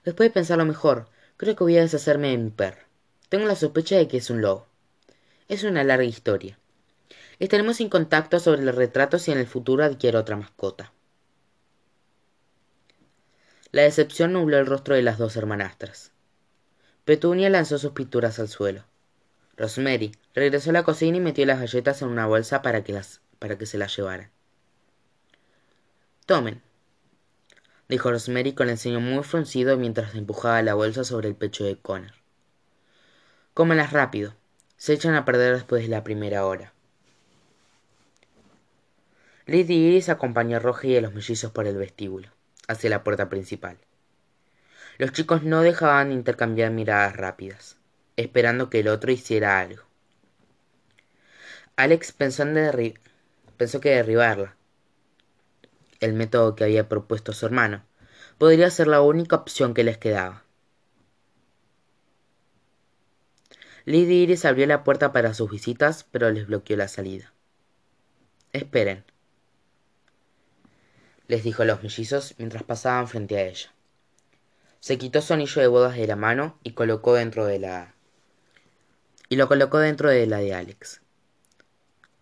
Después 0.03 0.29
de 0.29 0.33
pensarlo 0.33 0.65
mejor, 0.65 1.09
creo 1.37 1.55
que 1.55 1.63
voy 1.63 1.77
a 1.77 1.81
deshacerme 1.81 2.29
de 2.29 2.39
mi 2.39 2.49
perro. 2.49 2.81
Tengo 3.29 3.45
la 3.45 3.55
sospecha 3.55 3.97
de 3.97 4.07
que 4.07 4.17
es 4.17 4.31
un 4.31 4.41
lobo. 4.41 4.65
Es 5.47 5.63
una 5.63 5.83
larga 5.83 6.05
historia. 6.05 6.57
Estaremos 7.37 7.79
en 7.81 7.89
contacto 7.89 8.39
sobre 8.39 8.63
los 8.63 8.73
retratos 8.73 9.21
si 9.21 9.31
en 9.31 9.37
el 9.37 9.45
futuro 9.45 9.83
adquiero 9.83 10.21
otra 10.21 10.37
mascota. 10.37 10.91
La 13.71 13.83
decepción 13.83 14.33
nubló 14.33 14.57
el 14.57 14.65
rostro 14.65 14.95
de 14.95 15.03
las 15.03 15.19
dos 15.19 15.35
hermanastras. 15.35 16.13
Petunia 17.05 17.51
lanzó 17.51 17.77
sus 17.77 17.91
pinturas 17.91 18.39
al 18.39 18.47
suelo. 18.47 18.85
Rosemary 19.55 20.13
regresó 20.33 20.71
a 20.71 20.73
la 20.73 20.83
cocina 20.83 21.17
y 21.17 21.21
metió 21.21 21.45
las 21.45 21.59
galletas 21.59 22.01
en 22.01 22.07
una 22.07 22.25
bolsa 22.25 22.63
para 22.63 22.83
que, 22.83 22.93
las, 22.93 23.21
para 23.37 23.59
que 23.59 23.67
se 23.67 23.77
las 23.77 23.95
llevaran. 23.95 24.31
Tomen, 26.27 26.61
dijo 27.87 28.11
Rosemary 28.11 28.51
con 28.51 28.67
el 28.67 28.77
ceño 28.77 28.99
muy 28.99 29.23
fruncido 29.23 29.77
mientras 29.77 30.13
empujaba 30.13 30.61
la 30.61 30.73
bolsa 30.73 31.05
sobre 31.05 31.29
el 31.29 31.35
pecho 31.35 31.63
de 31.63 31.77
Connor. 31.77 32.11
Cómelas 33.53 33.93
rápido. 33.93 34.33
Se 34.75 34.91
echan 34.91 35.15
a 35.15 35.23
perder 35.23 35.55
después 35.55 35.83
de 35.83 35.87
la 35.87 36.03
primera 36.03 36.45
hora. 36.45 36.73
Lady 39.45 39.75
Iris 39.75 40.09
acompañó 40.09 40.57
a 40.57 40.59
Roger 40.59 40.91
y 40.91 40.97
a 40.97 41.01
los 41.01 41.13
mellizos 41.13 41.53
por 41.53 41.65
el 41.65 41.77
vestíbulo, 41.77 42.27
hacia 42.67 42.89
la 42.89 43.05
puerta 43.05 43.29
principal. 43.29 43.77
Los 44.97 45.13
chicos 45.13 45.43
no 45.43 45.61
dejaban 45.61 46.09
de 46.09 46.15
intercambiar 46.15 46.71
miradas 46.71 47.15
rápidas, 47.15 47.77
esperando 48.17 48.69
que 48.69 48.81
el 48.81 48.89
otro 48.89 49.13
hiciera 49.13 49.61
algo. 49.61 49.83
Alex 51.77 52.11
pensó, 52.11 52.43
en 52.43 52.99
pensó 53.55 53.79
que 53.79 53.91
derribarla, 53.91 54.56
el 55.99 56.13
método 56.13 56.55
que 56.55 56.63
había 56.63 56.89
propuesto 56.89 57.33
su 57.33 57.45
hermano, 57.45 57.83
podría 58.37 58.69
ser 58.69 58.87
la 58.87 59.01
única 59.01 59.35
opción 59.35 59.73
que 59.73 59.83
les 59.83 59.97
quedaba. 59.97 60.43
Lady 63.85 64.23
Iris 64.23 64.45
abrió 64.45 64.67
la 64.67 64.83
puerta 64.83 65.13
para 65.13 65.33
sus 65.33 65.49
visitas, 65.49 66.05
pero 66.11 66.29
les 66.31 66.47
bloqueó 66.47 66.75
la 66.75 66.87
salida. 66.87 67.33
Esperen, 68.51 69.05
les 71.27 71.43
dijo 71.43 71.63
a 71.63 71.65
los 71.65 71.83
mellizos 71.83 72.35
mientras 72.37 72.63
pasaban 72.63 73.07
frente 73.07 73.37
a 73.37 73.43
ella. 73.43 73.71
Se 74.79 74.97
quitó 74.97 75.21
su 75.21 75.33
anillo 75.33 75.61
de 75.61 75.67
bodas 75.67 75.95
de 75.95 76.07
la 76.07 76.15
mano 76.15 76.57
y 76.63 76.71
colocó 76.71 77.13
dentro 77.13 77.45
de 77.45 77.59
la 77.59 77.93
y 79.29 79.35
lo 79.35 79.47
colocó 79.47 79.79
dentro 79.79 80.09
de 80.09 80.25
la 80.25 80.37
de 80.37 80.53
Alex. 80.53 81.01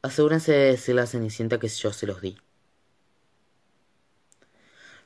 Asegúrense 0.01 0.51
de 0.51 0.71
decirle 0.71 1.01
a 1.01 1.07
Cenicienta 1.07 1.59
que 1.59 1.67
yo 1.67 1.93
se 1.93 2.07
los 2.07 2.21
di. 2.21 2.37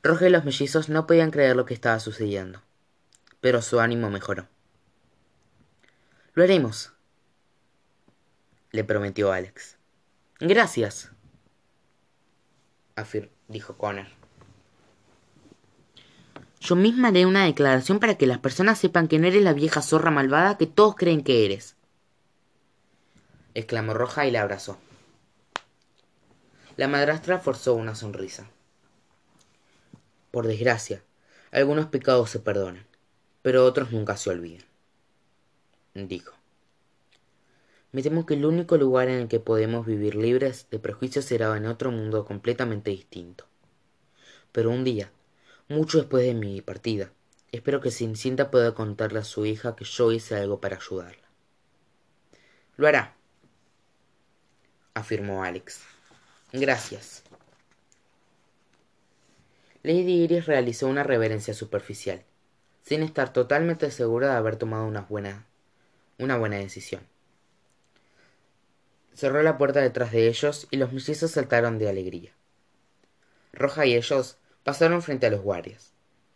Roger 0.03 0.29
y 0.29 0.31
los 0.31 0.45
mellizos 0.45 0.89
no 0.89 1.07
podían 1.07 1.31
creer 1.31 1.55
lo 1.55 1.65
que 1.65 1.73
estaba 1.73 1.99
sucediendo, 1.99 2.61
pero 3.41 3.61
su 3.61 3.79
ánimo 3.79 4.09
mejoró. 4.09 4.47
Lo 6.33 6.43
haremos, 6.43 6.93
le 8.71 8.83
prometió 8.83 9.31
Alex. 9.31 9.77
Gracias, 10.39 11.11
dijo 13.47 13.77
Connor. 13.77 14.07
Yo 16.61 16.75
misma 16.75 17.07
haré 17.09 17.25
una 17.25 17.45
declaración 17.45 17.99
para 17.99 18.15
que 18.15 18.27
las 18.27 18.39
personas 18.39 18.77
sepan 18.79 19.07
que 19.07 19.19
no 19.19 19.27
eres 19.27 19.43
la 19.43 19.53
vieja 19.53 19.81
zorra 19.81 20.11
malvada 20.11 20.57
que 20.57 20.67
todos 20.67 20.95
creen 20.95 21.23
que 21.23 21.45
eres. 21.45 21.75
exclamó 23.53 23.93
Roja 23.93 24.25
y 24.25 24.31
la 24.31 24.41
abrazó. 24.41 24.77
La 26.75 26.87
madrastra 26.87 27.39
forzó 27.39 27.73
una 27.75 27.95
sonrisa. 27.95 28.49
Por 30.31 30.45
desgracia, 30.47 31.03
algunos 31.51 31.87
pecados 31.87 32.29
se 32.29 32.39
perdonan, 32.39 32.85
pero 33.41 33.65
otros 33.65 33.91
nunca 33.91 34.15
se 34.15 34.29
olvidan, 34.29 34.65
dijo. 35.93 36.33
Me 37.91 38.03
temo 38.03 38.27
que 38.27 38.35
el 38.35 38.45
único 38.45 38.77
lugar 38.77 39.09
en 39.09 39.21
el 39.21 39.27
que 39.27 39.39
podemos 39.39 39.87
vivir 39.87 40.13
libres 40.13 40.67
de 40.69 40.77
prejuicios 40.77 41.25
será 41.25 41.57
en 41.57 41.65
otro 41.65 41.89
mundo 41.89 42.23
completamente 42.25 42.91
distinto. 42.91 43.45
Pero 44.51 44.69
un 44.69 44.83
día, 44.83 45.11
mucho 45.67 45.97
después 45.97 46.23
de 46.23 46.35
mi 46.35 46.61
partida, 46.61 47.11
espero 47.51 47.81
que 47.81 47.89
Cincinta 47.89 48.51
pueda 48.51 48.75
contarle 48.75 49.19
a 49.19 49.23
su 49.23 49.45
hija 49.47 49.75
que 49.75 49.85
yo 49.85 50.11
hice 50.11 50.35
algo 50.35 50.61
para 50.61 50.77
ayudarla. 50.77 51.27
Lo 52.77 52.87
hará, 52.87 53.15
afirmó 54.93 55.43
Alex. 55.43 55.81
Gracias. 56.53 57.23
Lady 59.89 60.21
Iris 60.21 60.45
realizó 60.45 60.85
una 60.85 61.01
reverencia 61.01 61.55
superficial, 61.55 62.21
sin 62.83 63.01
estar 63.01 63.33
totalmente 63.33 63.89
segura 63.89 64.29
de 64.29 64.35
haber 64.35 64.55
tomado 64.55 64.85
una 64.85 65.01
buena, 65.01 65.47
una 66.19 66.37
buena 66.37 66.57
decisión. 66.57 67.01
Cerró 69.15 69.41
la 69.41 69.57
puerta 69.57 69.81
detrás 69.81 70.11
de 70.11 70.27
ellos 70.27 70.67
y 70.69 70.77
los 70.77 70.93
mellizos 70.93 71.31
saltaron 71.31 71.79
de 71.79 71.89
alegría. 71.89 72.33
Roja 73.51 73.87
y 73.87 73.95
ellos 73.95 74.37
pasaron 74.63 75.01
frente 75.01 75.25
a 75.25 75.31
los 75.31 75.41
guardias, 75.41 75.91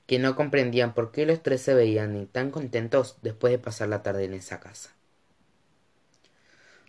que 0.07 0.17
no 0.17 0.35
comprendían 0.35 0.95
por 0.95 1.11
qué 1.11 1.27
los 1.27 1.43
tres 1.43 1.61
se 1.61 1.75
veían 1.75 2.25
tan 2.25 2.49
contentos 2.49 3.19
después 3.21 3.51
de 3.51 3.59
pasar 3.59 3.87
la 3.87 4.01
tarde 4.01 4.25
en 4.25 4.33
esa 4.33 4.59
casa. 4.61 4.95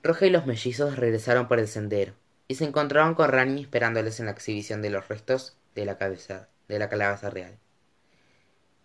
Roja 0.02 0.24
y 0.24 0.30
los 0.30 0.46
mellizos 0.46 0.96
regresaron 0.96 1.46
por 1.46 1.58
el 1.58 1.68
sendero 1.68 2.14
y 2.48 2.54
se 2.54 2.64
encontraron 2.64 3.14
con 3.14 3.28
Rani 3.28 3.60
esperándoles 3.60 4.18
en 4.18 4.24
la 4.24 4.32
exhibición 4.32 4.80
de 4.80 4.88
los 4.88 5.08
restos 5.08 5.58
de 5.74 5.84
la 5.84 5.98
cabeza 5.98 6.48
de 6.68 6.78
la 6.78 6.88
calabaza 6.88 7.30
real. 7.30 7.58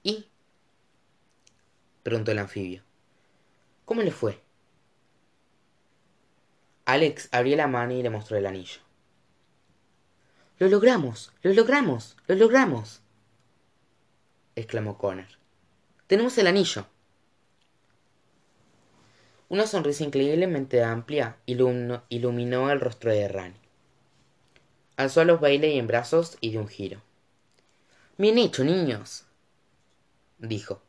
¿Y? 0.03 0.27
preguntó 2.03 2.32
el 2.32 2.39
anfibio. 2.39 2.84
¿Cómo 3.86 4.01
le 4.01 4.11
fue? 4.11 4.41
Alex 6.86 7.30
abrió 7.32 7.55
la 7.55 7.67
mano 7.67 7.93
y 7.93 8.01
le 8.01 8.09
mostró 8.09 8.38
el 8.38 8.45
anillo. 8.45 8.82
Lo 10.57 10.67
logramos, 10.67 11.32
lo 11.41 11.53
logramos, 11.53 12.17
lo 12.27 12.36
logramos, 12.36 13.01
exclamó 14.55 14.97
Connor. 14.97 15.27
Tenemos 16.07 16.38
el 16.38 16.47
anillo. 16.47 16.86
Una 19.47 19.65
sonrisa 19.65 20.03
increíblemente 20.03 20.84
amplia 20.84 21.38
iluminó, 21.45 22.71
el 22.71 22.80
rostro 22.80 23.11
de 23.11 23.27
Rani. 23.27 23.55
Alzó 24.97 25.23
los 25.23 25.39
bailes 25.39 25.73
y 25.73 25.80
en 25.80 25.88
brazos 25.88 26.38
y 26.41 26.49
dio 26.51 26.59
un 26.59 26.67
giro. 26.67 27.01
Bien 28.20 28.38
hecho, 28.38 28.65
niños, 28.65 29.24
dijo. 30.39 30.82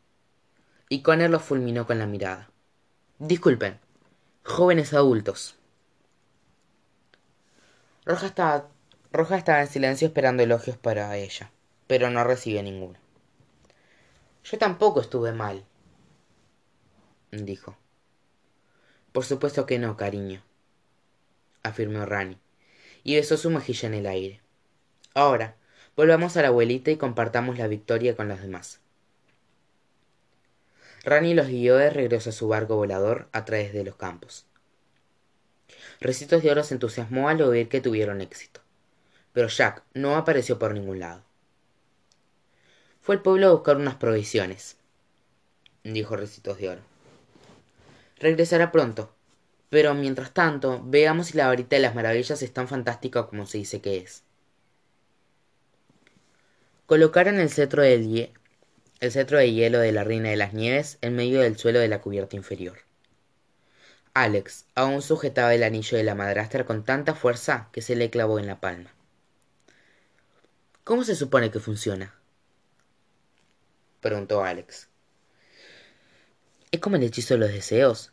Y 0.89 1.03
Connor 1.03 1.31
los 1.31 1.43
fulminó 1.45 1.87
con 1.87 2.01
la 2.01 2.07
mirada. 2.07 2.51
Disculpen, 3.21 3.79
jóvenes 4.43 4.93
adultos. 4.95 5.55
Roja 8.05 8.27
estaba, 8.27 8.69
Roja 9.13 9.37
estaba 9.37 9.61
en 9.61 9.69
silencio 9.69 10.09
esperando 10.09 10.43
elogios 10.43 10.77
para 10.77 11.17
ella, 11.17 11.53
pero 11.87 12.11
no 12.11 12.25
recibió 12.25 12.65
ninguno. 12.65 12.99
Yo 14.43 14.59
tampoco 14.59 15.01
estuve 15.01 15.33
mal, 15.33 15.65
dijo. 17.31 17.77
Por 19.13 19.25
supuesto 19.25 19.67
que 19.67 19.79
no, 19.79 19.97
cariño, 19.97 20.43
afirmó 21.63 22.05
Rani, 22.07 22.41
y 23.05 23.15
besó 23.15 23.37
su 23.37 23.51
mejilla 23.51 23.87
en 23.87 23.95
el 23.95 24.07
aire. 24.09 24.41
Ahora, 25.15 25.60
volvamos 25.97 26.37
a 26.37 26.43
la 26.43 26.49
abuelita 26.49 26.91
y 26.91 26.97
compartamos 26.97 27.59
la 27.59 27.67
victoria 27.67 28.17
con 28.17 28.29
los 28.29 28.41
demás. 28.41 28.81
Rani 31.05 31.35
los 31.35 31.49
guió 31.49 31.77
de 31.77 31.91
regreso 31.91 32.31
a 32.31 32.33
su 32.33 32.49
barco 32.49 32.77
volador 32.77 33.29
a 33.33 33.45
través 33.45 33.73
de 33.73 33.85
los 33.85 33.97
campos. 33.97 34.47
Recitos 36.01 36.43
de 36.43 36.51
Oro 36.51 36.65
se 36.65 36.75
entusiasmó 36.75 37.29
al 37.29 37.41
oír 37.43 37.69
que 37.69 37.81
tuvieron 37.81 38.21
éxito, 38.21 38.61
pero 39.33 39.49
Jack 39.49 39.83
no 39.95 40.17
apareció 40.17 40.59
por 40.59 40.75
ningún 40.75 41.01
lado. 41.01 41.23
Fue 43.01 43.17
al 43.17 43.23
pueblo 43.23 43.49
a 43.49 43.53
buscar 43.53 43.77
unas 43.77 43.95
provisiones, 43.97 44.77
dijo 45.85 46.17
Recitos 46.17 46.59
de 46.59 46.71
Oro. 46.71 46.83
Regresará 48.19 48.71
pronto, 48.71 49.11
pero 49.71 49.95
mientras 49.95 50.33
tanto, 50.35 50.83
veamos 50.85 51.29
si 51.29 51.39
la 51.39 51.47
varita 51.47 51.77
de 51.77 51.83
las 51.83 51.95
maravillas 51.95 52.43
es 52.43 52.53
tan 52.53 52.69
fantástica 52.69 53.27
como 53.27 53.47
se 53.47 53.59
dice 53.59 53.81
que 53.81 53.99
es. 53.99 54.23
Colocaron 56.91 57.39
el 57.39 57.51
cetro, 57.51 57.85
el 57.85 58.33
cetro 59.13 59.39
de 59.39 59.53
hielo 59.53 59.79
de 59.79 59.93
la 59.93 60.03
reina 60.03 60.31
de 60.31 60.35
las 60.35 60.55
nieves 60.55 60.99
en 61.03 61.15
medio 61.15 61.41
del 61.41 61.57
suelo 61.57 61.79
de 61.79 61.87
la 61.87 62.01
cubierta 62.01 62.35
inferior. 62.35 62.79
Alex 64.13 64.67
aún 64.75 65.01
sujetaba 65.01 65.55
el 65.55 65.63
anillo 65.63 65.97
de 65.97 66.03
la 66.03 66.17
madrastra 66.17 66.67
con 66.67 66.85
tanta 66.85 67.15
fuerza 67.15 67.69
que 67.71 67.81
se 67.81 67.95
le 67.95 68.11
clavó 68.11 68.41
en 68.41 68.49
la 68.49 68.59
palma. 68.59 68.93
¿Cómo 70.83 71.05
se 71.05 71.15
supone 71.15 71.53
que 71.53 71.61
funciona? 71.61 72.13
preguntó 74.01 74.43
Alex. 74.43 74.89
Es 76.73 76.81
como 76.81 76.97
el 76.97 77.05
hechizo 77.05 77.35
de 77.35 77.39
los 77.39 77.53
deseos. 77.53 78.13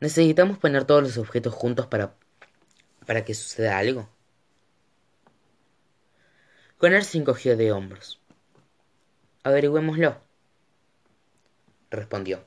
Necesitamos 0.00 0.58
poner 0.58 0.82
todos 0.82 1.04
los 1.04 1.16
objetos 1.16 1.54
juntos 1.54 1.86
para, 1.86 2.16
para 3.06 3.24
que 3.24 3.34
suceda 3.34 3.78
algo. 3.78 4.08
Connor 6.78 7.04
se 7.04 7.16
encogió 7.16 7.56
de 7.56 7.72
hombros. 7.72 8.20
Averigüémoslo, 9.44 10.20
respondió. 11.90 12.44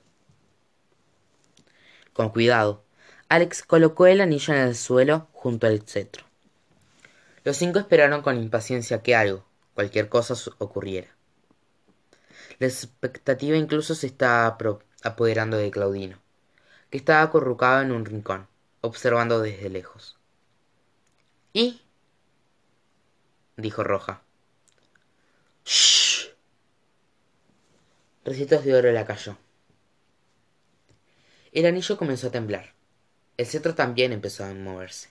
Con 2.13 2.29
cuidado, 2.29 2.83
Alex 3.27 3.63
colocó 3.63 4.05
el 4.05 4.21
anillo 4.21 4.53
en 4.53 4.59
el 4.59 4.75
suelo 4.75 5.29
junto 5.33 5.65
al 5.65 5.81
cetro. 5.81 6.25
Los 7.43 7.57
cinco 7.57 7.79
esperaron 7.79 8.21
con 8.21 8.37
impaciencia 8.37 9.01
que 9.01 9.15
algo, 9.15 9.45
cualquier 9.73 10.09
cosa, 10.09 10.35
ocurriera. 10.59 11.07
La 12.59 12.67
expectativa 12.67 13.57
incluso 13.57 13.95
se 13.95 14.05
estaba 14.05 14.57
apoderando 15.03 15.57
de 15.57 15.71
Claudino, 15.71 16.19
que 16.91 16.97
estaba 16.97 17.23
acurrucado 17.23 17.81
en 17.81 17.91
un 17.91 18.05
rincón, 18.05 18.47
observando 18.81 19.41
desde 19.41 19.69
lejos. 19.69 20.19
¿Y? 21.51 21.81
Dijo 23.59 23.83
Roja. 23.83 24.21
¡Shh! 25.65 26.29
Recitos 28.25 28.63
de 28.63 28.75
oro 28.75 28.91
la 28.91 29.05
cayó. 29.05 29.37
El 31.51 31.65
anillo 31.65 31.97
comenzó 31.97 32.27
a 32.27 32.31
temblar. 32.31 32.73
El 33.37 33.45
cetro 33.45 33.73
también 33.75 34.11
empezó 34.11 34.45
a 34.45 34.53
moverse. 34.53 35.09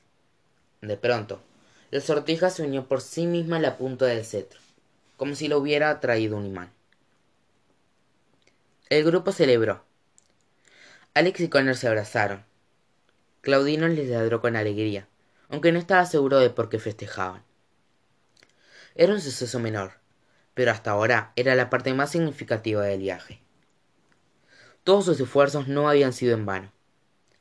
De 0.83 0.97
pronto, 0.97 1.41
la 1.91 2.01
sortija 2.01 2.51
se 2.51 2.63
unió 2.63 2.87
por 2.87 3.01
sí 3.01 3.27
misma 3.27 3.57
a 3.57 3.61
la 3.61 3.79
punta 3.79 4.05
del 4.07 4.25
cetro, 4.25 4.61
como 5.17 5.35
si 5.35 5.49
lo 5.49 5.59
hubiera 5.59 5.99
traído 6.01 6.37
un 6.37 6.47
imán. 6.47 6.71
El 8.89 9.05
grupo 9.05 9.33
celebró. 9.33 9.83
Alex 11.15 11.41
y 11.41 11.49
Connor 11.49 11.77
se 11.77 11.89
abrazaron. 11.89 12.45
Claudino 13.41 13.89
les 13.89 14.09
ladró 14.09 14.41
con 14.41 14.57
alegría, 14.57 15.09
aunque 15.49 15.73
no 15.73 15.79
estaba 15.79 16.07
seguro 16.07 16.39
de 16.39 16.51
por 16.51 16.69
qué 16.69 16.79
festejaban. 16.79 17.48
Era 18.99 19.13
un 19.13 19.21
suceso 19.21 19.61
menor, 19.61 19.93
pero 20.55 20.73
hasta 20.73 20.91
ahora 20.91 21.33
era 21.37 21.55
la 21.55 21.71
parte 21.71 21.95
más 21.95 22.11
significativa 22.11 22.83
del 22.83 22.99
viaje. 22.99 23.41
Todos 24.83 25.05
sus 25.05 25.21
esfuerzos 25.21 25.69
no 25.69 25.89
habían 25.89 26.13
sido 26.13 26.35
en 26.35 26.45
vano. 26.45 26.73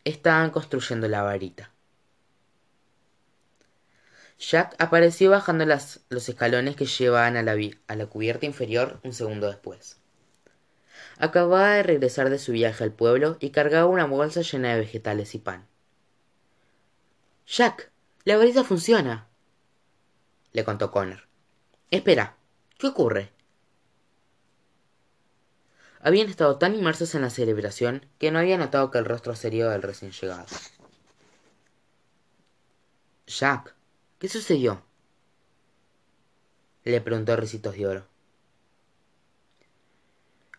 Estaban 0.03 0.51
construyendo 0.51 1.07
la 1.07 1.23
varita. 1.23 1.71
Jack 4.37 4.75
apareció 4.77 5.31
bajando 5.31 5.65
los 5.65 6.29
escalones 6.29 6.75
que 6.75 6.85
llevaban 6.85 7.37
a 7.37 7.41
la, 7.41 7.57
a 7.87 7.95
la 7.95 8.05
cubierta 8.05 8.45
inferior 8.45 8.99
un 9.03 9.13
segundo 9.13 9.47
después. 9.47 9.97
Acababa 11.17 11.71
de 11.71 11.81
regresar 11.81 12.29
de 12.29 12.37
su 12.37 12.51
viaje 12.51 12.83
al 12.83 12.91
pueblo 12.91 13.37
y 13.39 13.49
cargaba 13.49 13.87
una 13.87 14.05
bolsa 14.05 14.41
llena 14.41 14.75
de 14.75 14.81
vegetales 14.81 15.33
y 15.33 15.39
pan. 15.39 15.65
Jack, 17.47 17.91
la 18.25 18.37
varita 18.37 18.63
funciona, 18.63 19.27
le 20.53 20.63
contó 20.63 20.91
Connor. 20.91 21.26
Espera, 21.89 22.35
¿qué 22.77 22.87
ocurre? 22.87 23.31
Habían 26.01 26.27
estado 26.27 26.57
tan 26.57 26.75
inmersos 26.75 27.15
en 27.15 27.21
la 27.21 27.29
celebración 27.29 28.05
que 28.19 28.29
no 28.29 28.39
había 28.39 28.57
notado 28.57 28.91
que 28.91 28.97
el 28.97 29.05
rostro 29.05 29.35
serio 29.35 29.69
del 29.69 29.81
recién 29.81 30.11
llegado. 30.11 30.45
Jack, 33.25 33.73
¿qué 34.19 34.27
sucedió? 34.27 34.83
Le 36.83 37.01
preguntó 37.01 37.35
Ricitos 37.35 37.75
de 37.75 37.87
Oro. 37.87 38.07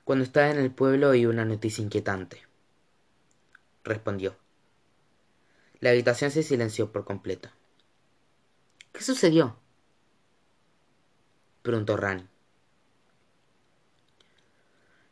Cuando 0.04 0.24
estaba 0.24 0.50
en 0.50 0.58
el 0.58 0.70
pueblo 0.70 1.10
oí 1.10 1.26
una 1.26 1.44
noticia 1.44 1.82
inquietante. 1.82 2.42
Respondió. 3.84 4.36
La 5.80 5.90
habitación 5.90 6.30
se 6.30 6.42
silenció 6.42 6.90
por 6.90 7.04
completo. 7.04 7.50
¿Qué 8.92 9.02
sucedió? 9.02 9.56
Preguntó 11.62 11.96
Rani. 11.96 12.26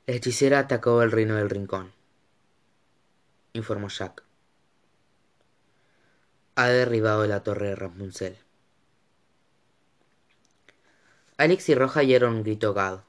La 0.07 0.15
hechicera 0.15 0.61
atacó 0.61 1.03
el 1.03 1.11
reino 1.11 1.35
del 1.35 1.51
rincón, 1.51 1.93
informó 3.53 3.89
Jack. 3.89 4.23
Ha 6.55 6.69
derribado 6.69 7.27
la 7.27 7.43
torre 7.43 7.69
de 7.69 7.77
Rapunzel. 7.77 8.39
Alex 11.39 11.69
y 11.69 11.75
Roja 11.75 12.01
oyeron 12.01 12.37
un 12.37 12.43
grito 12.45 12.69
ahogado. 12.69 13.05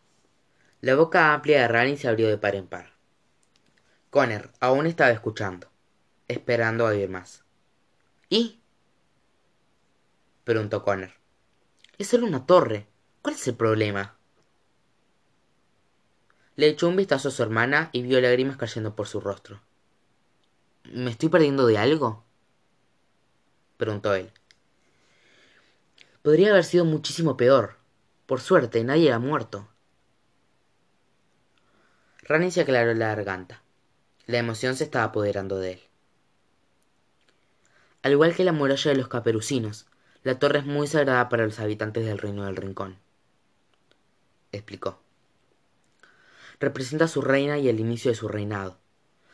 La 0.82 0.96
boca 0.96 1.34
amplia 1.34 1.62
de 1.62 1.68
Rani 1.68 1.98
se 1.98 2.08
abrió 2.08 2.28
de 2.28 2.38
par 2.38 2.56
en 2.56 2.68
par. 2.68 2.92
Connor 4.10 4.52
aún 4.60 4.86
estaba 4.86 5.12
escuchando, 5.12 5.70
esperando 6.28 6.86
a 6.86 6.90
oír 6.90 7.10
más. 7.10 7.44
¿Y? 8.30 8.60
preguntó 10.44 10.84
Connor. 10.84 11.12
Es 11.98 12.08
solo 12.08 12.26
una 12.26 12.46
torre. 12.46 12.88
¿Cuál 13.28 13.36
es 13.36 13.48
el 13.50 13.56
problema? 13.56 14.16
Le 16.56 16.70
echó 16.70 16.88
un 16.88 16.96
vistazo 16.96 17.28
a 17.28 17.32
su 17.32 17.44
hermana 17.44 17.90
y 17.92 18.02
vio 18.02 18.22
lágrimas 18.22 18.56
cayendo 18.56 18.96
por 18.96 19.06
su 19.06 19.20
rostro. 19.20 19.60
¿Me 20.86 21.12
estoy 21.12 21.28
perdiendo 21.28 21.68
de 21.68 21.78
algo? 21.78 22.24
preguntó 23.76 24.16
él. 24.16 24.32
Podría 26.22 26.52
haber 26.52 26.64
sido 26.64 26.86
muchísimo 26.86 27.36
peor. 27.36 27.76
Por 28.28 28.40
suerte, 28.40 28.82
nadie 28.86 29.12
ha 29.12 29.20
muerto. 29.20 29.68
Rani 32.22 32.50
se 32.50 32.62
aclaró 32.62 32.94
la 32.94 33.10
garganta. 33.10 33.62
La 34.26 34.38
emoción 34.38 34.78
se 34.78 34.86
estaba 34.86 35.04
apoderando 35.04 35.60
de 35.60 35.74
él. 35.74 35.82
Al 38.04 38.14
igual 38.14 38.34
que 38.34 38.46
la 38.46 38.54
muralla 38.54 38.92
de 38.92 38.98
los 38.98 39.10
caperucinos, 39.10 39.86
la 40.24 40.40
torre 40.40 40.60
es 40.60 40.66
muy 40.66 40.88
sagrada 40.88 41.28
para 41.28 41.44
los 41.44 41.60
habitantes 41.60 42.06
del 42.06 42.20
reino 42.20 42.46
del 42.46 42.56
rincón. 42.56 43.06
Explicó 44.58 45.00
representa 46.60 47.06
a 47.06 47.10
su 47.10 47.22
reina 47.22 47.58
y 47.58 47.70
el 47.70 47.80
inicio 47.80 48.12
de 48.12 48.16
su 48.18 48.28
reinado. 48.28 48.78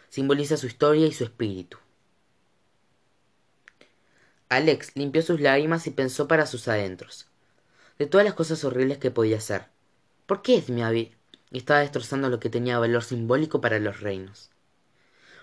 Simboliza 0.10 0.58
su 0.58 0.68
historia 0.68 1.08
y 1.08 1.14
su 1.14 1.24
espíritu. 1.24 1.78
Alex 4.50 4.96
limpió 4.96 5.22
sus 5.22 5.40
lágrimas 5.40 5.88
y 5.88 5.92
pensó 5.92 6.28
para 6.28 6.46
sus 6.46 6.68
adentros. 6.68 7.28
De 7.98 8.06
todas 8.06 8.26
las 8.26 8.36
cosas 8.36 8.64
horribles 8.64 8.98
que 8.98 9.12
podía 9.12 9.38
hacer. 9.38 9.68
¿Por 10.28 10.42
qué 10.42 10.58
Esmiavi 10.58 11.16
estaba 11.52 11.80
destrozando 11.80 12.30
lo 12.30 12.40
que 12.40 12.50
tenía 12.50 12.80
valor 12.80 13.04
simbólico 13.04 13.62
para 13.62 13.80
los 13.80 14.02
reinos? 14.02 14.52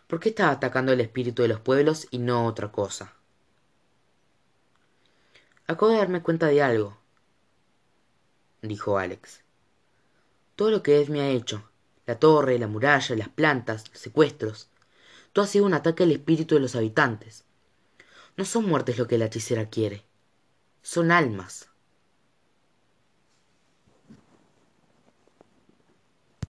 ¿Por 0.06 0.20
qué 0.20 0.30
estaba 0.30 0.52
atacando 0.52 0.92
el 0.92 1.00
espíritu 1.00 1.42
de 1.42 1.48
los 1.48 1.60
pueblos 1.60 2.06
y 2.10 2.18
no 2.18 2.46
otra 2.46 2.70
cosa? 2.70 3.14
Acabo 5.66 5.92
de 5.92 5.98
darme 5.98 6.22
cuenta 6.22 6.46
de 6.46 6.62
algo, 6.62 6.98
dijo 8.62 8.98
Alex. 8.98 9.42
Todo 10.60 10.72
lo 10.72 10.82
que 10.82 11.00
Esme 11.00 11.22
ha 11.22 11.30
hecho, 11.30 11.70
la 12.04 12.18
torre, 12.18 12.58
la 12.58 12.66
muralla, 12.66 13.16
las 13.16 13.30
plantas, 13.30 13.88
los 13.88 13.98
secuestros. 13.98 14.68
Todo 15.32 15.46
ha 15.46 15.48
sido 15.48 15.64
un 15.64 15.72
ataque 15.72 16.02
al 16.02 16.12
espíritu 16.12 16.54
de 16.54 16.60
los 16.60 16.76
habitantes. 16.76 17.46
No 18.36 18.44
son 18.44 18.66
muertes 18.66 18.98
lo 18.98 19.08
que 19.08 19.16
la 19.16 19.24
hechicera 19.24 19.70
quiere. 19.70 20.04
Son 20.82 21.12
almas. 21.12 21.69